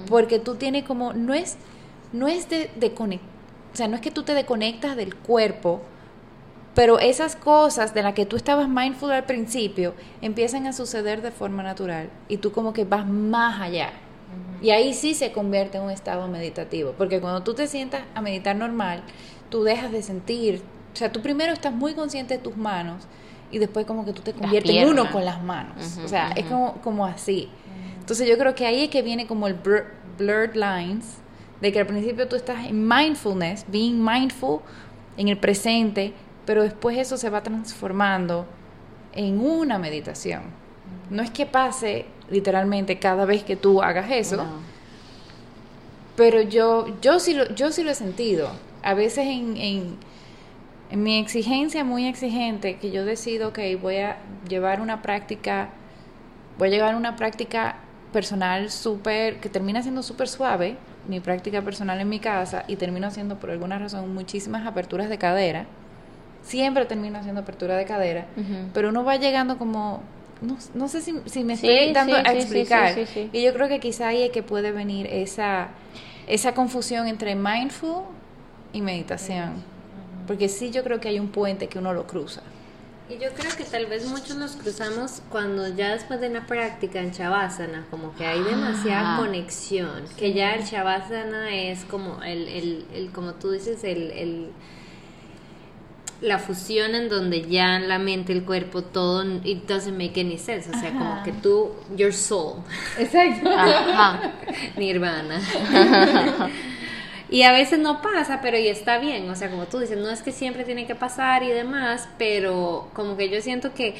porque 0.07 0.39
tú 0.39 0.55
tienes 0.55 0.83
como, 0.83 1.13
no 1.13 1.33
es, 1.33 1.57
no 2.13 2.27
es 2.27 2.49
de, 2.49 2.69
de 2.75 2.93
o 3.71 3.75
sea, 3.75 3.87
no 3.87 3.95
es 3.95 4.01
que 4.01 4.11
tú 4.11 4.23
te 4.23 4.33
desconectas 4.33 4.95
del 4.95 5.15
cuerpo, 5.15 5.81
pero 6.75 6.99
esas 6.99 7.35
cosas 7.35 7.93
de 7.93 8.03
las 8.03 8.13
que 8.13 8.25
tú 8.25 8.35
estabas 8.35 8.69
mindful 8.69 9.11
al 9.11 9.25
principio 9.25 9.93
empiezan 10.21 10.65
a 10.65 10.73
suceder 10.73 11.21
de 11.21 11.31
forma 11.31 11.63
natural 11.63 12.09
y 12.27 12.37
tú 12.37 12.51
como 12.51 12.73
que 12.73 12.85
vas 12.85 13.07
más 13.07 13.61
allá. 13.61 13.91
Y 14.61 14.71
ahí 14.71 14.93
sí 14.93 15.13
se 15.13 15.31
convierte 15.31 15.77
en 15.77 15.85
un 15.85 15.91
estado 15.91 16.27
meditativo, 16.27 16.93
porque 16.97 17.21
cuando 17.21 17.43
tú 17.43 17.53
te 17.53 17.67
sientas 17.67 18.01
a 18.13 18.21
meditar 18.21 18.55
normal, 18.55 19.03
tú 19.49 19.63
dejas 19.63 19.91
de 19.91 20.03
sentir, 20.03 20.61
o 20.93 20.95
sea, 20.95 21.11
tú 21.11 21.21
primero 21.21 21.53
estás 21.53 21.73
muy 21.73 21.93
consciente 21.93 22.37
de 22.37 22.43
tus 22.43 22.57
manos 22.57 23.07
y 23.51 23.59
después 23.59 23.85
como 23.85 24.05
que 24.05 24.13
tú 24.13 24.21
te 24.21 24.33
conviertes 24.33 24.75
en 24.75 24.87
uno 24.87 25.11
con 25.11 25.25
las 25.25 25.41
manos, 25.43 25.99
o 26.03 26.07
sea, 26.07 26.31
es 26.31 26.45
como, 26.45 26.73
como 26.81 27.05
así. 27.05 27.49
Entonces 27.99 28.27
yo 28.27 28.37
creo 28.37 28.55
que 28.55 28.65
ahí 28.65 28.85
es 28.85 28.89
que 28.89 29.01
viene 29.01 29.27
como 29.27 29.47
el 29.47 29.55
blurred 30.17 30.55
lines, 30.55 31.17
de 31.61 31.71
que 31.71 31.79
al 31.79 31.87
principio 31.87 32.27
tú 32.27 32.35
estás 32.35 32.65
en 32.65 32.87
mindfulness, 32.87 33.65
being 33.67 34.03
mindful 34.03 34.61
en 35.17 35.27
el 35.27 35.37
presente, 35.37 36.13
pero 36.45 36.63
después 36.63 36.97
eso 36.97 37.17
se 37.17 37.29
va 37.29 37.43
transformando 37.43 38.45
en 39.13 39.39
una 39.39 39.77
meditación. 39.77 40.41
No 41.09 41.21
es 41.21 41.31
que 41.31 41.45
pase 41.45 42.05
literalmente 42.29 42.99
cada 42.99 43.25
vez 43.25 43.43
que 43.43 43.55
tú 43.55 43.81
hagas 43.81 44.09
eso, 44.11 44.45
pero 46.15 46.41
yo, 46.41 46.87
yo, 47.01 47.19
sí 47.19 47.33
lo, 47.33 47.53
yo 47.55 47.71
sí 47.71 47.83
lo 47.83 47.91
he 47.91 47.95
sentido. 47.95 48.49
A 48.81 48.93
veces 48.93 49.27
en, 49.27 49.57
en 49.57 49.97
mi 50.91 51.19
exigencia 51.19 51.83
muy 51.83 52.07
exigente, 52.07 52.77
que 52.77 52.91
yo 52.91 53.05
decido 53.05 53.53
que 53.53 53.75
voy 53.75 53.97
a 53.97 54.17
llevar 54.47 54.81
una 54.81 55.01
práctica, 55.01 55.69
voy 56.57 56.69
a 56.69 56.71
llevar 56.71 56.95
una 56.95 57.15
práctica 57.15 57.77
personal 58.11 58.71
súper, 58.71 59.39
que 59.39 59.49
termina 59.49 59.81
siendo 59.83 60.01
súper 60.01 60.27
suave, 60.27 60.77
mi 61.07 61.19
práctica 61.19 61.61
personal 61.61 61.99
en 61.99 62.09
mi 62.09 62.19
casa, 62.19 62.63
y 62.67 62.75
termino 62.75 63.07
haciendo 63.07 63.39
por 63.39 63.51
alguna 63.51 63.77
razón 63.77 64.13
muchísimas 64.13 64.65
aperturas 64.65 65.09
de 65.09 65.17
cadera. 65.17 65.65
Siempre 66.41 66.85
termino 66.85 67.19
haciendo 67.19 67.41
apertura 67.41 67.75
de 67.77 67.85
cadera, 67.85 68.25
pero 68.73 68.89
uno 68.89 69.03
va 69.03 69.17
llegando 69.17 69.57
como, 69.57 70.01
no, 70.41 70.57
no 70.73 70.87
sé 70.87 71.01
si, 71.01 71.13
si 71.25 71.43
me 71.43 71.53
estoy 71.53 71.93
dando 71.93 72.15
a 72.15 72.33
explicar, 72.33 72.97
y 73.31 73.43
yo 73.43 73.53
creo 73.53 73.67
que 73.67 73.79
quizá 73.79 74.07
ahí 74.07 74.23
es 74.23 74.31
que 74.31 74.41
puede 74.41 74.71
venir 74.71 75.05
esa, 75.07 75.67
esa 76.27 76.53
confusión 76.53 77.07
entre 77.07 77.35
mindful 77.35 78.03
y 78.73 78.81
meditación, 78.81 79.63
porque 80.29 80.47
sí 80.47 80.69
yo 80.69 80.83
creo 80.83 80.99
que 80.99 81.07
hay 81.07 81.19
un 81.19 81.29
puente 81.29 81.67
que 81.69 81.79
uno 81.79 81.91
lo 81.91 82.05
cruza. 82.05 82.43
Y 83.09 83.13
yo 83.13 83.33
creo 83.33 83.49
que 83.57 83.63
tal 83.63 83.87
vez 83.87 84.05
muchos 84.05 84.35
nos 84.35 84.51
cruzamos 84.51 85.23
cuando 85.31 85.67
ya 85.69 85.93
después 85.93 86.21
de 86.21 86.29
una 86.29 86.45
práctica 86.45 86.99
en 86.99 87.09
Shavasana, 87.09 87.87
como 87.89 88.13
que 88.13 88.27
hay 88.27 88.39
demasiada 88.43 89.17
conexión, 89.17 90.03
que 90.19 90.33
ya 90.33 90.53
el 90.53 90.65
Shavasana 90.65 91.51
es 91.55 91.83
como 91.83 92.21
el, 92.21 92.47
el, 92.47 92.85
el 92.93 93.09
como 93.09 93.33
tú 93.33 93.49
dices, 93.49 93.83
el, 93.83 94.11
el 94.11 94.51
la 96.21 96.37
fusión 96.37 96.93
en 96.93 97.09
donde 97.09 97.49
ya 97.49 97.79
la 97.79 97.97
mente, 97.97 98.31
el 98.31 98.43
cuerpo, 98.43 98.83
todo, 98.83 99.23
it 99.43 99.67
doesn't 99.67 99.97
make 99.97 100.21
any 100.21 100.37
sense. 100.37 100.69
O 100.69 100.79
sea, 100.79 100.91
como 100.91 101.23
que 101.23 101.31
tú, 101.31 101.71
your 101.95 102.13
soul. 102.13 102.61
Exacto. 102.99 103.49
Nirvana. 104.77 105.41
y 107.29 107.43
a 107.43 107.51
veces 107.51 107.79
no 107.79 108.01
pasa, 108.01 108.39
pero 108.41 108.57
y 108.57 108.67
está 108.67 108.97
bien. 108.97 109.29
O 109.29 109.35
sea, 109.35 109.49
como 109.49 109.65
tú 109.65 109.79
dices, 109.79 109.97
no 109.97 110.09
es 110.09 110.21
que 110.21 110.31
siempre 110.31 110.63
tiene 110.63 110.85
que 110.87 110.95
pasar 110.95 111.43
y 111.43 111.49
demás, 111.49 112.09
pero 112.17 112.87
como 112.93 113.17
que 113.17 113.29
yo 113.29 113.41
siento 113.41 113.73
que 113.73 113.95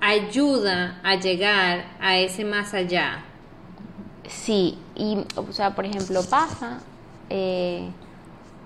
ayuda 0.00 1.00
a 1.02 1.14
llegar 1.14 1.84
a 2.00 2.18
ese 2.18 2.44
más 2.44 2.74
allá. 2.74 3.24
Sí, 4.26 4.78
y, 4.94 5.18
o 5.36 5.52
sea, 5.52 5.74
por 5.74 5.86
ejemplo, 5.86 6.22
pasa. 6.28 6.80
Eh, 7.30 7.88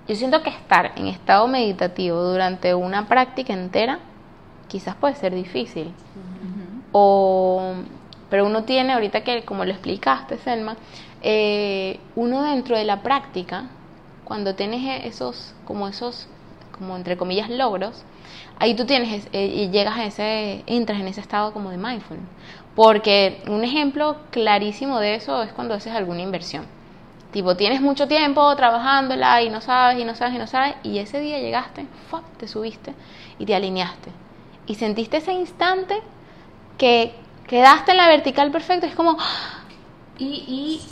yo 0.09 0.17
siento 0.17 0.43
que 0.43 0.51
estar 0.51 0.93
en 0.97 1.07
estado 1.07 1.47
meditativo 1.49 2.23
durante 2.23 2.75
una 2.75 3.09
práctica 3.09 3.53
entera 3.53 4.01
quizás 4.69 4.95
puede 4.95 5.15
ser 5.15 5.35
difícil. 5.35 5.93
O, 6.93 7.75
pero 8.31 8.47
uno 8.47 8.65
tiene, 8.65 8.93
ahorita 8.93 9.23
que 9.23 9.45
como 9.45 9.65
lo 9.65 9.73
explicaste, 9.73 10.39
Selma, 10.39 10.77
eh, 11.23 11.99
uno 12.15 12.43
dentro 12.43 12.77
de 12.77 12.85
la 12.85 13.03
práctica, 13.03 13.65
cuando 14.29 14.55
tienes 14.55 14.83
e-, 14.85 15.09
esos, 15.09 15.55
como 15.65 15.89
esos, 15.89 16.29
como 16.79 16.97
entre 16.97 17.17
comillas, 17.17 17.51
logros, 17.51 18.05
ahí 18.61 18.77
tú 18.77 18.85
tienes 18.85 19.27
eh, 19.33 19.47
y 19.47 19.71
llegas 19.71 19.97
a 19.97 20.05
ese, 20.05 20.63
entras 20.67 21.01
en 21.01 21.09
ese 21.09 21.21
estado 21.21 21.53
como 21.53 21.71
de 21.71 21.79
mindfulness. 21.79 22.29
Porque 22.77 23.43
un 23.49 23.65
ejemplo 23.65 24.19
clarísimo 24.31 25.01
de 25.01 25.17
eso 25.17 25.43
es 25.43 25.53
cuando 25.53 25.75
haces 25.75 25.93
alguna 25.93 26.23
inversión 26.23 26.79
Tipo, 27.33 27.57
tienes 27.57 27.83
mucho 27.83 28.09
tiempo 28.09 28.57
trabajándola 28.57 29.43
y 29.43 29.51
no 29.51 29.61
sabes 29.61 30.01
y 30.01 30.05
no 30.05 30.15
sabes 30.15 30.35
y 30.35 30.39
no 30.39 30.47
sabes, 30.47 30.77
y 30.83 30.99
ese 30.99 31.21
día 31.21 31.39
llegaste, 31.39 31.87
te 32.39 32.49
subiste 32.49 32.95
y 33.39 33.45
te 33.45 33.55
alineaste. 33.55 34.11
Y 34.67 34.77
sentiste 34.77 35.19
ese 35.19 35.33
instante 35.33 36.01
que 36.79 37.15
quedaste 37.47 37.91
en 37.91 37.99
la 37.99 38.09
vertical 38.09 38.51
perfecto, 38.51 38.87
es 38.87 38.95
como... 38.95 39.19
Y, 40.19 40.25
y, 40.25 40.83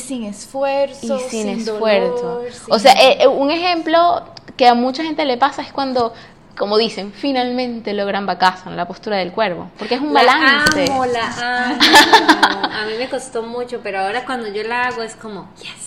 sin 0.00 0.24
esfuerzo. 0.24 1.16
Y 1.16 1.30
sin, 1.30 1.48
esfuerzo. 1.48 2.42
O 2.68 2.78
sea, 2.78 2.92
eh, 2.92 3.26
un 3.26 3.50
ejemplo 3.50 4.22
que 4.56 4.66
a 4.66 4.74
mucha 4.74 5.02
gente 5.02 5.24
le 5.24 5.36
pasa 5.36 5.62
es 5.62 5.72
cuando 5.72 6.12
como 6.56 6.78
dicen, 6.78 7.12
finalmente 7.12 7.92
logran 7.92 8.26
en 8.66 8.76
la 8.76 8.86
postura 8.86 9.18
del 9.18 9.32
cuervo, 9.32 9.70
porque 9.78 9.96
es 9.96 10.00
un 10.00 10.12
balance. 10.12 10.90
Amo, 10.90 11.04
la 11.04 11.66
amo. 11.66 11.78
A 12.72 12.86
mí 12.86 12.94
me 12.98 13.08
costó 13.08 13.42
mucho, 13.42 13.80
pero 13.82 14.00
ahora 14.00 14.24
cuando 14.24 14.48
yo 14.48 14.62
la 14.62 14.84
hago 14.84 15.02
es 15.02 15.14
como, 15.16 15.50
yes. 15.58 15.86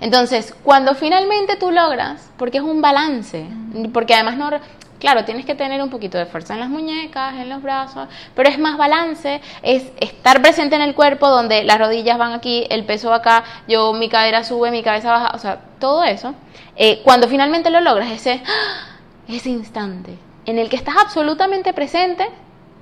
Entonces, 0.00 0.54
cuando 0.62 0.94
finalmente 0.94 1.56
tú 1.56 1.70
logras, 1.70 2.20
porque 2.36 2.58
es 2.58 2.64
un 2.64 2.82
balance, 2.82 3.46
porque 3.92 4.14
además 4.14 4.36
no, 4.36 4.50
claro, 5.04 5.26
tienes 5.26 5.44
que 5.44 5.54
tener 5.54 5.82
un 5.82 5.90
poquito 5.90 6.16
de 6.16 6.24
fuerza 6.24 6.54
en 6.54 6.60
las 6.60 6.70
muñecas, 6.70 7.34
en 7.34 7.50
los 7.50 7.60
brazos, 7.60 8.08
pero 8.34 8.48
es 8.48 8.58
más 8.58 8.78
balance, 8.78 9.42
es 9.62 9.84
estar 10.00 10.40
presente 10.40 10.76
en 10.76 10.80
el 10.80 10.94
cuerpo 10.94 11.28
donde 11.28 11.62
las 11.62 11.78
rodillas 11.78 12.16
van 12.16 12.32
aquí, 12.32 12.66
el 12.70 12.86
peso 12.86 13.10
va 13.10 13.16
acá, 13.16 13.44
yo 13.68 13.92
mi 13.92 14.08
cadera 14.08 14.44
sube, 14.44 14.70
mi 14.70 14.82
cabeza 14.82 15.10
baja, 15.10 15.32
o 15.34 15.38
sea, 15.38 15.60
todo 15.78 16.04
eso. 16.04 16.34
Eh, 16.76 17.02
cuando 17.04 17.28
finalmente 17.28 17.68
lo 17.68 17.82
logras, 17.82 18.10
ese 18.12 18.40
ese 19.28 19.50
instante 19.50 20.16
en 20.46 20.58
el 20.58 20.70
que 20.70 20.76
estás 20.76 20.94
absolutamente 20.96 21.74
presente 21.74 22.26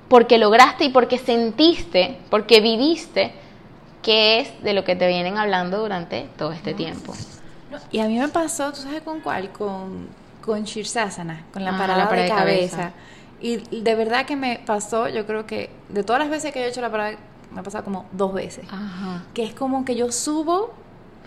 porque 0.08 0.38
lograste 0.38 0.84
y 0.84 0.88
porque 0.90 1.18
sentiste, 1.18 2.20
porque 2.30 2.60
viviste, 2.60 3.32
que 4.00 4.38
es 4.38 4.62
de 4.62 4.74
lo 4.74 4.84
que 4.84 4.94
te 4.94 5.08
vienen 5.08 5.38
hablando 5.38 5.80
durante 5.80 6.28
todo 6.38 6.52
este 6.52 6.72
tiempo. 6.72 7.14
Y 7.90 7.98
a 7.98 8.06
mí 8.06 8.16
me 8.16 8.28
pasó, 8.28 8.70
¿tú 8.70 8.82
sabes 8.82 9.02
con 9.02 9.18
cuál? 9.18 9.50
Con, 9.50 10.21
con 10.44 10.64
Shirsasana, 10.64 11.46
con 11.52 11.64
la 11.64 11.76
parada, 11.78 12.06
de, 12.10 12.28
cabeza. 12.28 12.92
Y 13.40 13.58
de 13.58 13.94
verdad 13.94 14.26
que 14.26 14.36
me 14.36 14.60
pasó, 14.64 15.08
yo 15.08 15.26
creo 15.26 15.46
que 15.46 15.70
de 15.88 16.04
todas 16.04 16.20
las 16.20 16.30
veces 16.30 16.52
que 16.52 16.60
he 16.60 16.68
hecho 16.68 16.80
la 16.80 16.90
parada, 16.90 17.16
me 17.52 17.60
ha 17.60 17.62
pasado 17.62 17.84
como 17.84 18.06
dos 18.12 18.32
veces. 18.32 18.66
Que 19.34 19.44
es 19.44 19.54
como 19.54 19.84
que 19.84 19.94
yo 19.94 20.10
subo 20.12 20.74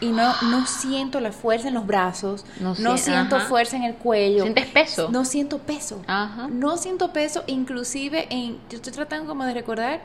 y 0.01 0.07
no, 0.07 0.33
no 0.49 0.65
siento 0.65 1.19
la 1.19 1.31
fuerza 1.31 1.69
en 1.69 1.73
los 1.73 1.87
brazos, 1.87 2.45
no, 2.59 2.97
siento 2.97 3.39
fuerza 3.39 3.77
en 3.77 3.83
el 3.83 3.95
cuello. 3.95 4.43
¿Sientes 4.43 4.65
peso? 4.67 5.09
No 5.11 5.25
siento 5.25 5.59
peso. 5.59 6.01
No 6.49 6.77
siento 6.77 7.13
peso, 7.13 7.43
inclusive 7.47 8.27
en, 8.29 8.59
yo 8.69 8.77
estoy 8.77 8.93
tratando 8.93 9.27
como 9.27 9.45
de 9.45 9.53
recordar 9.53 10.01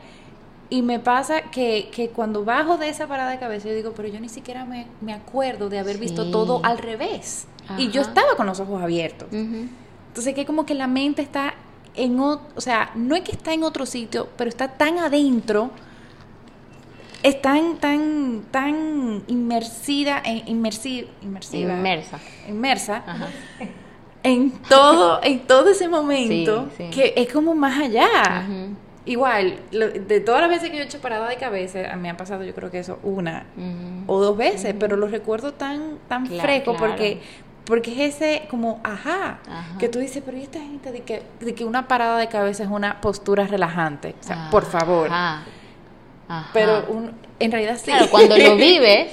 y 0.70 0.82
me 0.82 1.00
pasa 1.00 1.42
que, 1.42 1.90
que 1.92 2.10
cuando 2.10 2.44
bajo 2.44 2.78
de 2.78 2.88
esa 2.88 3.08
parada 3.08 3.32
de 3.32 3.38
cabeza 3.38 3.68
yo 3.68 3.74
digo, 3.74 3.92
pero 3.94 4.08
yo 4.08 4.20
ni 4.20 4.28
siquiera 4.28 4.64
me, 4.64 4.86
me 5.00 5.12
acuerdo 5.12 5.68
de 5.68 5.78
haber 5.78 5.98
visto 5.98 6.30
todo 6.30 6.60
al 6.64 6.78
revés. 6.78 7.46
Y 7.76 7.90
yo 7.90 8.02
estaba 8.02 8.36
con 8.36 8.46
los 8.46 8.58
ojos 8.60 8.82
abiertos. 8.82 9.28
Entonces 9.32 10.34
que 10.34 10.46
como 10.46 10.66
que 10.66 10.74
la 10.74 10.86
mente 10.86 11.22
está 11.22 11.54
en 11.94 12.20
otro, 12.20 12.46
o 12.56 12.60
sea, 12.60 12.92
no 12.94 13.16
es 13.16 13.22
que 13.22 13.32
está 13.32 13.52
en 13.52 13.64
otro 13.64 13.84
sitio, 13.84 14.28
pero 14.36 14.48
está 14.48 14.68
tan 14.68 14.98
adentro 14.98 15.70
es 17.22 17.42
tan, 17.42 17.76
tan, 17.76 18.44
tan 18.50 19.22
inmersida, 19.26 20.22
e, 20.24 20.44
inmersiva, 20.46 21.08
inmersa, 21.22 22.18
inmersa 22.48 23.04
en 24.22 24.50
todo, 24.68 25.20
en 25.22 25.40
todo 25.40 25.70
ese 25.70 25.88
momento 25.88 26.68
que 26.90 27.12
es 27.16 27.32
como 27.32 27.54
más 27.54 27.78
allá. 27.78 28.46
Igual, 29.06 29.58
de 29.70 30.20
todas 30.20 30.42
las 30.42 30.50
veces 30.50 30.70
que 30.70 30.76
yo 30.76 30.82
he 30.82 30.86
hecho 30.86 31.00
parada 31.00 31.28
de 31.28 31.36
cabeza, 31.36 31.78
me 31.96 32.10
han 32.10 32.16
pasado 32.16 32.44
yo 32.44 32.54
creo 32.54 32.70
que 32.70 32.80
eso 32.80 32.98
una 33.02 33.44
o 34.06 34.20
dos 34.20 34.36
veces, 34.36 34.74
pero 34.78 34.96
lo 34.96 35.08
recuerdo 35.08 35.54
tan, 35.54 35.98
tan 36.08 36.26
fresco 36.26 36.76
porque 36.76 37.20
porque 37.64 37.92
es 37.92 38.16
ese 38.16 38.48
como, 38.50 38.80
ajá, 38.82 39.38
que 39.78 39.88
tú 39.88 40.00
dices, 40.00 40.22
pero 40.24 40.36
¿y 40.36 40.42
esta 40.42 40.58
gente 40.58 40.90
de 40.90 41.02
que, 41.02 41.22
de 41.38 41.54
que 41.54 41.64
una 41.64 41.86
parada 41.86 42.18
de 42.18 42.26
cabeza 42.26 42.64
es 42.64 42.68
una 42.68 43.00
postura 43.00 43.46
relajante? 43.46 44.16
O 44.20 44.24
sea, 44.24 44.48
por 44.50 44.64
favor. 44.64 45.08
Ajá. 45.10 45.44
Pero 46.52 46.86
un, 46.88 47.12
en 47.38 47.52
realidad 47.52 47.76
sí. 47.76 47.90
Claro, 47.90 48.08
cuando 48.10 48.36
lo 48.36 48.56
vives, 48.56 49.12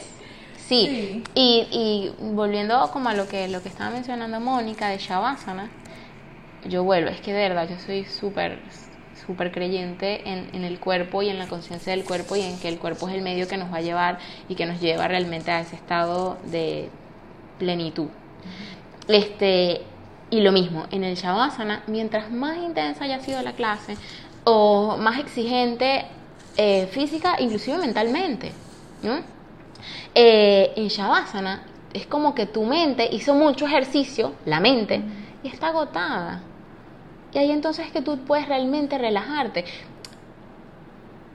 Sí, 0.67 1.23
Y, 1.33 1.67
y 1.71 2.13
volviendo 2.33 2.89
como 2.91 3.07
a 3.07 3.13
lo 3.13 3.25
que, 3.27 3.47
lo 3.47 3.63
que 3.63 3.69
estaba 3.69 3.89
mencionando 3.89 4.41
Mónica 4.41 4.89
de 4.89 4.97
Shavasana, 4.97 5.69
yo 6.65 6.83
vuelvo, 6.83 7.09
es 7.09 7.21
que 7.21 7.31
de 7.31 7.47
verdad 7.47 7.69
yo 7.69 7.77
soy 7.79 8.03
súper 8.03 8.59
súper 9.27 9.51
creyente 9.51 10.29
en, 10.29 10.63
el 10.63 10.79
cuerpo 10.79 11.21
y 11.21 11.29
en 11.29 11.37
la 11.37 11.47
conciencia 11.47 11.91
del 11.91 12.05
cuerpo 12.05 12.37
y 12.37 12.41
en 12.41 12.57
que 12.59 12.69
el 12.69 12.79
cuerpo 12.79 13.09
es 13.09 13.15
el 13.15 13.21
medio 13.21 13.47
que 13.47 13.57
nos 13.57 13.71
va 13.71 13.77
a 13.77 13.81
llevar 13.81 14.19
y 14.47 14.55
que 14.55 14.65
nos 14.65 14.79
lleva 14.79 15.07
realmente 15.07 15.51
a 15.51 15.59
ese 15.59 15.75
estado 15.75 16.37
de 16.45 16.89
plenitud. 17.59 18.07
Este, 19.07 19.81
y 20.29 20.41
lo 20.41 20.51
mismo, 20.51 20.85
en 20.91 21.03
el 21.03 21.15
Shavasana, 21.15 21.83
mientras 21.87 22.31
más 22.31 22.57
intensa 22.57 23.03
haya 23.03 23.19
sido 23.19 23.41
la 23.41 23.51
clase 23.51 23.97
o 24.45 24.97
más 24.97 25.19
exigente 25.19 26.05
eh, 26.55 26.87
física, 26.87 27.35
inclusive 27.39 27.77
mentalmente. 27.77 28.51
Eh, 30.15 30.73
en 30.75 30.87
Shavasana 30.87 31.63
es 31.93 32.07
como 32.07 32.33
que 32.33 32.45
tu 32.45 32.63
mente 32.63 33.07
hizo 33.11 33.35
mucho 33.35 33.65
ejercicio, 33.65 34.33
la 34.45 34.59
mente, 34.59 35.01
y 35.43 35.49
está 35.49 35.67
agotada. 35.67 36.41
Y 37.37 37.39
ahí 37.39 37.51
entonces 37.51 37.85
es 37.85 37.91
que 37.91 38.01
tú 38.01 38.17
puedes 38.17 38.47
realmente 38.47 38.97
relajarte. 38.97 39.63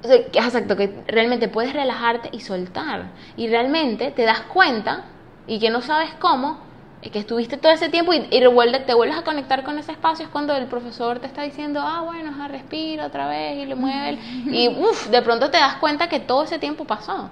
O 0.02 0.08
sea, 0.08 0.16
exacto, 0.16 0.76
que 0.76 0.92
realmente 1.06 1.46
puedes 1.46 1.72
relajarte 1.72 2.28
y 2.32 2.40
soltar. 2.40 3.04
Y 3.36 3.46
realmente 3.46 4.10
te 4.10 4.24
das 4.24 4.40
cuenta 4.40 5.04
y 5.46 5.60
que 5.60 5.70
no 5.70 5.80
sabes 5.80 6.10
cómo, 6.18 6.58
que 7.02 7.20
estuviste 7.20 7.56
todo 7.56 7.70
ese 7.70 7.88
tiempo 7.88 8.12
y, 8.12 8.20
te 8.20 8.94
vuelves 8.94 9.16
a 9.16 9.22
conectar 9.22 9.62
con 9.62 9.78
ese 9.78 9.92
espacio 9.92 10.24
es 10.24 10.30
cuando 10.32 10.56
el 10.56 10.66
profesor 10.66 11.20
te 11.20 11.28
está 11.28 11.42
diciendo, 11.42 11.80
ah, 11.80 12.00
bueno, 12.00 12.32
respira 12.48 13.06
otra 13.06 13.28
vez 13.28 13.62
y 13.62 13.66
le 13.66 13.76
mueve. 13.76 14.18
Y 14.50 14.70
uff, 14.70 15.06
de 15.06 15.22
pronto 15.22 15.52
te 15.52 15.58
das 15.58 15.76
cuenta 15.76 16.08
que 16.08 16.18
todo 16.18 16.42
ese 16.42 16.58
tiempo 16.58 16.84
pasó. 16.84 17.30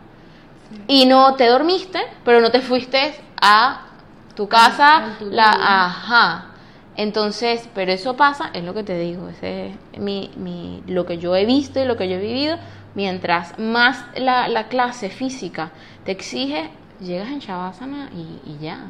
Y 0.86 1.06
no 1.06 1.34
te 1.34 1.48
dormiste, 1.48 1.98
pero 2.24 2.40
no 2.40 2.52
te 2.52 2.60
fuiste 2.60 3.16
a 3.42 3.80
tu 4.36 4.46
casa, 4.46 5.16
la, 5.22 5.50
ajá. 5.50 6.49
Entonces, 6.96 7.68
pero 7.74 7.92
eso 7.92 8.16
pasa, 8.16 8.50
es 8.52 8.64
lo 8.64 8.74
que 8.74 8.82
te 8.82 8.98
digo, 8.98 9.28
ese 9.28 9.68
es 9.92 10.00
mi, 10.00 10.30
mi, 10.36 10.82
lo 10.86 11.06
que 11.06 11.18
yo 11.18 11.34
he 11.36 11.46
visto 11.46 11.80
y 11.80 11.84
lo 11.84 11.96
que 11.96 12.08
yo 12.08 12.16
he 12.16 12.20
vivido. 12.20 12.58
Mientras 12.94 13.58
más 13.58 14.04
la, 14.16 14.48
la 14.48 14.68
clase 14.68 15.10
física 15.10 15.70
te 16.04 16.12
exige, 16.12 16.70
llegas 17.00 17.28
en 17.30 17.38
Shavasana 17.38 18.10
y, 18.12 18.50
y 18.50 18.58
ya. 18.60 18.88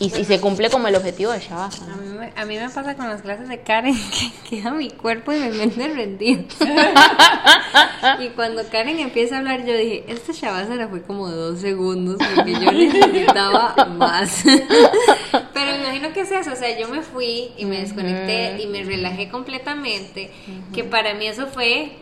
Y, 0.00 0.08
si 0.08 0.24
se 0.24 0.40
cumple 0.40 0.70
como 0.70 0.88
el 0.88 0.96
objetivo 0.96 1.30
de 1.30 1.40
Shavasana. 1.40 1.92
A 1.92 1.96
mí, 1.98 2.08
me, 2.08 2.32
a 2.34 2.44
mí 2.46 2.56
me 2.56 2.70
pasa 2.70 2.96
con 2.96 3.06
las 3.08 3.20
clases 3.20 3.48
de 3.48 3.60
Karen 3.60 3.94
que 4.48 4.56
queda 4.56 4.70
mi 4.70 4.88
cuerpo 4.90 5.30
y 5.32 5.38
me 5.38 5.50
vende 5.50 5.88
rendido. 5.88 6.44
y 8.20 8.28
cuando 8.30 8.62
Karen 8.70 8.98
empieza 8.98 9.36
a 9.36 9.38
hablar, 9.40 9.66
yo 9.66 9.76
dije, 9.76 10.04
este 10.08 10.32
Shavasana 10.32 10.88
fue 10.88 11.02
como 11.02 11.28
dos 11.28 11.60
segundos 11.60 12.16
porque 12.34 12.52
yo 12.52 12.72
necesitaba 12.72 13.74
más. 13.90 14.42
Pero 15.52 15.76
imagino 15.76 16.12
que 16.14 16.20
es 16.20 16.32
eso, 16.32 16.52
o 16.52 16.56
sea, 16.56 16.78
yo 16.78 16.88
me 16.88 17.02
fui 17.02 17.52
y 17.58 17.66
me 17.66 17.80
desconecté 17.80 18.62
y 18.62 18.66
me 18.68 18.82
relajé 18.84 19.28
completamente, 19.28 20.30
que 20.72 20.84
para 20.84 21.14
mí 21.14 21.26
eso 21.26 21.46
fue... 21.46 21.96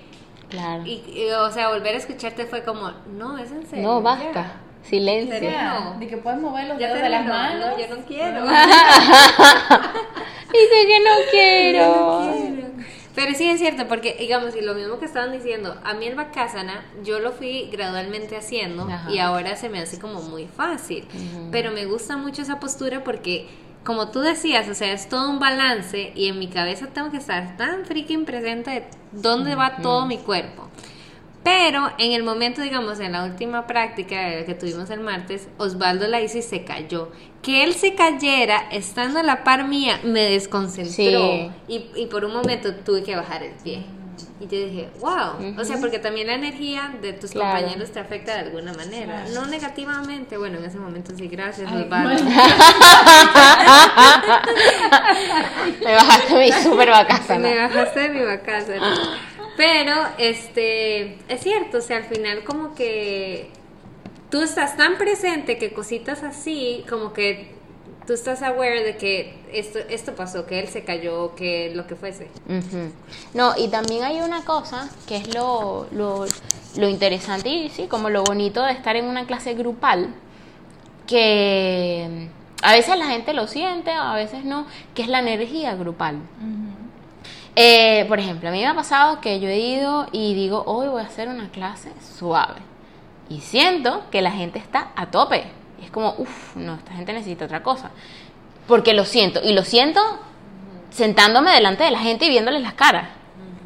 Claro. 0.49 0.87
Y, 0.87 1.03
o 1.37 1.51
sea, 1.51 1.69
volver 1.69 1.95
a 1.95 1.99
escucharte 1.99 2.47
fue 2.47 2.63
como, 2.63 2.93
no, 3.13 3.37
es 3.37 3.51
en 3.51 3.67
serio. 3.67 3.87
No, 3.87 4.01
basta. 4.01 4.63
Silencio. 4.89 5.51
De 5.99 6.07
que 6.09 6.17
puedes 6.17 6.41
mover 6.41 6.67
los 6.69 6.79
dedos 6.79 7.01
de 7.01 7.09
las 7.09 7.27
manos. 7.27 7.71
yo 7.79 7.95
no 7.95 8.03
quiero. 8.05 8.45
Dice 10.53 10.87
que 10.87 11.01
no 11.01 11.11
quiero. 11.31 12.69
Pero 13.15 13.35
sí 13.35 13.51
es 13.51 13.59
cierto, 13.59 13.89
porque 13.89 14.17
digamos, 14.19 14.55
y 14.55 14.61
lo 14.61 14.75
mismo 14.75 14.99
que 15.01 15.05
estaban 15.05 15.33
diciendo, 15.33 15.77
a 15.83 15.93
mí 15.95 16.07
el 16.07 16.15
Bakasana 16.15 16.85
yo 17.03 17.19
lo 17.19 17.33
fui 17.33 17.69
gradualmente 17.71 18.37
haciendo 18.37 18.89
y 19.11 19.19
ahora 19.19 19.57
se 19.57 19.69
me 19.69 19.81
hace 19.81 19.99
como 19.99 20.23
muy 20.23 20.47
fácil. 20.47 21.07
Pero 21.51 21.73
me 21.73 21.85
gusta 21.85 22.17
mucho 22.17 22.43
esa 22.43 22.61
postura 22.61 23.03
porque, 23.03 23.49
como 23.85 24.11
tú 24.11 24.21
decías, 24.21 24.69
o 24.69 24.75
sea, 24.75 24.93
es 24.93 25.09
todo 25.09 25.31
un 25.31 25.41
balance 25.41 26.13
y 26.15 26.29
en 26.29 26.39
mi 26.39 26.47
cabeza 26.47 26.87
tengo 26.87 27.11
que 27.11 27.17
estar 27.17 27.57
tan 27.57 27.85
freaking 27.87 28.25
presente 28.25 28.71
de 28.71 28.85
dónde 29.11 29.57
va 29.57 29.79
todo 29.79 30.07
mi 30.07 30.19
cuerpo. 30.19 30.69
Pero 31.45 31.91
en 31.99 32.13
el 32.13 32.23
momento, 32.23 32.63
digamos, 32.63 33.01
en 33.01 33.13
la 33.13 33.25
última 33.25 33.67
práctica 33.67 34.45
que 34.45 34.55
tuvimos 34.55 34.91
el 34.91 35.01
martes, 35.01 35.49
Osvaldo 35.57 36.07
la 36.07 36.21
hizo 36.21 36.39
y 36.39 36.43
se 36.43 36.65
cayó. 36.65 37.11
Que 37.43 37.65
él 37.65 37.75
se 37.75 37.95
cayera 37.95 38.69
estando 38.71 39.21
a 39.21 39.23
la 39.23 39.45
par 39.45 39.67
mía 39.67 40.01
me 40.03 40.23
desconcentró. 40.23 41.53
Y, 41.69 42.07
por 42.11 42.25
un 42.25 42.33
momento 42.33 42.75
tuve 42.75 43.03
que 43.03 43.15
bajar 43.17 43.43
el 43.43 43.53
pie. 43.53 43.85
Y 44.41 44.45
yo 44.47 44.67
dije, 44.67 44.89
wow. 45.01 45.61
O 45.61 45.65
sea, 45.65 45.79
porque 45.79 45.99
también 45.99 46.27
la 46.29 46.35
energía 46.35 46.95
de 47.01 47.13
tus 47.13 47.33
compañeros 47.33 47.91
te 47.91 48.01
afecta 48.01 48.35
de 48.35 48.41
alguna 48.41 48.73
manera. 48.73 49.25
No 49.33 49.47
negativamente. 49.47 50.37
Bueno, 50.37 50.59
en 50.59 50.65
ese 50.65 50.79
momento 50.79 51.13
sí, 51.17 51.29
gracias, 51.29 51.71
Osvaldo. 51.73 52.25
me 55.85 55.95
bajaste 55.95 56.39
mi 56.39 56.53
super 56.53 56.91
vacaciones. 56.91 57.51
Me 57.51 57.59
bajaste 57.59 58.09
mi 58.11 58.25
vacaciones. 58.25 58.99
Pero, 59.59 59.93
este, 60.19 61.19
es 61.29 61.41
cierto, 61.41 61.79
o 61.79 61.81
sea, 61.81 61.97
al 61.97 62.05
final 62.05 62.45
como 62.45 62.77
que 62.77 63.51
tú 64.31 64.41
estás 64.41 64.77
tan 64.77 64.97
presente 64.99 65.59
que 65.59 65.73
cositas 65.73 66.23
así, 66.23 66.85
como 66.89 67.13
que 67.13 67.51
tú 68.07 68.13
estás 68.13 68.43
aware 68.43 68.85
de 68.85 68.97
que 68.97 69.35
esto, 69.53 69.81
esto 69.91 70.15
pasó, 70.15 70.47
que 70.47 70.61
él 70.61 70.69
se 70.69 70.85
cayó, 70.85 71.35
que 71.35 71.73
lo 71.75 71.89
que 71.89 71.97
fuese. 71.97 72.29
No, 73.35 73.55
y 73.59 73.67
también 73.67 74.05
hay 74.05 74.21
una 74.21 74.45
cosa 74.45 74.89
que 75.09 75.17
es 75.17 75.35
lo, 75.35 75.89
lo, 75.91 76.25
lo 76.77 76.89
interesante 76.89 77.49
y 77.49 77.69
sí, 77.69 77.89
como 77.89 78.11
lo 78.11 78.23
bonito 78.23 78.63
de 78.63 78.71
estar 78.71 78.95
en 78.95 79.07
una 79.07 79.27
clase 79.27 79.55
grupal, 79.55 80.15
que 81.09 82.29
a 82.63 82.73
veces 82.75 82.97
la 82.97 83.07
gente 83.07 83.33
lo 83.33 83.49
siente, 83.49 83.91
a 83.91 84.15
veces 84.15 84.45
no, 84.45 84.69
que 84.95 85.03
es 85.03 85.09
la 85.09 85.19
energía 85.19 85.75
grupal. 85.75 86.21
Eh, 87.61 88.05
por 88.07 88.21
ejemplo, 88.21 88.49
a 88.49 88.53
mí 88.53 88.61
me 88.61 88.69
ha 88.69 88.75
pasado 88.75 89.21
que 89.21 89.41
yo 89.41 89.49
he 89.49 89.59
ido 89.59 90.07
y 90.13 90.33
digo, 90.33 90.63
hoy 90.65 90.87
voy 90.87 91.03
a 91.03 91.07
hacer 91.07 91.29
una 91.29 91.49
clase 91.51 91.93
suave. 92.17 92.61
Y 93.29 93.41
siento 93.41 94.05
que 94.13 94.23
la 94.23 94.31
gente 94.31 94.61
está 94.61 94.93
a 94.95 95.07
tope. 95.07 95.45
Y 95.81 95.85
es 95.85 95.91
como, 95.91 96.15
uff, 96.19 96.55
no, 96.55 96.77
esta 96.77 96.93
gente 96.93 97.13
necesita 97.13 97.47
otra 97.47 97.65
cosa. 97.65 97.91
Porque 98.69 98.95
lo 98.95 99.05
siento. 99.05 99.41
Y 99.43 99.55
lo 99.55 99.65
siento 99.65 100.01
sentándome 100.91 101.51
delante 101.51 101.83
de 101.83 101.91
la 101.91 101.99
gente 101.99 102.27
y 102.27 102.29
viéndoles 102.29 102.63
las 102.63 102.75
caras. 102.75 103.09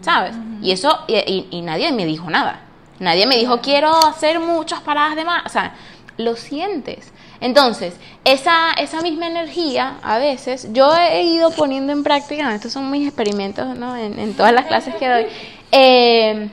¿Sabes? 0.00 0.36
Y 0.62 0.72
eso, 0.72 1.00
y, 1.06 1.48
y, 1.50 1.60
nadie 1.60 1.92
me 1.92 2.06
dijo 2.06 2.30
nada. 2.30 2.60
Nadie 2.98 3.26
me 3.26 3.36
dijo, 3.36 3.60
quiero 3.60 3.94
hacer 4.06 4.40
muchas 4.40 4.80
paradas 4.80 5.16
de 5.16 5.24
más. 5.26 5.44
O 5.44 5.50
sea, 5.50 5.74
lo 6.16 6.36
sientes. 6.36 7.12
Entonces, 7.40 7.94
esa, 8.24 8.72
esa 8.72 9.00
misma 9.02 9.26
energía, 9.26 9.98
a 10.02 10.18
veces, 10.18 10.68
yo 10.72 10.94
he 10.96 11.22
ido 11.24 11.50
poniendo 11.50 11.92
en 11.92 12.04
práctica, 12.04 12.54
estos 12.54 12.72
son 12.72 12.90
mis 12.90 13.06
experimentos 13.06 13.76
¿no? 13.76 13.96
en, 13.96 14.34
todas 14.34 14.52
las 14.52 14.66
clases 14.66 14.94
que 14.94 15.08
doy, 15.08 15.26
eh, 15.72 16.48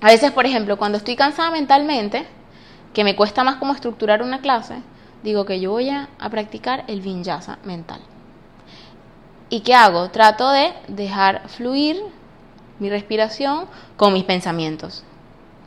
a 0.00 0.06
veces, 0.06 0.30
por 0.30 0.46
ejemplo, 0.46 0.78
cuando 0.78 0.96
estoy 0.96 1.16
cansada 1.16 1.50
mentalmente, 1.50 2.26
que 2.94 3.04
me 3.04 3.14
cuesta 3.14 3.44
más 3.44 3.56
como 3.56 3.74
estructurar 3.74 4.22
una 4.22 4.40
clase, 4.40 4.76
digo 5.22 5.44
que 5.44 5.60
yo 5.60 5.70
voy 5.72 5.90
a, 5.90 6.08
practicar 6.30 6.84
el 6.88 7.02
vinyasa 7.02 7.58
mental. 7.64 8.00
¿Y 9.50 9.60
qué 9.60 9.74
hago? 9.74 10.10
Trato 10.10 10.50
de 10.50 10.72
dejar 10.88 11.48
fluir 11.48 12.00
mi 12.78 12.88
respiración 12.88 13.66
con 13.96 14.14
mis 14.14 14.24
pensamientos, 14.24 15.04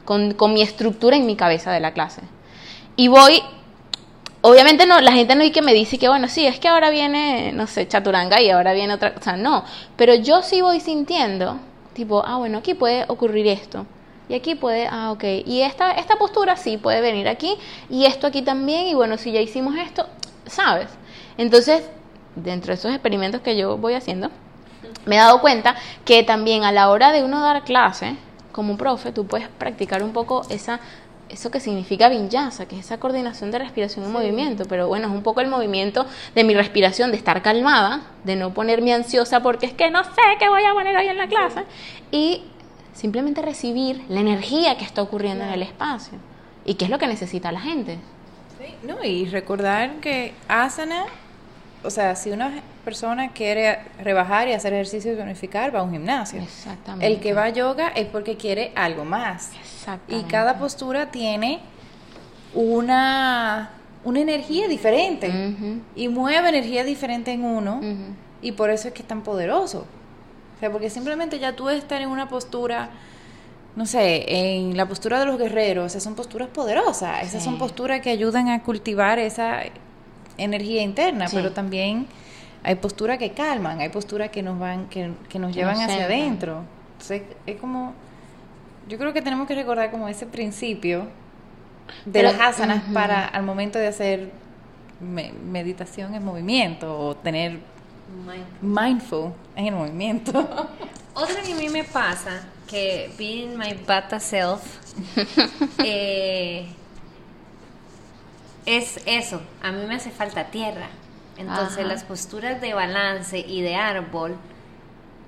con, 0.05 0.33
con 0.33 0.53
mi 0.53 0.61
estructura 0.61 1.15
en 1.15 1.27
mi 1.27 1.35
cabeza 1.35 1.71
de 1.71 1.79
la 1.79 1.93
clase. 1.93 2.21
Y 2.95 3.07
voy 3.07 3.41
obviamente 4.43 4.85
no, 4.85 4.99
la 4.99 5.13
gente 5.13 5.35
no 5.35 5.41
hay 5.41 5.51
que 5.51 5.61
me 5.61 5.73
dice 5.73 5.97
que 5.97 6.09
bueno, 6.09 6.27
sí, 6.27 6.45
es 6.45 6.59
que 6.59 6.67
ahora 6.67 6.89
viene, 6.89 7.53
no 7.53 7.65
sé, 7.65 7.87
chaturanga 7.87 8.41
y 8.41 8.49
ahora 8.49 8.73
viene 8.73 8.93
otra, 8.93 9.13
o 9.17 9.23
sea, 9.23 9.37
no, 9.37 9.63
pero 9.95 10.15
yo 10.15 10.43
sí 10.43 10.61
voy 10.61 10.81
sintiendo, 10.81 11.57
tipo, 11.93 12.23
ah, 12.25 12.37
bueno, 12.37 12.57
aquí 12.57 12.73
puede 12.73 13.05
ocurrir 13.07 13.47
esto. 13.47 13.85
Y 14.29 14.35
aquí 14.35 14.55
puede, 14.55 14.87
ah, 14.89 15.11
ok, 15.11 15.23
y 15.45 15.61
esta, 15.61 15.91
esta 15.91 16.17
postura 16.17 16.57
sí 16.57 16.77
puede 16.77 16.99
venir 17.01 17.27
aquí, 17.29 17.57
y 17.89 18.05
esto 18.05 18.27
aquí 18.27 18.41
también, 18.41 18.87
y 18.87 18.93
bueno, 18.93 19.17
si 19.17 19.31
ya 19.31 19.39
hicimos 19.39 19.75
esto, 19.77 20.07
¿sabes? 20.45 20.87
Entonces, 21.37 21.89
dentro 22.35 22.67
de 22.67 22.73
esos 22.73 22.91
experimentos 22.91 23.41
que 23.41 23.55
yo 23.55 23.77
voy 23.77 23.93
haciendo, 23.93 24.29
me 25.05 25.15
he 25.15 25.19
dado 25.19 25.39
cuenta 25.39 25.75
que 26.03 26.23
también 26.23 26.65
a 26.65 26.73
la 26.73 26.89
hora 26.89 27.13
de 27.13 27.23
uno 27.23 27.41
dar 27.41 27.63
clase, 27.63 28.17
como 28.51 28.77
profe, 28.77 29.11
tú 29.11 29.25
puedes 29.25 29.47
practicar 29.47 30.03
un 30.03 30.13
poco 30.13 30.45
esa 30.49 30.79
eso 31.29 31.51
que 31.51 31.59
significa 31.59 32.09
vinyasa, 32.09 32.67
que 32.67 32.77
es 32.77 32.85
esa 32.85 32.99
coordinación 32.99 33.51
de 33.51 33.59
respiración 33.59 34.05
y 34.05 34.09
movimiento, 34.09 34.65
pero 34.65 34.87
bueno, 34.87 35.07
es 35.07 35.13
un 35.13 35.23
poco 35.23 35.41
el 35.41 35.47
movimiento 35.47 36.05
de 36.35 36.43
mi 36.43 36.53
respiración, 36.53 37.11
de 37.11 37.17
estar 37.17 37.41
calmada, 37.41 38.01
de 38.23 38.35
no 38.35 38.53
ponerme 38.53 38.93
ansiosa 38.93 39.41
porque 39.41 39.65
es 39.65 39.73
que 39.73 39.89
no 39.89 40.03
sé 40.03 40.21
qué 40.39 40.49
voy 40.49 40.63
a 40.63 40.73
poner 40.73 40.95
hoy 40.95 41.07
en 41.07 41.17
la 41.17 41.27
clase, 41.27 41.63
y 42.11 42.43
simplemente 42.93 43.41
recibir 43.41 44.03
la 44.09 44.19
energía 44.19 44.77
que 44.77 44.85
está 44.85 45.01
ocurriendo 45.01 45.43
en 45.43 45.51
el 45.51 45.63
espacio 45.63 46.19
y 46.65 46.75
qué 46.75 46.85
es 46.85 46.91
lo 46.91 46.99
que 46.99 47.07
necesita 47.07 47.51
la 47.51 47.59
gente. 47.59 47.97
Sí, 48.59 48.73
no, 48.83 49.03
y 49.03 49.25
recordar 49.25 49.95
que 49.95 50.33
asana, 50.47 51.05
o 51.83 51.89
sea, 51.89 52.15
si 52.15 52.31
una 52.31 52.51
persona 52.83 53.31
quiere 53.31 53.79
rebajar 54.01 54.47
y 54.47 54.53
hacer 54.53 54.73
ejercicio 54.73 55.13
y 55.13 55.15
tonificar, 55.15 55.73
va 55.73 55.79
a 55.79 55.83
un 55.83 55.91
gimnasio. 55.91 56.41
Exactamente. 56.41 57.07
El 57.07 57.19
que 57.19 57.33
va 57.33 57.45
a 57.45 57.49
yoga 57.49 57.89
es 57.89 58.07
porque 58.07 58.37
quiere 58.37 58.71
algo 58.75 59.05
más. 59.05 59.51
Y 60.07 60.23
cada 60.23 60.57
postura 60.57 61.11
tiene 61.11 61.59
una, 62.53 63.71
una 64.03 64.19
energía 64.19 64.67
diferente 64.67 65.31
y 65.95 66.07
mueve 66.07 66.49
energía 66.49 66.83
diferente 66.83 67.31
en 67.31 67.43
uno 67.43 67.81
y 68.41 68.51
por 68.51 68.69
eso 68.69 68.89
es 68.89 68.93
que 68.93 69.01
es 69.01 69.07
tan 69.07 69.21
poderoso. 69.21 69.85
O 70.55 70.59
sea, 70.59 70.71
porque 70.71 70.89
simplemente 70.89 71.39
ya 71.39 71.55
tú 71.55 71.69
estar 71.69 72.01
en 72.01 72.09
una 72.09 72.29
postura, 72.29 72.89
no 73.75 73.85
sé, 73.85 74.25
en 74.27 74.77
la 74.77 74.87
postura 74.87 75.19
de 75.19 75.25
los 75.25 75.37
guerreros, 75.37 75.87
esas 75.87 76.03
son 76.03 76.15
posturas 76.15 76.49
poderosas, 76.49 77.23
esas 77.23 77.43
son 77.43 77.57
posturas 77.57 78.01
que 78.01 78.09
ayudan 78.09 78.49
a 78.49 78.61
cultivar 78.61 79.19
esa 79.19 79.61
energía 80.37 80.81
interna, 80.81 81.27
pero 81.31 81.51
también 81.51 82.07
hay 82.63 82.75
posturas 82.75 83.17
que 83.17 83.31
calman, 83.31 83.81
hay 83.81 83.89
posturas 83.89 84.29
que 84.29 84.41
nos 84.41 84.57
van, 84.57 84.87
que, 84.87 85.13
nos 85.37 85.53
llevan 85.53 85.79
hacia 85.81 86.05
adentro. 86.05 86.63
Entonces, 86.93 87.23
es 87.45 87.59
como, 87.59 87.93
yo 88.87 88.97
creo 88.97 89.11
que 89.13 89.21
tenemos 89.21 89.47
que 89.47 89.55
recordar 89.55 89.91
como 89.91 90.07
ese 90.07 90.25
principio 90.25 91.07
de 92.05 92.23
las 92.23 92.39
asanas 92.39 92.83
para 92.93 93.25
al 93.27 93.43
momento 93.43 93.77
de 93.79 93.87
hacer 93.87 94.31
meditación 95.01 96.15
en 96.15 96.23
movimiento 96.23 96.97
o 96.97 97.15
tener 97.15 97.59
mindful, 98.61 99.33
en 99.55 99.67
el 99.67 99.75
movimiento. 99.75 100.31
Otra 101.13 101.41
que 101.41 101.51
a 101.51 101.55
mí 101.55 101.67
me 101.67 101.83
pasa, 101.83 102.43
que 102.67 103.11
being 103.17 103.57
my 103.57 103.73
bata 103.85 104.19
self, 104.19 104.61
eh, 105.83 106.67
es 108.65 109.01
eso, 109.05 109.41
a 109.61 109.71
mí 109.71 109.85
me 109.85 109.95
hace 109.95 110.09
falta 110.09 110.45
tierra. 110.45 110.87
Entonces 111.37 111.85
las 111.85 112.03
posturas 112.03 112.61
de 112.61 112.73
balance 112.73 113.39
y 113.39 113.61
de 113.61 113.75
árbol, 113.75 114.37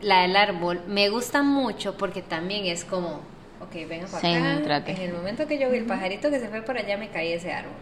la 0.01 0.21
del 0.21 0.35
árbol, 0.35 0.81
me 0.87 1.09
gustan 1.09 1.47
mucho 1.47 1.97
porque 1.97 2.21
también 2.21 2.65
es 2.65 2.85
como, 2.85 3.21
ok, 3.61 3.87
venga 3.87 4.07
para 4.07 4.77
acá. 4.77 4.91
En 4.91 5.01
el 5.01 5.13
momento 5.13 5.47
que 5.47 5.57
yo 5.57 5.69
vi 5.69 5.77
el 5.77 5.85
pajarito 5.85 6.29
que 6.29 6.39
se 6.39 6.47
fue 6.49 6.61
por 6.61 6.77
allá, 6.77 6.97
me 6.97 7.09
caí 7.09 7.33
ese 7.33 7.51
árbol. 7.51 7.73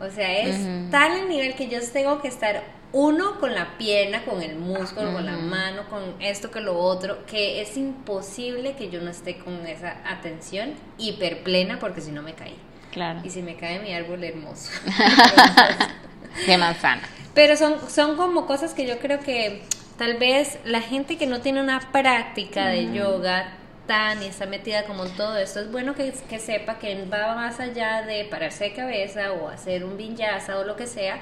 o 0.00 0.10
sea, 0.10 0.30
es 0.40 0.90
tal 0.90 1.18
el 1.18 1.28
nivel 1.28 1.54
que 1.54 1.68
yo 1.68 1.78
tengo 1.92 2.20
que 2.20 2.28
estar 2.28 2.62
uno 2.92 3.38
con 3.40 3.54
la 3.54 3.76
pierna, 3.78 4.24
con 4.24 4.42
el 4.42 4.56
músculo, 4.56 5.12
con 5.12 5.26
la 5.26 5.36
mano, 5.36 5.88
con 5.88 6.14
esto, 6.20 6.50
que 6.50 6.60
lo 6.60 6.78
otro, 6.78 7.26
que 7.26 7.60
es 7.60 7.76
imposible 7.76 8.74
que 8.74 8.90
yo 8.90 9.00
no 9.00 9.10
esté 9.10 9.38
con 9.38 9.66
esa 9.66 10.00
atención 10.04 10.74
hiperplena 10.98 11.78
porque 11.78 12.00
si 12.00 12.10
no 12.10 12.22
me 12.22 12.34
caí. 12.34 12.56
Claro. 12.92 13.20
Y 13.22 13.30
si 13.30 13.42
me 13.42 13.56
cae 13.56 13.80
mi 13.80 13.92
árbol 13.92 14.24
hermoso. 14.24 14.70
de 16.46 16.58
manzana. 16.58 17.02
Pero 17.34 17.56
son, 17.56 17.76
son 17.90 18.16
como 18.16 18.46
cosas 18.46 18.74
que 18.74 18.86
yo 18.86 18.98
creo 18.98 19.20
que 19.20 19.62
tal 19.98 20.16
vez 20.16 20.58
la 20.64 20.80
gente 20.80 21.16
que 21.16 21.26
no 21.26 21.40
tiene 21.40 21.60
una 21.60 21.92
práctica 21.92 22.66
de 22.66 22.92
yoga 22.92 23.52
tan 23.86 24.22
y 24.22 24.26
está 24.26 24.46
metida 24.46 24.84
como 24.84 25.04
en 25.04 25.12
todo 25.16 25.36
esto, 25.36 25.60
es 25.60 25.70
bueno 25.70 25.94
que, 25.94 26.12
que, 26.28 26.38
sepa 26.38 26.78
que 26.78 27.04
va 27.04 27.34
más 27.34 27.60
allá 27.60 28.02
de 28.02 28.24
pararse 28.24 28.64
de 28.64 28.72
cabeza 28.72 29.32
o 29.32 29.48
hacer 29.48 29.84
un 29.84 29.96
vinyasa 29.96 30.58
o 30.58 30.64
lo 30.64 30.76
que 30.76 30.86
sea, 30.86 31.20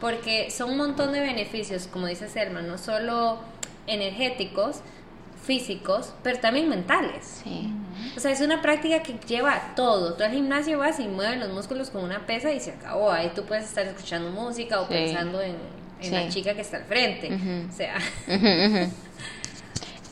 porque 0.00 0.50
son 0.50 0.70
un 0.70 0.78
montón 0.78 1.12
de 1.12 1.20
beneficios, 1.20 1.86
como 1.86 2.06
dice 2.06 2.28
Selma, 2.28 2.62
no 2.62 2.78
solo 2.78 3.40
energéticos, 3.86 4.80
físicos, 5.46 6.12
pero 6.22 6.38
también 6.40 6.68
mentales. 6.68 7.42
Sí. 7.44 7.72
O 8.16 8.20
sea, 8.20 8.32
es 8.32 8.40
una 8.40 8.60
práctica 8.60 9.02
que 9.02 9.14
lleva 9.26 9.74
todo. 9.74 10.14
Tú 10.14 10.24
al 10.24 10.32
gimnasio 10.32 10.78
vas 10.78 10.98
y 11.00 11.08
mueves 11.08 11.38
los 11.38 11.50
músculos 11.50 11.90
con 11.90 12.04
una 12.04 12.26
pesa 12.26 12.52
y 12.52 12.60
se 12.60 12.72
acabó. 12.72 13.10
Ahí 13.10 13.30
tú 13.34 13.44
puedes 13.44 13.64
estar 13.64 13.86
escuchando 13.86 14.30
música 14.30 14.80
o 14.80 14.88
pensando 14.88 15.40
en, 15.40 15.56
la 16.10 16.28
chica 16.28 16.54
que 16.54 16.60
está 16.60 16.78
al 16.78 16.84
frente. 16.84 17.30
O 17.68 17.72
sea. 17.72 17.96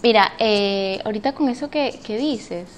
Mira, 0.03 0.32
eh, 0.39 1.01
ahorita 1.05 1.32
con 1.32 1.49
eso 1.49 1.70
que, 1.70 1.99
que 2.05 2.16
dices, 2.16 2.68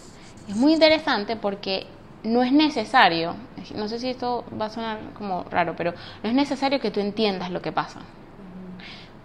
es 0.48 0.56
muy 0.56 0.72
interesante 0.72 1.36
porque 1.36 1.86
no 2.22 2.42
es 2.42 2.52
necesario, 2.52 3.36
no 3.74 3.88
sé 3.88 3.98
si 3.98 4.08
esto 4.08 4.44
va 4.60 4.66
a 4.66 4.70
sonar 4.70 4.98
como 5.14 5.44
raro, 5.44 5.74
pero 5.76 5.92
no 6.22 6.28
es 6.28 6.34
necesario 6.34 6.80
que 6.80 6.90
tú 6.90 7.00
entiendas 7.00 7.50
lo 7.50 7.62
que 7.62 7.72
pasa. 7.72 8.00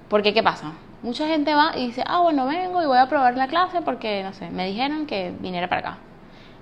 Porque, 0.10 0.34
¿qué 0.34 0.44
pasa? 0.44 0.74
Mucha 1.04 1.28
gente 1.28 1.56
va 1.56 1.72
y 1.76 1.88
dice, 1.88 2.04
ah, 2.06 2.22
bueno, 2.22 2.46
vengo 2.46 2.82
y 2.82 2.86
voy 2.86 2.98
a 2.98 3.10
probar 3.10 3.36
la 3.36 3.48
clase 3.48 3.82
porque, 3.82 4.22
no 4.24 4.34
sé, 4.34 4.52
me 4.52 4.68
dijeron 4.68 5.08
que 5.08 5.34
viniera 5.40 5.68
para 5.68 5.82
acá. 5.82 5.98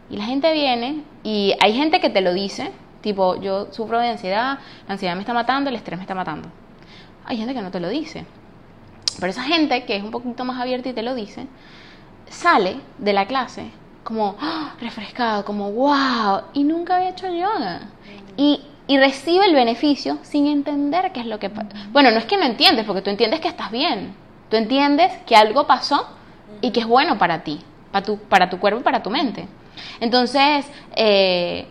Y 0.09 0.15
la 0.15 0.23
gente 0.23 0.53
viene 0.53 1.03
y 1.23 1.53
hay 1.59 1.73
gente 1.73 1.99
que 1.99 2.09
te 2.09 2.21
lo 2.21 2.33
dice, 2.33 2.71
tipo, 3.01 3.39
yo 3.41 3.67
sufro 3.73 3.99
de 3.99 4.09
ansiedad, 4.09 4.59
la 4.87 4.93
ansiedad 4.93 5.15
me 5.15 5.21
está 5.21 5.33
matando, 5.33 5.69
el 5.69 5.75
estrés 5.75 5.99
me 5.99 6.03
está 6.03 6.15
matando. 6.15 6.47
Hay 7.25 7.37
gente 7.37 7.53
que 7.53 7.61
no 7.61 7.69
te 7.69 7.81
lo 7.81 7.89
dice. 7.89 8.25
Pero 9.19 9.29
esa 9.29 9.43
gente 9.43 9.83
que 9.83 9.97
es 9.97 10.03
un 10.03 10.11
poquito 10.11 10.45
más 10.45 10.59
abierta 10.59 10.87
y 10.87 10.93
te 10.93 11.03
lo 11.03 11.15
dice, 11.15 11.47
sale 12.29 12.77
de 12.97 13.11
la 13.11 13.27
clase 13.27 13.71
como 14.05 14.37
¡ah! 14.39 14.73
refrescado, 14.79 15.43
como 15.43 15.71
wow, 15.71 16.43
y 16.53 16.63
nunca 16.63 16.95
había 16.95 17.09
hecho 17.09 17.27
yoga. 17.27 17.81
Y 18.37 18.97
recibe 18.97 19.45
el 19.45 19.53
beneficio 19.53 20.17
sin 20.23 20.47
entender 20.47 21.11
qué 21.11 21.19
es 21.19 21.25
lo 21.27 21.37
que 21.37 21.49
pasa. 21.49 21.69
Bueno, 21.91 22.09
no 22.09 22.17
es 22.17 22.25
que 22.25 22.37
no 22.37 22.45
entiendes, 22.45 22.85
porque 22.85 23.01
tú 23.01 23.09
entiendes 23.11 23.41
que 23.41 23.49
estás 23.49 23.69
bien. 23.69 24.15
Tú 24.49 24.55
entiendes 24.55 25.11
que 25.25 25.35
algo 25.35 25.67
pasó 25.67 26.07
y 26.61 26.71
que 26.71 26.79
es 26.79 26.87
bueno 26.87 27.17
para 27.17 27.43
ti, 27.43 27.61
para 27.91 28.05
tu, 28.05 28.17
para 28.17 28.49
tu 28.49 28.59
cuerpo 28.59 28.81
y 28.81 28.83
para 28.83 29.03
tu 29.03 29.09
mente. 29.09 29.47
Entonces, 29.99 30.65
eh, 30.95 31.67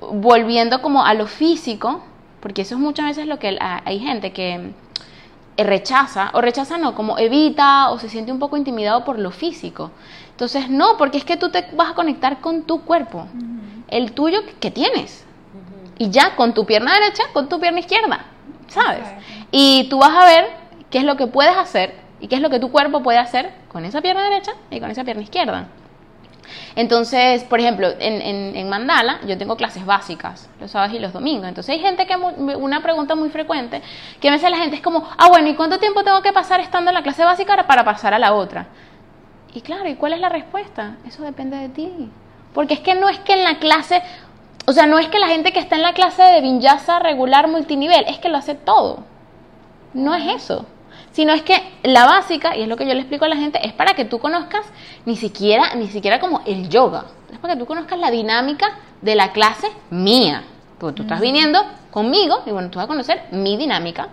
volviendo 0.00 0.80
como 0.82 1.04
a 1.04 1.14
lo 1.14 1.26
físico, 1.26 2.02
porque 2.40 2.62
eso 2.62 2.74
es 2.74 2.80
muchas 2.80 3.06
veces 3.06 3.26
lo 3.26 3.38
que 3.38 3.58
hay 3.60 3.98
gente 3.98 4.32
que 4.32 4.72
rechaza, 5.56 6.30
o 6.32 6.40
rechaza 6.40 6.78
no, 6.78 6.94
como 6.94 7.18
evita 7.18 7.90
o 7.90 7.98
se 7.98 8.08
siente 8.08 8.32
un 8.32 8.38
poco 8.38 8.56
intimidado 8.56 9.04
por 9.04 9.18
lo 9.18 9.30
físico. 9.30 9.90
Entonces, 10.30 10.70
no, 10.70 10.96
porque 10.96 11.18
es 11.18 11.24
que 11.24 11.36
tú 11.36 11.50
te 11.50 11.66
vas 11.74 11.90
a 11.90 11.94
conectar 11.94 12.40
con 12.40 12.62
tu 12.62 12.82
cuerpo, 12.82 13.26
el 13.88 14.12
tuyo 14.12 14.40
que 14.58 14.70
tienes 14.70 15.26
y 15.98 16.08
ya 16.08 16.34
con 16.36 16.54
tu 16.54 16.64
pierna 16.64 16.94
derecha, 16.94 17.24
con 17.34 17.48
tu 17.48 17.60
pierna 17.60 17.80
izquierda, 17.80 18.24
¿sabes? 18.68 19.06
Y 19.50 19.86
tú 19.90 19.98
vas 19.98 20.16
a 20.16 20.24
ver 20.24 20.59
qué 20.90 20.98
es 20.98 21.04
lo 21.04 21.16
que 21.16 21.26
puedes 21.26 21.56
hacer 21.56 21.94
y 22.20 22.28
qué 22.28 22.36
es 22.36 22.42
lo 22.42 22.50
que 22.50 22.60
tu 22.60 22.70
cuerpo 22.70 23.02
puede 23.02 23.18
hacer 23.18 23.50
con 23.68 23.84
esa 23.84 24.00
pierna 24.00 24.22
derecha 24.24 24.52
y 24.70 24.80
con 24.80 24.90
esa 24.90 25.04
pierna 25.04 25.22
izquierda. 25.22 25.68
Entonces, 26.74 27.44
por 27.44 27.60
ejemplo, 27.60 27.88
en, 27.98 28.56
en, 28.56 28.68
Mandala 28.68 29.20
yo 29.26 29.38
tengo 29.38 29.56
clases 29.56 29.84
básicas 29.86 30.48
los 30.60 30.70
sábados 30.70 30.94
y 30.94 30.98
los 30.98 31.12
domingos. 31.12 31.48
Entonces 31.48 31.74
hay 31.74 31.80
gente 31.80 32.06
que, 32.06 32.16
una 32.16 32.82
pregunta 32.82 33.14
muy 33.14 33.30
frecuente 33.30 33.82
que 34.20 34.30
me 34.30 34.36
hace 34.36 34.50
la 34.50 34.58
gente 34.58 34.76
es 34.76 34.82
como, 34.82 35.08
ah, 35.16 35.28
bueno, 35.28 35.48
¿y 35.48 35.54
cuánto 35.54 35.78
tiempo 35.78 36.02
tengo 36.02 36.22
que 36.22 36.32
pasar 36.32 36.60
estando 36.60 36.90
en 36.90 36.94
la 36.94 37.02
clase 37.02 37.24
básica 37.24 37.66
para 37.66 37.84
pasar 37.84 38.14
a 38.14 38.18
la 38.18 38.34
otra? 38.34 38.66
Y 39.52 39.62
claro, 39.62 39.88
¿y 39.88 39.96
cuál 39.96 40.12
es 40.12 40.20
la 40.20 40.28
respuesta? 40.28 40.96
Eso 41.06 41.22
depende 41.22 41.56
de 41.56 41.68
ti. 41.68 42.10
Porque 42.54 42.74
es 42.74 42.80
que 42.80 42.94
no 42.94 43.08
es 43.08 43.18
que 43.20 43.32
en 43.32 43.44
la 43.44 43.58
clase, 43.58 44.02
o 44.66 44.72
sea, 44.72 44.86
no 44.86 44.98
es 44.98 45.08
que 45.08 45.18
la 45.18 45.28
gente 45.28 45.52
que 45.52 45.58
está 45.58 45.76
en 45.76 45.82
la 45.82 45.92
clase 45.92 46.22
de 46.22 46.40
Vinyasa 46.40 46.98
regular 46.98 47.48
multinivel, 47.48 48.04
es 48.06 48.18
que 48.18 48.28
lo 48.28 48.38
hace 48.38 48.54
todo. 48.54 49.04
No 49.92 50.14
es 50.14 50.42
eso. 50.42 50.66
Sino 51.12 51.32
es 51.32 51.42
que 51.42 51.60
la 51.82 52.06
básica, 52.06 52.56
y 52.56 52.62
es 52.62 52.68
lo 52.68 52.76
que 52.76 52.86
yo 52.86 52.94
le 52.94 53.00
explico 53.00 53.24
a 53.24 53.28
la 53.28 53.36
gente, 53.36 53.64
es 53.66 53.72
para 53.72 53.94
que 53.94 54.04
tú 54.04 54.18
conozcas 54.18 54.64
ni 55.06 55.16
siquiera, 55.16 55.74
ni 55.74 55.88
siquiera 55.88 56.20
como 56.20 56.42
el 56.46 56.68
yoga. 56.68 57.06
Es 57.32 57.38
para 57.38 57.54
que 57.54 57.60
tú 57.60 57.66
conozcas 57.66 57.98
la 57.98 58.10
dinámica 58.10 58.78
de 59.02 59.14
la 59.14 59.32
clase 59.32 59.68
mía. 59.90 60.44
Porque 60.78 60.96
tú 60.96 61.02
estás 61.02 61.20
viniendo 61.20 61.60
conmigo 61.90 62.42
y 62.46 62.50
bueno, 62.50 62.70
tú 62.70 62.78
vas 62.78 62.84
a 62.84 62.88
conocer 62.88 63.24
mi 63.32 63.56
dinámica 63.56 64.08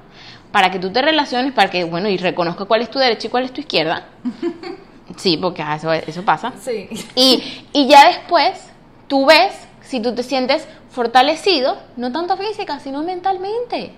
para 0.51 0.71
que 0.71 0.79
tú 0.79 0.91
te 0.91 1.01
relaciones, 1.01 1.53
para 1.53 1.69
que, 1.69 1.83
bueno, 1.83 2.09
y 2.09 2.17
reconozca 2.17 2.65
cuál 2.65 2.81
es 2.81 2.89
tu 2.89 2.99
derecha 2.99 3.27
y 3.27 3.29
cuál 3.29 3.43
es 3.43 3.53
tu 3.53 3.61
izquierda. 3.61 4.05
Sí, 5.15 5.37
porque 5.37 5.63
eso, 5.75 5.91
eso 5.93 6.23
pasa. 6.23 6.51
Sí. 6.59 6.89
Y, 7.15 7.63
y 7.73 7.87
ya 7.87 8.07
después 8.07 8.69
tú 9.07 9.25
ves 9.25 9.53
si 9.81 10.01
tú 10.01 10.13
te 10.13 10.21
sientes 10.21 10.67
fortalecido, 10.97 11.77
no 11.95 12.11
tanto 12.11 12.35
física, 12.37 12.79
sino 12.79 13.03
mentalmente, 13.03 13.91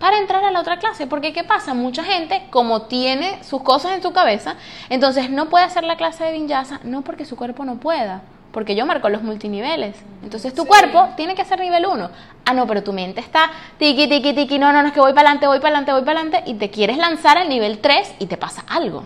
para 0.00 0.16
entrar 0.16 0.42
a 0.42 0.50
la 0.50 0.60
otra 0.60 0.78
clase. 0.78 1.06
Porque 1.06 1.34
¿qué 1.34 1.44
pasa? 1.44 1.74
Mucha 1.74 2.02
gente, 2.02 2.46
como 2.48 2.82
tiene 2.82 3.44
sus 3.44 3.60
cosas 3.60 3.92
en 3.92 4.02
su 4.02 4.14
cabeza, 4.14 4.54
entonces 4.88 5.28
no 5.28 5.50
puede 5.50 5.66
hacer 5.66 5.84
la 5.84 5.98
clase 5.98 6.24
de 6.24 6.32
vinyasa, 6.32 6.80
no 6.82 7.02
porque 7.02 7.26
su 7.26 7.36
cuerpo 7.36 7.66
no 7.66 7.76
pueda, 7.76 8.22
porque 8.52 8.74
yo 8.74 8.86
marco 8.86 9.10
los 9.10 9.22
multiniveles. 9.22 9.96
Entonces 10.22 10.54
tu 10.54 10.64
cuerpo 10.64 11.10
tiene 11.14 11.34
que 11.34 11.44
ser 11.44 11.60
nivel 11.60 11.84
1. 11.84 12.10
Ah, 12.46 12.54
no, 12.54 12.66
pero 12.66 12.82
tu 12.82 12.94
mente 12.94 13.20
está 13.20 13.50
tiki, 13.78 14.08
tiki, 14.08 14.32
tiki, 14.32 14.58
no, 14.58 14.72
no, 14.72 14.80
no, 14.80 14.88
es 14.88 14.94
que 14.94 15.00
voy 15.00 15.12
para 15.12 15.28
adelante, 15.28 15.46
voy 15.46 15.58
para 15.58 15.76
adelante, 15.76 15.92
voy 15.92 16.04
para 16.04 16.20
adelante, 16.20 16.50
y 16.50 16.54
te 16.54 16.70
quieres 16.70 16.96
lanzar 16.96 17.36
al 17.36 17.50
nivel 17.50 17.80
3 17.80 18.14
y 18.18 18.26
te 18.26 18.38
pasa 18.38 18.64
algo. 18.66 19.04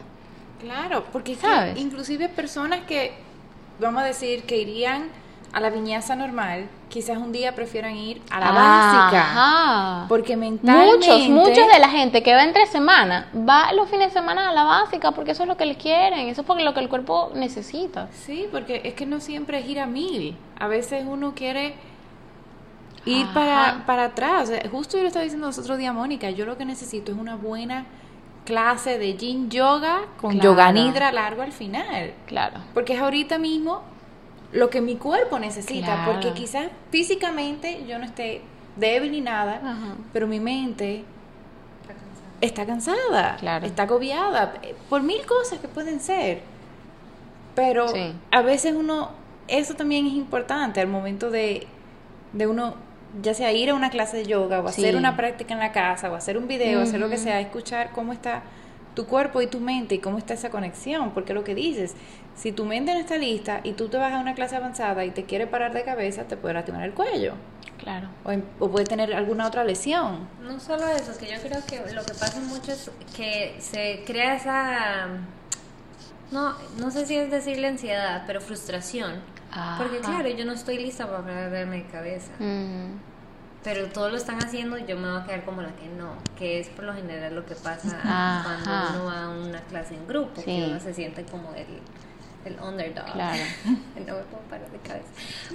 Claro, 0.60 1.04
porque 1.10 1.34
¿sabes? 1.34 1.76
inclusive 1.80 2.28
personas 2.28 2.82
que, 2.86 3.12
vamos 3.80 4.02
a 4.02 4.06
decir, 4.06 4.44
que 4.44 4.56
irían 4.56 5.08
a 5.52 5.60
la 5.60 5.70
viñaza 5.70 6.14
normal, 6.14 6.68
quizás 6.88 7.18
un 7.18 7.32
día 7.32 7.54
prefieran 7.54 7.96
ir 7.96 8.22
a 8.30 8.40
la 8.40 8.52
básica. 8.52 10.06
Porque 10.08 10.36
mentalmente... 10.36 11.08
Muchos, 11.08 11.28
muchos 11.28 11.66
de 11.72 11.78
la 11.80 11.88
gente 11.88 12.22
que 12.22 12.34
va 12.34 12.44
entre 12.44 12.66
semana, 12.66 13.28
va 13.34 13.72
los 13.72 13.88
fines 13.88 14.08
de 14.08 14.12
semana 14.12 14.50
a 14.50 14.52
la 14.52 14.64
básica 14.64 15.12
porque 15.12 15.32
eso 15.32 15.42
es 15.42 15.48
lo 15.48 15.56
que 15.56 15.66
le 15.66 15.76
quieren, 15.76 16.28
eso 16.28 16.42
es 16.42 16.46
porque 16.46 16.62
lo 16.62 16.72
que 16.72 16.80
el 16.80 16.88
cuerpo 16.88 17.32
necesita. 17.34 18.08
Sí, 18.12 18.46
porque 18.50 18.82
es 18.84 18.94
que 18.94 19.06
no 19.06 19.20
siempre 19.20 19.58
es 19.58 19.68
ir 19.68 19.80
a 19.80 19.86
mil. 19.86 20.36
A 20.58 20.68
veces 20.68 21.04
uno 21.06 21.34
quiere 21.34 21.74
ir 23.04 23.26
para, 23.32 23.84
para 23.86 24.04
atrás. 24.04 24.52
justo 24.70 24.96
yo 24.96 25.02
lo 25.02 25.08
estaba 25.08 25.24
diciendo 25.24 25.46
nosotros 25.46 25.78
día, 25.78 25.92
Mónica, 25.92 26.30
yo 26.30 26.46
lo 26.46 26.56
que 26.56 26.64
necesito 26.64 27.12
es 27.12 27.18
una 27.18 27.34
buena 27.34 27.86
clase 28.44 28.98
de 28.98 29.16
yin 29.16 29.50
yoga 29.50 30.02
con 30.20 30.40
yoga 30.40 30.72
nidra 30.72 31.12
largo 31.12 31.42
al 31.42 31.52
final. 31.52 32.14
Claro. 32.26 32.58
Porque 32.74 32.94
es 32.94 33.00
ahorita 33.00 33.38
mismo 33.38 33.82
lo 34.52 34.70
que 34.70 34.80
mi 34.80 34.96
cuerpo 34.96 35.38
necesita, 35.38 36.04
porque 36.06 36.32
quizás 36.32 36.68
físicamente 36.90 37.84
yo 37.86 37.98
no 37.98 38.04
esté 38.04 38.42
débil 38.76 39.12
ni 39.12 39.20
nada, 39.20 39.60
pero 40.12 40.26
mi 40.26 40.40
mente 40.40 41.04
está 42.40 42.66
cansada, 42.66 43.36
está 43.62 43.82
agobiada 43.82 44.54
eh, 44.62 44.74
por 44.88 45.02
mil 45.02 45.24
cosas 45.26 45.58
que 45.58 45.68
pueden 45.68 46.00
ser. 46.00 46.40
Pero 47.54 47.86
a 48.30 48.42
veces 48.42 48.74
uno, 48.74 49.10
eso 49.48 49.74
también 49.74 50.06
es 50.06 50.14
importante 50.14 50.80
al 50.80 50.88
momento 50.88 51.30
de, 51.30 51.66
de 52.32 52.46
uno, 52.46 52.74
ya 53.22 53.34
sea 53.34 53.52
ir 53.52 53.70
a 53.70 53.74
una 53.74 53.90
clase 53.90 54.16
de 54.18 54.26
yoga 54.26 54.60
o 54.60 54.68
hacer 54.68 54.96
una 54.96 55.16
práctica 55.16 55.52
en 55.54 55.60
la 55.60 55.72
casa 55.72 56.10
o 56.10 56.14
hacer 56.14 56.38
un 56.38 56.48
video, 56.48 56.80
hacer 56.80 57.00
lo 57.00 57.10
que 57.10 57.18
sea, 57.18 57.40
escuchar 57.40 57.90
cómo 57.92 58.12
está 58.12 58.42
tu 58.94 59.06
cuerpo 59.06 59.40
y 59.42 59.46
tu 59.46 59.60
mente 59.60 59.96
y 59.96 59.98
cómo 59.98 60.18
está 60.18 60.34
esa 60.34 60.50
conexión, 60.50 61.10
porque 61.10 61.34
lo 61.34 61.44
que 61.44 61.54
dices, 61.54 61.94
si 62.40 62.52
tu 62.52 62.64
mente 62.64 62.94
no 62.94 63.00
está 63.00 63.18
lista 63.18 63.60
y 63.64 63.74
tú 63.74 63.88
te 63.88 63.98
vas 63.98 64.14
a 64.14 64.18
una 64.18 64.34
clase 64.34 64.56
avanzada 64.56 65.04
y 65.04 65.10
te 65.10 65.24
quiere 65.24 65.46
parar 65.46 65.74
de 65.74 65.84
cabeza, 65.84 66.24
te 66.24 66.38
puede 66.38 66.54
lastimar 66.54 66.84
el 66.84 66.94
cuello. 66.94 67.34
Claro. 67.76 68.08
O, 68.58 68.70
puede 68.70 68.86
tener 68.86 69.12
alguna 69.12 69.46
otra 69.46 69.62
lesión. 69.62 70.26
No 70.42 70.58
solo 70.58 70.86
eso, 70.88 71.16
que 71.18 71.30
yo 71.30 71.38
creo 71.42 71.60
que 71.66 71.92
lo 71.92 72.02
que 72.02 72.14
pasa 72.14 72.40
mucho 72.40 72.72
es 72.72 72.90
que 73.14 73.56
se 73.58 74.04
crea 74.06 74.36
esa, 74.36 75.08
no, 76.30 76.54
no 76.78 76.90
sé 76.90 77.04
si 77.04 77.16
es 77.16 77.30
decirle 77.30 77.68
ansiedad, 77.68 78.24
pero 78.26 78.40
frustración. 78.40 79.20
Porque 79.76 79.98
claro, 79.98 80.28
yo 80.28 80.46
no 80.46 80.52
estoy 80.52 80.78
lista 80.78 81.06
para 81.06 81.22
pararme 81.22 81.78
de 81.78 81.86
cabeza. 81.88 82.32
Mm 82.38 83.10
pero 83.62 83.88
todos 83.88 84.10
lo 84.10 84.16
están 84.16 84.42
haciendo 84.42 84.78
y 84.78 84.86
yo 84.86 84.96
me 84.96 85.10
voy 85.10 85.20
a 85.20 85.24
quedar 85.24 85.44
como 85.44 85.62
la 85.62 85.74
que 85.76 85.86
no, 85.88 86.14
que 86.38 86.60
es 86.60 86.68
por 86.68 86.84
lo 86.84 86.94
general 86.94 87.34
lo 87.34 87.44
que 87.44 87.54
pasa 87.54 88.00
cuando 88.02 88.98
uno 88.98 89.04
va 89.04 89.24
a 89.24 89.28
una 89.28 89.60
clase 89.62 89.94
en 89.94 90.06
grupo, 90.06 90.42
que 90.42 90.64
uno 90.66 90.80
se 90.80 90.94
siente 90.94 91.24
como 91.24 91.52
el, 91.54 91.66
el 92.44 92.58
underdog. 92.60 93.12
Claro. 93.12 93.42
no 93.64 93.74
me 93.96 94.04
puedo 94.04 94.42
parar 94.48 94.70
de 94.70 94.78
cabeza. 94.78 95.08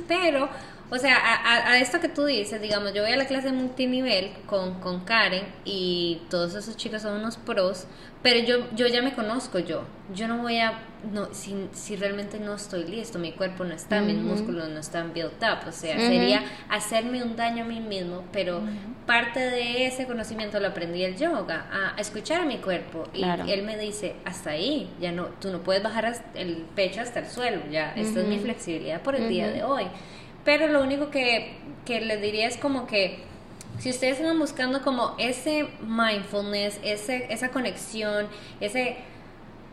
Pero, 0.08 0.50
o 0.90 0.98
sea, 0.98 1.18
a, 1.18 1.72
a, 1.72 1.80
esto 1.80 2.00
que 2.00 2.10
tú 2.10 2.26
dices, 2.26 2.62
digamos, 2.62 2.94
yo 2.94 3.02
voy 3.02 3.12
a 3.12 3.18
la 3.18 3.26
clase 3.26 3.52
multinivel 3.52 4.32
con, 4.46 4.80
con 4.80 5.04
Karen 5.04 5.44
y 5.66 6.22
todos 6.30 6.54
esos 6.54 6.78
chicos 6.78 7.02
son 7.02 7.20
unos 7.20 7.38
pros, 7.38 7.88
pero 8.22 8.40
yo, 8.40 8.68
yo 8.76 8.88
ya 8.88 9.02
me 9.02 9.14
conozco 9.14 9.60
yo. 9.60 9.84
Yo 10.14 10.28
no 10.28 10.40
voy 10.40 10.58
a, 10.58 10.80
no, 11.12 11.34
si, 11.34 11.68
si 11.74 11.96
realmente 11.96 12.40
no 12.40 12.56
estoy 12.56 12.84
listo, 12.86 13.20
mi 13.20 13.32
cuerpo 13.32 13.64
no 13.64 13.74
está, 13.74 14.02
mis 14.02 14.18
músculos 14.18 14.70
no 14.70 14.80
están 14.80 15.14
built 15.14 15.42
up. 15.44 15.68
O 15.68 15.72
sea, 15.72 15.96
sería 16.00 16.44
hacerme 16.70 17.24
un 17.24 17.36
daño 17.36 17.66
a 17.66 17.68
mí 17.68 17.80
mismo, 17.80 18.24
pero 18.32 18.62
parte 19.06 19.40
de 19.40 19.86
ese 19.86 20.08
conocimiento 20.08 20.60
lo 20.60 20.68
aprendí 20.68 21.04
el 21.04 21.18
yoga, 21.18 21.68
a, 21.72 22.00
escuchar 22.00 22.42
a 22.42 22.46
mi 22.46 22.58
cuerpo. 22.58 23.04
Y 23.14 23.24
él 23.24 23.64
me 23.64 23.78
dice, 23.78 24.16
hasta 24.26 24.52
ahí, 24.52 24.90
ya 25.00 25.12
no, 25.12 25.26
tú 25.40 25.52
no 25.52 25.62
puedes 25.62 25.84
bajar 25.84 26.14
el 26.34 26.66
pecho 26.76 27.02
hasta 27.02 27.20
el 27.20 27.28
suelo, 27.28 27.62
ya, 27.72 27.94
esta 27.96 28.22
es 28.22 28.28
mi 28.28 28.40
flexibilidad 28.40 29.02
por 29.02 29.16
el 29.16 29.30
día 29.30 29.50
de 29.50 29.64
hoy. 29.64 29.86
Pero 30.46 30.68
lo 30.68 30.82
único 30.82 31.10
que, 31.10 31.58
que 31.84 32.00
les 32.00 32.22
diría 32.22 32.48
es 32.48 32.58
como 32.58 32.88
que 32.88 33.20
si 33.80 33.90
ustedes 33.90 34.20
están 34.20 34.40
buscando 34.40 34.82
como 34.82 35.16
ese 35.18 35.68
mindfulness, 35.82 36.80
ese, 36.84 37.28
esa 37.34 37.50
conexión, 37.50 38.28
ese 38.62 38.98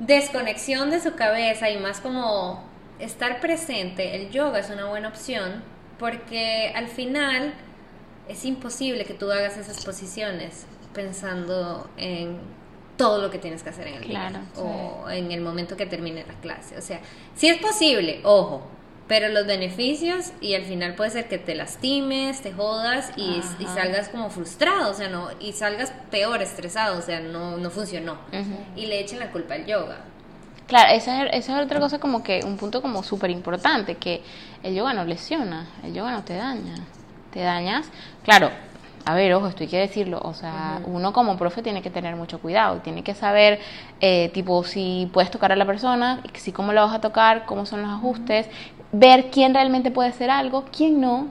desconexión 0.00 0.90
de 0.90 1.00
su 1.00 1.14
cabeza 1.14 1.70
y 1.70 1.78
más 1.78 2.00
como 2.00 2.64
estar 2.98 3.40
presente, 3.40 4.16
el 4.16 4.30
yoga 4.30 4.58
es 4.58 4.70
una 4.70 4.86
buena 4.86 5.08
opción 5.08 5.62
porque 5.98 6.72
al 6.74 6.88
final 6.88 7.54
es 8.28 8.44
imposible 8.44 9.04
que 9.04 9.14
tú 9.14 9.30
hagas 9.30 9.56
esas 9.56 9.84
posiciones 9.84 10.66
pensando 10.94 11.88
en 11.96 12.40
todo 12.96 13.20
lo 13.20 13.30
que 13.30 13.38
tienes 13.38 13.62
que 13.62 13.70
hacer 13.70 13.88
en 13.88 13.94
el 13.94 14.08
día 14.08 14.42
o 14.56 15.08
en 15.10 15.32
el 15.32 15.40
momento 15.40 15.76
que 15.76 15.86
termine 15.86 16.24
la 16.26 16.34
clase. 16.34 16.76
O 16.76 16.82
sea, 16.82 17.00
si 17.34 17.48
es 17.48 17.58
posible, 17.58 18.20
ojo, 18.24 18.66
pero 19.12 19.28
los 19.28 19.46
beneficios 19.46 20.32
y 20.40 20.54
al 20.54 20.62
final 20.62 20.94
puede 20.94 21.10
ser 21.10 21.28
que 21.28 21.36
te 21.36 21.54
lastimes, 21.54 22.40
te 22.40 22.50
jodas 22.50 23.12
y, 23.14 23.42
salgas 23.66 24.08
como 24.08 24.30
frustrado, 24.30 24.90
o 24.90 24.94
sea, 24.94 25.10
no, 25.10 25.28
y 25.38 25.52
salgas 25.52 25.92
peor, 26.10 26.40
estresado, 26.40 26.98
o 26.98 27.02
sea, 27.02 27.20
no, 27.20 27.58
no 27.58 27.68
funcionó. 27.68 28.16
Y 28.74 28.86
le 28.86 29.00
echen 29.00 29.18
la 29.18 29.30
culpa 29.30 29.52
al 29.52 29.66
yoga. 29.66 29.98
Claro, 30.66 30.92
esa 30.94 31.24
es, 31.24 31.44
esa 31.44 31.58
es 31.58 31.66
otra 31.66 31.78
cosa 31.78 31.98
como 31.98 32.22
que, 32.22 32.40
un 32.42 32.56
punto 32.56 32.80
como 32.80 33.02
súper 33.02 33.28
importante, 33.28 33.96
que 33.96 34.22
el 34.62 34.74
yoga 34.74 34.94
no 34.94 35.04
lesiona, 35.04 35.66
el 35.84 35.92
yoga 35.92 36.12
no 36.12 36.24
te 36.24 36.34
daña. 36.34 36.76
Te 37.32 37.40
dañas, 37.40 37.90
claro, 38.24 38.50
a 39.04 39.14
ver, 39.14 39.34
ojo, 39.34 39.48
esto 39.48 39.64
hay 39.64 39.68
que 39.68 39.78
decirlo, 39.78 40.20
o 40.22 40.32
sea, 40.32 40.80
uno 40.86 41.12
como 41.12 41.36
profe 41.36 41.60
tiene 41.60 41.82
que 41.82 41.90
tener 41.90 42.14
mucho 42.14 42.40
cuidado, 42.40 42.78
tiene 42.78 43.02
que 43.02 43.14
saber, 43.14 43.58
eh, 44.00 44.30
tipo, 44.32 44.62
si 44.64 45.10
puedes 45.12 45.30
tocar 45.30 45.50
a 45.50 45.56
la 45.56 45.66
persona, 45.66 46.22
si 46.34 46.52
cómo 46.52 46.72
la 46.72 46.84
vas 46.84 46.94
a 46.94 47.00
tocar, 47.00 47.44
cómo 47.44 47.66
son 47.66 47.82
los 47.82 47.90
ajustes, 47.90 48.48
ver 48.92 49.30
quién 49.30 49.54
realmente 49.54 49.90
puede 49.90 50.10
hacer 50.10 50.30
algo, 50.30 50.64
quién 50.70 51.00
no, 51.00 51.28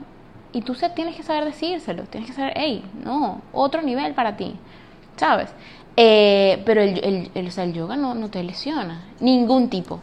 y 0.51 0.61
tú 0.61 0.75
tienes 0.95 1.15
que 1.15 1.23
saber 1.23 1.45
decírselo, 1.45 2.03
tienes 2.03 2.29
que 2.29 2.35
saber, 2.35 2.53
hey, 2.55 2.83
no, 3.05 3.41
otro 3.53 3.81
nivel 3.81 4.13
para 4.13 4.35
ti, 4.35 4.55
¿sabes? 5.15 5.49
Eh, 5.95 6.61
pero 6.65 6.81
el, 6.81 7.29
el, 7.35 7.51
el, 7.55 7.73
yoga 7.73 7.95
no, 7.95 8.15
no 8.15 8.29
te 8.29 8.43
lesiona, 8.43 9.03
ningún 9.19 9.69
tipo, 9.69 10.01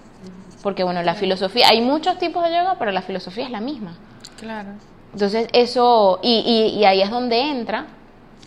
porque 0.62 0.84
bueno, 0.84 1.02
la 1.02 1.14
filosofía, 1.14 1.68
hay 1.68 1.80
muchos 1.80 2.18
tipos 2.18 2.44
de 2.44 2.50
yoga, 2.50 2.76
pero 2.78 2.92
la 2.92 3.02
filosofía 3.02 3.44
es 3.44 3.50
la 3.50 3.60
misma. 3.60 3.94
Claro. 4.38 4.70
Entonces 5.12 5.48
eso, 5.52 6.20
y, 6.22 6.74
y, 6.76 6.84
ahí 6.84 7.00
es 7.00 7.10
donde 7.10 7.40
entra, 7.40 7.86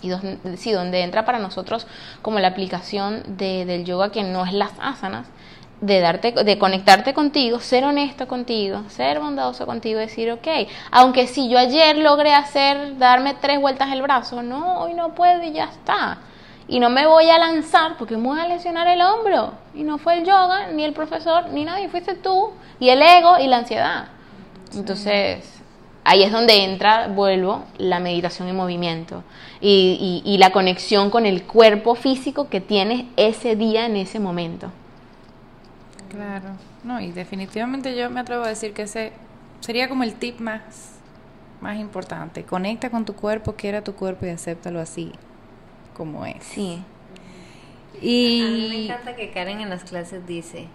y 0.02 0.12
sí, 0.58 0.72
donde 0.72 1.02
entra 1.02 1.26
para 1.26 1.40
nosotros 1.40 1.86
como 2.22 2.40
la 2.40 2.48
aplicación 2.48 3.24
de, 3.38 3.66
del 3.66 3.86
yoga 3.86 4.12
que 4.12 4.24
no 4.24 4.46
es 4.46 4.54
las 4.54 4.72
asanas, 4.80 5.28
de 5.82 6.00
darte, 6.00 6.32
de 6.32 6.58
conectarte 6.60 7.14
contigo, 7.14 7.60
ser 7.60 7.84
honesto 7.84 8.28
contigo, 8.28 8.84
ser 8.88 9.20
bondadoso 9.20 9.66
contigo, 9.66 10.00
decir, 10.00 10.32
ok, 10.32 10.48
aunque 10.92 11.26
si 11.26 11.50
yo 11.50 11.58
ayer 11.58 11.98
logré 11.98 12.34
hacer, 12.34 12.98
darme 13.00 13.34
tres 13.34 13.60
vueltas 13.60 13.92
el 13.92 14.04
brazo, 14.04 14.44
no, 14.44 14.82
hoy 14.82 14.94
no 14.94 15.16
puedo 15.16 15.44
y 15.44 15.52
ya 15.52 15.66
está. 15.66 16.20
Y 16.68 16.80
no 16.80 16.90
me 16.90 17.08
voy 17.08 17.30
a 17.30 17.40
lanzar 17.40 17.98
porque 17.98 18.16
me 18.16 18.28
voy 18.28 18.40
a 18.40 18.48
lesionar 18.48 18.88
el 18.88 19.02
hombro. 19.02 19.54
Y 19.74 19.84
no 19.84 19.98
fue 19.98 20.20
el 20.20 20.26
yoga, 20.26 20.68
ni 20.68 20.84
el 20.84 20.94
profesor, 20.94 21.50
ni 21.50 21.66
nadie, 21.66 21.90
fuiste 21.90 22.14
tú, 22.14 22.52
y 22.80 22.90
el 22.90 23.02
ego 23.02 23.40
y 23.40 23.48
la 23.48 23.58
ansiedad. 23.58 24.06
Entonces, 24.74 25.62
ahí 26.04 26.24
es 26.24 26.32
donde 26.32 26.64
entra, 26.64 27.08
vuelvo, 27.08 27.66
la 27.78 28.00
meditación 28.00 28.48
en 28.48 28.56
movimiento 28.56 29.24
y, 29.60 30.22
y, 30.24 30.38
la 30.38 30.52
conexión 30.52 31.10
con 31.10 31.26
el 31.26 31.44
cuerpo 31.44 31.96
físico 31.96 32.50
que 32.50 32.62
tienes 32.62 33.06
ese 33.18 33.56
día 33.56 33.86
en 33.86 33.98
ese 33.98 34.20
momento. 34.20 34.72
Claro, 36.12 36.50
no, 36.84 37.00
y 37.00 37.12
definitivamente 37.12 37.96
yo 37.96 38.10
me 38.10 38.20
atrevo 38.20 38.44
a 38.44 38.50
decir 38.50 38.74
que 38.74 38.82
ese 38.82 39.14
sería 39.62 39.88
como 39.88 40.04
el 40.04 40.16
tip 40.16 40.40
más, 40.40 40.62
más 41.62 41.78
importante. 41.78 42.44
Conecta 42.44 42.90
con 42.90 43.06
tu 43.06 43.16
cuerpo, 43.16 43.54
quiera 43.54 43.82
tu 43.82 43.96
cuerpo 43.96 44.26
y 44.26 44.30
acéptalo 44.30 44.82
así 44.82 45.14
como 45.96 46.26
es. 46.26 46.44
Sí. 46.44 46.84
Y... 48.02 48.42
A 48.42 48.50
mí 48.50 48.68
me 48.70 48.86
encanta 48.86 49.16
que 49.16 49.32
Karen 49.32 49.62
en 49.62 49.70
las 49.70 49.84
clases 49.86 50.28
dice, 50.28 50.68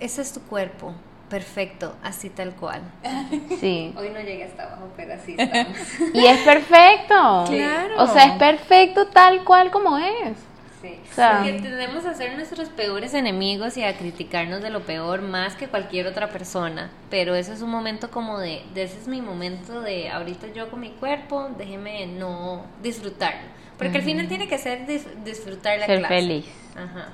ese 0.00 0.22
es 0.22 0.32
tu 0.32 0.40
cuerpo, 0.40 0.94
perfecto, 1.28 1.94
así 2.02 2.30
tal 2.30 2.54
cual. 2.54 2.82
Sí. 3.60 3.92
Hoy 3.96 4.08
no 4.10 4.20
llegué 4.20 4.44
hasta 4.44 4.64
abajo, 4.64 4.88
pero 4.96 5.14
así 5.14 5.34
estamos. 5.38 5.76
y 6.14 6.24
es 6.26 6.40
perfecto. 6.40 7.44
Claro. 7.48 8.02
O 8.02 8.06
sea, 8.06 8.24
es 8.24 8.32
perfecto 8.38 9.08
tal 9.08 9.44
cual 9.44 9.70
como 9.70 9.98
es. 9.98 10.36
Sí. 10.82 10.98
O 11.10 11.14
sea, 11.14 11.38
Porque 11.38 11.60
tendemos 11.60 12.04
a 12.04 12.14
ser 12.14 12.34
nuestros 12.34 12.68
peores 12.68 13.14
enemigos 13.14 13.76
y 13.76 13.84
a 13.84 13.96
criticarnos 13.96 14.60
de 14.60 14.70
lo 14.70 14.80
peor 14.80 15.22
más 15.22 15.54
que 15.54 15.68
cualquier 15.68 16.06
otra 16.06 16.28
persona. 16.28 16.90
Pero 17.08 17.34
eso 17.34 17.52
es 17.52 17.62
un 17.62 17.70
momento 17.70 18.10
como 18.10 18.38
de, 18.38 18.62
de 18.74 18.82
ese 18.82 18.98
es 18.98 19.08
mi 19.08 19.22
momento 19.22 19.80
de 19.80 20.10
ahorita 20.10 20.48
yo 20.52 20.70
con 20.70 20.80
mi 20.80 20.90
cuerpo, 20.90 21.48
déjeme 21.56 22.06
no 22.06 22.66
disfrutarlo. 22.82 23.48
Porque 23.78 23.98
al 23.98 24.04
final 24.04 24.28
tiene 24.28 24.46
que 24.46 24.58
ser 24.58 24.86
disfrutar 25.24 25.78
la 25.78 25.86
ser 25.86 26.06
feliz. 26.06 26.46
Ajá 26.76 27.08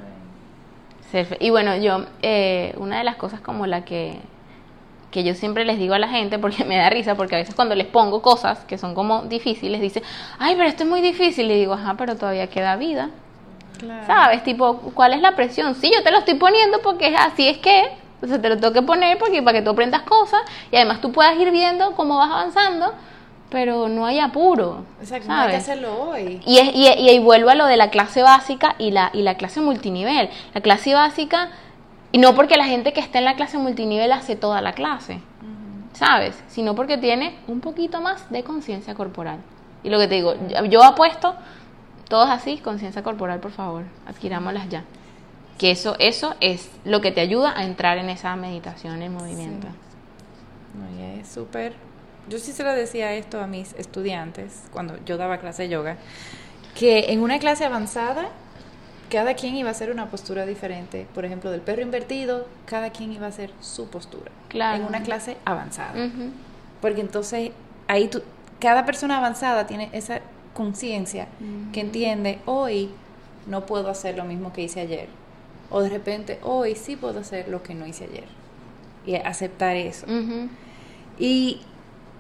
y 1.41 1.51
bueno, 1.51 1.77
yo, 1.77 2.05
eh, 2.23 2.75
una 2.77 2.99
de 2.99 3.05
las 3.05 3.17
cosas 3.17 3.41
como 3.41 3.67
la 3.67 3.85
que, 3.85 4.19
que 5.11 5.25
yo 5.25 5.35
siempre 5.35 5.65
les 5.65 5.79
digo 5.79 5.95
a 5.95 5.99
la 5.99 6.09
gente, 6.09 6.39
porque 6.39 6.65
me 6.67 6.77
da 6.77 6.91
risa, 6.91 7.15
porque 7.15 7.35
a 7.35 7.39
veces 7.39 7.55
cuando 7.55 7.75
les 7.75 7.87
pongo 7.87 8.21
cosas 8.23 8.61
que 8.61 8.79
son 8.79 8.95
como 8.95 9.23
difíciles, 9.23 9.81
dice, 9.81 10.03
ay, 10.39 10.55
pero 10.57 10.69
esto 10.69 10.83
es 10.83 10.89
muy 10.89 11.01
difícil. 11.01 11.49
Le 11.49 11.57
digo, 11.57 11.73
ajá, 11.75 11.95
pero 11.97 12.17
todavía 12.17 12.49
queda 12.49 12.77
vida. 12.77 13.11
¿Sabes? 14.07 14.43
Tipo, 14.43 14.79
¿cuál 14.95 15.15
es 15.15 15.21
la 15.21 15.37
presión? 15.37 15.75
Sí, 15.75 15.91
yo 15.95 16.03
te 16.03 16.11
lo 16.11 16.19
estoy 16.19 16.35
poniendo 16.35 16.81
porque 16.83 17.15
así 17.17 17.49
es 17.49 17.59
que, 17.59 17.91
entonces 18.15 18.43
te 18.43 18.49
lo 18.49 18.57
tengo 18.57 18.73
que 18.73 18.83
poner 18.83 19.19
porque 19.19 19.43
para 19.43 19.59
que 19.59 19.65
tú 19.65 19.71
aprendas 19.71 20.03
cosas 20.03 20.41
y 20.71 20.77
además 20.77 21.01
tú 21.01 21.13
puedas 21.13 21.39
ir 21.39 21.51
viendo 21.51 21.93
cómo 21.93 22.17
vas 22.17 22.31
avanzando 22.31 22.93
pero 23.51 23.89
no 23.89 24.05
hay 24.05 24.19
apuro. 24.19 24.85
Exacto, 25.01 25.29
no 25.29 25.35
hay 25.35 25.51
que 25.51 25.57
hacerlo 25.57 26.01
hoy. 26.01 26.41
Y, 26.45 26.59
y, 26.59 27.11
y, 27.11 27.19
vuelvo 27.19 27.51
a 27.51 27.55
lo 27.55 27.67
de 27.67 27.77
la 27.77 27.91
clase 27.91 28.23
básica 28.23 28.75
y 28.79 28.91
la, 28.91 29.11
y 29.13 29.23
la 29.23 29.37
clase 29.37 29.61
multinivel. 29.61 30.29
La 30.55 30.61
clase 30.61 30.95
básica, 30.95 31.51
y 32.13 32.19
no 32.19 32.35
porque 32.35 32.57
la 32.57 32.67
gente 32.67 32.93
que 32.93 33.01
está 33.01 33.19
en 33.19 33.25
la 33.25 33.37
clase 33.37 33.59
multinivel 33.59 34.13
hace 34.13 34.37
toda 34.37 34.61
la 34.61 34.73
clase, 34.73 35.21
¿sabes? 35.93 36.43
Sino 36.49 36.75
porque 36.75 36.99
tiene 36.99 37.37
un 37.49 37.61
poquito 37.61 38.01
más 38.01 38.31
de 38.31 38.43
conciencia 38.43 38.95
corporal. 38.95 39.39
Y 39.83 39.91
lo 39.91 39.99
que 39.99 40.09
te 40.09 40.17
digo, 40.17 40.35
yo 40.69 40.83
apuesto, 40.83 41.35
todos 42.09 42.29
así, 42.29 42.59
conciencia 42.59 43.03
corporal, 43.03 43.41
por 43.41 43.53
favor, 43.53 43.85
adquirámoslas 44.07 44.69
ya. 44.69 44.85
Que 45.59 45.71
eso, 45.71 45.97
eso 45.99 46.35
es 46.41 46.71
lo 46.85 47.01
que 47.01 47.11
te 47.11 47.21
ayuda 47.21 47.53
a 47.59 47.65
entrar 47.65 47.99
en 47.99 48.11
esa 48.11 48.35
meditación 48.37 49.03
en 49.03 49.13
movimiento. 49.13 49.67
No, 50.75 50.99
y 50.99 51.21
es 51.21 51.29
súper... 51.29 51.75
Yo 52.29 52.39
sí 52.39 52.53
se 52.53 52.63
lo 52.63 52.73
decía 52.73 53.15
esto 53.15 53.41
a 53.41 53.47
mis 53.47 53.73
estudiantes 53.75 54.65
cuando 54.73 55.03
yo 55.05 55.17
daba 55.17 55.39
clase 55.39 55.65
de 55.65 55.71
yoga, 55.71 55.97
que 56.75 57.13
en 57.13 57.23
una 57.23 57.39
clase 57.39 57.65
avanzada 57.65 58.29
cada 59.11 59.35
quien 59.35 59.57
iba 59.57 59.69
a 59.69 59.73
hacer 59.73 59.91
una 59.91 60.07
postura 60.07 60.47
diferente. 60.47 61.07
Por 61.15 61.25
ejemplo, 61.25 61.51
del 61.51 61.61
perro 61.61 61.83
invertido, 61.83 62.47
cada 62.67 62.91
quien 62.91 63.13
iba 63.13 63.27
a 63.27 63.31
hacer 63.31 63.51
su 63.61 63.89
postura. 63.89 64.31
Claro. 64.49 64.83
En 64.83 64.85
una 64.85 65.03
clase 65.03 65.37
avanzada. 65.45 65.95
Porque 66.81 67.01
entonces 67.01 67.51
ahí 67.87 68.09
tú, 68.09 68.23
cada 68.61 68.85
persona 68.85 69.19
avanzada 69.19 69.67
tiene 69.67 69.89
esa 69.93 70.21
conciencia 70.59 71.29
que 71.73 71.81
entiende, 71.81 72.41
hoy 72.45 72.91
no 73.47 73.65
puedo 73.65 73.91
hacer 73.91 74.17
lo 74.17 74.25
mismo 74.25 74.53
que 74.53 74.63
hice 74.63 74.81
ayer. 74.81 75.09
O 75.71 75.83
de 75.83 75.89
repente, 75.89 76.41
hoy 76.43 76.75
sí 76.75 76.97
puedo 76.97 77.21
hacer 77.21 77.49
lo 77.49 77.63
que 77.63 77.75
no 77.75 77.87
hice 77.87 78.07
ayer. 78.11 78.25
Y 79.07 79.15
aceptar 79.15 79.77
eso. 79.77 80.05
Y 81.17 81.61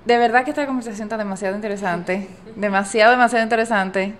de 0.04 0.18
verdad 0.18 0.44
que 0.44 0.50
esta 0.50 0.66
conversación 0.66 1.06
está 1.06 1.16
demasiado 1.16 1.56
interesante. 1.56 2.28
demasiado, 2.54 3.10
demasiado 3.10 3.42
interesante. 3.42 4.14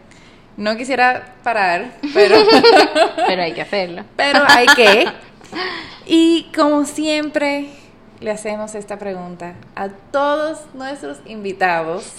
No 0.56 0.76
quisiera 0.76 1.36
parar, 1.44 1.92
pero... 2.12 2.34
pero 3.28 3.42
hay 3.42 3.52
que 3.52 3.62
hacerlo. 3.62 4.02
Pero 4.16 4.40
hay 4.48 4.66
que. 4.66 5.06
Y 6.10 6.50
como 6.56 6.86
siempre, 6.86 7.68
le 8.20 8.30
hacemos 8.30 8.74
esta 8.74 8.98
pregunta 8.98 9.54
a 9.76 9.88
todos 9.88 10.66
nuestros 10.74 11.18
invitados. 11.26 12.12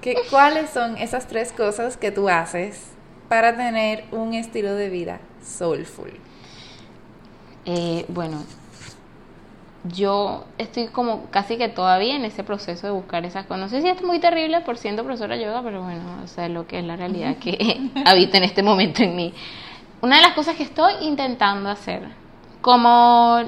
Que, 0.00 0.16
¿Cuáles 0.30 0.70
son 0.70 0.96
esas 0.96 1.26
tres 1.26 1.52
cosas 1.52 1.96
que 1.96 2.10
tú 2.10 2.28
haces 2.28 2.90
para 3.28 3.56
tener 3.56 4.04
un 4.12 4.34
estilo 4.34 4.74
de 4.74 4.88
vida 4.88 5.20
soulful? 5.44 6.12
Eh, 7.64 8.04
bueno, 8.08 8.42
yo 9.84 10.44
estoy 10.58 10.88
como 10.88 11.26
casi 11.30 11.56
que 11.56 11.68
todavía 11.68 12.16
en 12.16 12.24
ese 12.24 12.44
proceso 12.44 12.86
de 12.86 12.92
buscar 12.92 13.24
esas 13.24 13.46
cosas. 13.46 13.60
No 13.60 13.68
sé 13.68 13.82
si 13.82 13.88
es 13.88 14.02
muy 14.02 14.20
terrible 14.20 14.60
por 14.60 14.78
siendo 14.78 15.04
profesora 15.04 15.36
de 15.36 15.44
yoga, 15.44 15.62
pero 15.62 15.82
bueno, 15.82 16.02
o 16.24 16.28
sea, 16.28 16.48
lo 16.48 16.66
que 16.66 16.78
es 16.78 16.84
la 16.84 16.96
realidad 16.96 17.36
que 17.36 17.90
habita 18.06 18.38
en 18.38 18.44
este 18.44 18.62
momento 18.62 19.02
en 19.02 19.16
mí. 19.16 19.34
Una 20.00 20.16
de 20.16 20.22
las 20.22 20.32
cosas 20.32 20.56
que 20.56 20.64
estoy 20.64 20.94
intentando 21.02 21.68
hacer, 21.68 22.02
como 22.60 23.38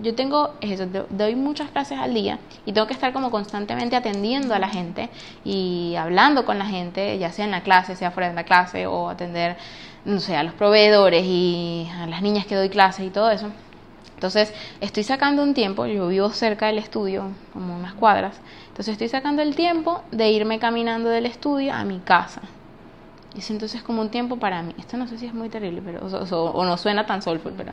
yo, 0.00 0.14
tengo 0.14 0.54
eso, 0.60 0.86
doy 1.10 1.34
muchas 1.34 1.70
clases 1.70 1.98
al 1.98 2.14
día 2.14 2.38
y 2.66 2.72
tengo 2.72 2.86
que 2.86 2.94
estar 2.94 3.12
como 3.12 3.30
constantemente 3.30 3.96
atendiendo 3.96 4.54
a 4.54 4.58
la 4.58 4.68
gente 4.68 5.10
y 5.44 5.94
hablando 5.96 6.44
con 6.44 6.58
la 6.58 6.66
gente, 6.66 7.18
ya 7.18 7.32
sea 7.32 7.44
en 7.44 7.50
la 7.50 7.62
clase, 7.62 7.96
sea 7.96 8.10
fuera 8.10 8.28
de 8.28 8.34
la 8.34 8.44
clase, 8.44 8.86
o 8.86 9.08
atender, 9.08 9.56
no 10.04 10.20
sé, 10.20 10.36
a 10.36 10.42
los 10.42 10.54
proveedores 10.54 11.24
y 11.24 11.88
a 11.92 12.06
las 12.06 12.22
niñas 12.22 12.46
que 12.46 12.54
doy 12.54 12.68
clases 12.68 13.06
y 13.06 13.10
todo 13.10 13.30
eso 13.30 13.50
entonces, 14.18 14.52
estoy 14.80 15.04
sacando 15.04 15.44
un 15.44 15.54
tiempo, 15.54 15.86
yo 15.86 16.08
vivo 16.08 16.30
cerca 16.30 16.66
del 16.66 16.78
estudio, 16.78 17.30
como 17.52 17.76
unas 17.76 17.94
cuadras, 17.94 18.34
entonces 18.66 18.88
estoy 18.88 19.06
sacando 19.06 19.42
el 19.42 19.54
tiempo 19.54 20.02
de 20.10 20.32
irme 20.32 20.58
caminando 20.58 21.08
del 21.08 21.24
estudio 21.24 21.72
a 21.72 21.84
mi 21.84 22.00
casa. 22.00 22.40
Y 23.36 23.38
es 23.38 23.50
entonces 23.50 23.80
como 23.80 24.00
un 24.00 24.08
tiempo 24.08 24.36
para 24.36 24.60
mí. 24.62 24.74
Esto 24.76 24.96
no 24.96 25.06
sé 25.06 25.18
si 25.18 25.26
es 25.26 25.34
muy 25.34 25.48
terrible, 25.48 25.82
pero 25.84 26.04
o, 26.04 26.64
no 26.64 26.76
suena 26.78 27.06
tan 27.06 27.22
soulful, 27.22 27.52
pero 27.56 27.70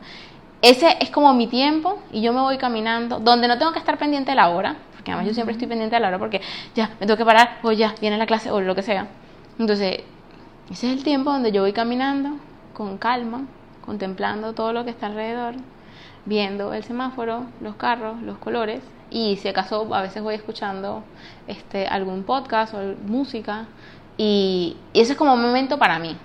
ese 0.66 0.98
es 1.00 1.12
como 1.12 1.32
mi 1.36 1.46
tiempo 1.46 2.00
y 2.12 2.22
yo 2.22 2.34
me 2.34 2.42
voy 2.42 2.58
caminando, 2.58 3.20
donde 3.20 3.48
no 3.48 3.60
tengo 3.60 3.72
que 3.72 3.78
estar 3.78 4.00
pendiente 4.00 4.32
de 4.32 4.36
la 4.36 4.50
hora, 4.50 4.78
porque 4.96 5.12
además 5.12 5.28
yo 5.28 5.34
siempre 5.36 5.54
estoy 5.54 5.68
pendiente 5.68 5.96
de 5.96 6.00
la 6.00 6.08
hora 6.08 6.18
porque 6.18 6.42
ya 6.74 6.90
me 7.00 7.06
tengo 7.06 7.18
que 7.18 7.26
parar 7.26 7.60
o 7.62 7.72
ya 7.72 7.94
viene 8.02 8.18
la 8.18 8.26
clase 8.26 8.50
o 8.50 8.60
lo 8.60 8.74
que 8.74 8.82
sea. 8.82 9.08
Entonces, 9.60 10.00
ese 10.72 10.88
es 10.88 10.98
el 10.98 11.04
tiempo 11.04 11.32
donde 11.32 11.52
yo 11.52 11.62
voy 11.62 11.72
caminando 11.72 12.38
con 12.74 12.98
calma, 12.98 13.46
contemplando 13.86 14.54
todo 14.54 14.74
lo 14.74 14.84
que 14.86 14.90
está 14.90 15.06
alrededor 15.06 15.54
viendo 16.26 16.74
el 16.74 16.84
semáforo, 16.84 17.46
los 17.62 17.76
carros, 17.76 18.20
los 18.24 18.40
colores 18.40 18.82
y 19.12 19.38
si 19.38 19.48
acaso 19.48 19.94
a 19.94 20.02
veces 20.02 20.24
voy 20.24 20.34
escuchando 20.34 21.04
este 21.46 21.86
algún 21.86 22.24
podcast 22.24 22.74
o 22.74 22.80
música 23.06 23.68
y, 24.18 24.78
ese 24.96 25.12
es 25.12 25.18
como 25.18 25.36
un 25.36 25.44
momento 25.44 25.78
para 25.78 26.00
mí 26.00 26.18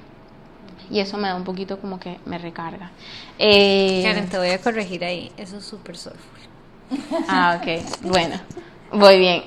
y 0.91 1.01
eso 1.01 1.17
me 1.17 1.29
da 1.29 1.37
un 1.37 1.45
poquito 1.45 1.79
como 1.81 2.01
que 2.01 2.19
me 2.27 2.39
recarga. 2.39 2.91
Eh, 3.39 4.03
Karen, 4.05 4.29
te 4.29 4.39
voy 4.39 4.51
a 4.51 4.61
corregir 4.61 5.05
ahí, 5.05 5.33
eso 5.37 5.59
es 5.59 5.65
súper 5.65 5.97
soulful. 5.97 6.41
Ah, 7.29 7.61
ok, 7.61 8.03
bueno, 8.03 8.37
voy 8.93 9.19
bien. 9.19 9.45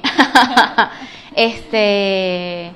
este, 1.36 2.72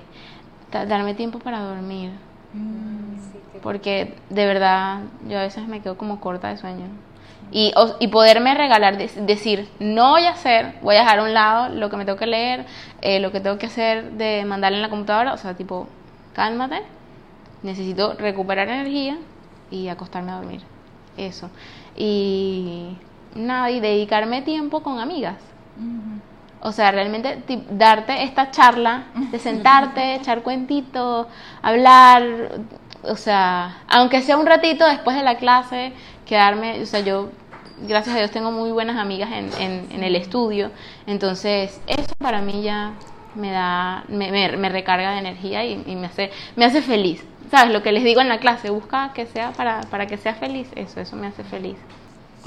darme 0.72 1.14
tiempo 1.14 1.40
para 1.40 1.60
dormir. 1.60 2.12
Mm, 2.54 3.62
porque 3.62 4.16
de 4.30 4.46
verdad 4.46 5.00
yo 5.28 5.40
a 5.40 5.44
veces 5.44 5.68
me 5.68 5.82
quedo 5.82 5.98
como 5.98 6.20
corta 6.20 6.50
de 6.50 6.58
sueño. 6.58 6.86
Y, 7.50 7.74
y, 8.00 8.08
poderme 8.10 8.54
regalar, 8.56 8.98
decir, 8.98 9.70
no 9.80 10.12
voy 10.12 10.24
a 10.24 10.32
hacer, 10.32 10.74
voy 10.82 10.98
a 10.98 11.00
dejar 11.00 11.20
a 11.20 11.24
un 11.24 11.34
lado 11.34 11.70
lo 11.70 11.90
que 11.90 11.96
me 11.96 12.04
tengo 12.04 12.18
que 12.18 12.28
leer, 12.28 12.66
eh, 13.02 13.22
lo 13.22 13.32
que 13.32 13.40
tengo 13.40 13.58
que 13.58 13.68
hacer 13.68 14.12
de 14.12 14.44
mandarle 14.44 14.80
en 14.80 14.82
la 14.82 14.90
computadora, 14.90 15.34
o 15.34 15.38
sea, 15.38 15.54
tipo, 15.54 15.88
cálmate, 16.34 16.84
necesito 17.64 18.14
recuperar 18.14 18.70
energía 18.70 19.18
y 19.72 19.88
acostarme 19.88 20.32
a 20.32 20.38
dormir. 20.38 20.62
Eso. 21.18 21.50
Y 21.96 22.96
nada, 23.36 23.72
y 23.72 23.80
dedicarme 23.80 24.42
tiempo 24.42 24.84
con 24.84 25.00
amigas. 25.00 25.38
O 26.62 26.72
sea, 26.72 26.92
realmente 26.92 27.44
darte 27.72 28.24
esta 28.24 28.52
charla 28.52 29.06
de 29.32 29.40
sentarte, 29.40 30.16
echar 30.16 30.42
cuentitos, 30.42 31.28
hablar, 31.62 32.24
o 33.04 33.16
sea, 33.16 33.78
aunque 33.88 34.22
sea 34.22 34.38
un 34.38 34.46
ratito 34.46 34.86
después 34.86 35.16
de 35.16 35.24
la 35.24 35.38
clase, 35.38 35.94
quedarme, 36.26 36.82
o 36.82 36.86
sea, 36.86 37.02
yo, 37.02 37.30
gracias 37.88 38.16
a 38.16 38.20
Dios, 38.20 38.32
tengo 38.32 38.52
muy 38.52 38.72
buenas 38.72 38.98
amigas 38.98 39.30
en, 39.32 39.52
en, 39.92 40.04
el 40.04 40.16
estudio, 40.16 40.72
entonces 41.06 41.80
eso 41.86 42.14
para 42.18 42.42
mí 42.42 42.64
ya 42.64 42.94
me 43.36 43.52
da, 43.52 44.04
me, 44.08 44.32
me, 44.32 44.70
recarga 44.70 45.12
de 45.12 45.20
energía 45.20 45.64
y, 45.64 45.96
me, 45.96 46.08
hace, 46.08 46.32
me 46.56 46.66
hace 46.66 46.82
feliz. 46.82 47.24
¿Sabes? 47.50 47.74
Lo 47.74 47.82
que 47.82 47.92
les 47.92 48.04
digo 48.04 48.22
en 48.22 48.30
la 48.30 48.40
clase, 48.40 48.70
busca 48.70 49.14
que 49.14 49.26
sea 49.26 49.54
para, 49.54 49.82
para 49.82 50.08
que 50.08 50.18
sea 50.18 50.36
feliz, 50.36 50.68
eso, 50.76 51.00
eso 51.00 51.16
me 51.16 51.28
hace 51.28 51.44
feliz. 51.44 51.78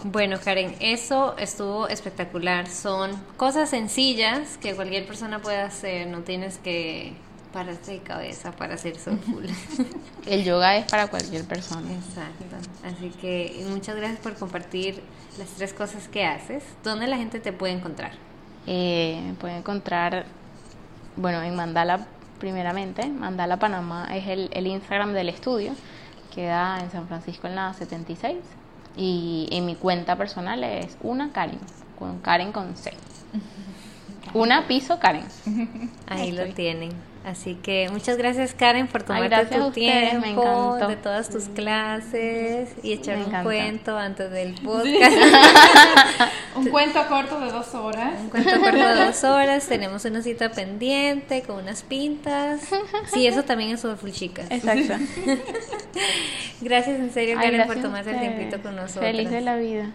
Bueno, 0.04 0.38
Karen, 0.42 0.76
eso 0.80 1.36
estuvo 1.36 1.88
espectacular. 1.88 2.66
Son 2.68 3.10
cosas 3.36 3.68
sencillas 3.68 4.56
que 4.58 4.74
cualquier 4.74 5.06
persona 5.06 5.40
puede 5.40 5.58
hacer, 5.58 6.06
no 6.06 6.20
tienes 6.20 6.58
que 6.58 7.14
pararse 7.52 7.92
de 7.92 7.98
cabeza 8.00 8.52
para 8.52 8.74
hacer 8.74 8.96
soulful. 8.98 9.46
El 10.26 10.44
yoga 10.44 10.76
es 10.76 10.90
para 10.90 11.08
cualquier 11.08 11.44
persona. 11.44 11.92
Exacto. 11.92 12.56
Así 12.84 13.10
que 13.20 13.64
muchas 13.68 13.96
gracias 13.96 14.20
por 14.20 14.34
compartir 14.34 15.02
las 15.38 15.48
tres 15.48 15.72
cosas 15.74 16.08
que 16.08 16.24
haces. 16.24 16.62
¿Dónde 16.84 17.06
la 17.06 17.16
gente 17.16 17.40
te 17.40 17.52
puede 17.52 17.74
encontrar? 17.74 18.12
Eh, 18.66 19.34
puede 19.40 19.56
encontrar, 19.56 20.26
bueno, 21.16 21.42
en 21.42 21.54
Mandala 21.56 22.06
primeramente. 22.40 23.06
Mandala 23.06 23.58
Panamá 23.58 24.08
es 24.16 24.26
el, 24.26 24.50
el 24.52 24.66
Instagram 24.66 25.12
del 25.12 25.28
estudio. 25.28 25.72
Queda 26.34 26.78
en 26.80 26.90
San 26.90 27.06
Francisco 27.06 27.46
en 27.46 27.54
la 27.54 27.72
76. 27.72 28.38
Y 28.96 29.48
en 29.52 29.66
mi 29.66 29.76
cuenta 29.76 30.16
personal 30.16 30.64
es 30.64 30.96
una 31.00 31.30
Karen, 31.32 31.60
con 31.98 32.18
Karen 32.18 32.50
con 32.50 32.76
C. 32.76 32.92
Una 34.34 34.66
piso 34.66 34.98
Karen. 34.98 35.24
Ahí 36.06 36.32
lo 36.32 36.46
tienen. 36.54 36.90
Así 37.24 37.54
que 37.56 37.90
muchas 37.92 38.16
gracias 38.16 38.54
Karen 38.54 38.86
por 38.86 39.02
tomarte 39.02 39.44
tu 39.54 39.70
tiempo 39.72 40.78
de 40.88 40.96
todas 40.96 41.28
tus 41.28 41.48
clases 41.48 42.70
y 42.82 42.94
echar 42.94 43.18
un 43.18 43.42
cuento 43.42 43.98
antes 43.98 44.30
del 44.30 44.54
podcast. 44.54 45.12
un 46.56 46.68
cuento 46.68 47.06
corto 47.08 47.38
de 47.40 47.50
dos 47.52 47.74
horas. 47.74 48.14
Un 48.22 48.30
cuento 48.30 48.58
corto 48.58 48.78
de 48.78 49.04
dos 49.04 49.22
horas. 49.24 49.66
Tenemos 49.66 50.02
una 50.06 50.22
cita 50.22 50.50
pendiente 50.50 51.42
con 51.42 51.62
unas 51.62 51.82
pintas. 51.82 52.62
Sí, 53.12 53.26
eso 53.26 53.42
también 53.42 53.72
es 53.72 53.82
full 53.82 54.10
chicas. 54.12 54.46
Exacto. 54.50 54.94
gracias 56.62 57.00
en 57.00 57.12
serio 57.12 57.36
Karen 57.38 57.66
por 57.66 57.82
tomarte 57.82 58.12
el 58.12 58.20
tiempito 58.20 58.62
con 58.62 58.76
nosotros. 58.76 59.04
Feliz 59.04 59.30
de 59.30 59.42
la 59.42 59.56
vida. 59.56 59.90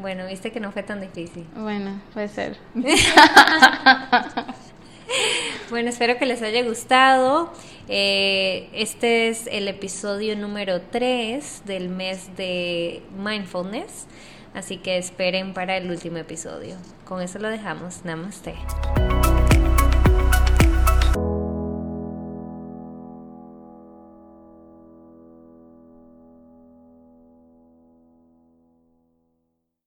Bueno, 0.00 0.26
viste 0.26 0.50
que 0.50 0.60
no 0.60 0.72
fue 0.72 0.82
tan 0.82 1.00
difícil. 1.00 1.46
Bueno, 1.54 2.00
puede 2.12 2.28
ser. 2.28 2.56
Bueno, 5.70 5.90
espero 5.90 6.18
que 6.18 6.26
les 6.26 6.42
haya 6.42 6.64
gustado. 6.64 7.52
Eh, 7.88 8.68
este 8.72 9.28
es 9.28 9.46
el 9.46 9.68
episodio 9.68 10.36
número 10.36 10.80
3 10.80 11.62
del 11.64 11.88
mes 11.88 12.36
de 12.36 13.02
mindfulness. 13.16 14.06
Así 14.52 14.78
que 14.78 14.98
esperen 14.98 15.54
para 15.54 15.76
el 15.76 15.88
último 15.88 16.18
episodio. 16.18 16.76
Con 17.04 17.22
eso 17.22 17.38
lo 17.38 17.48
dejamos. 17.48 18.04
Namaste. 18.04 18.54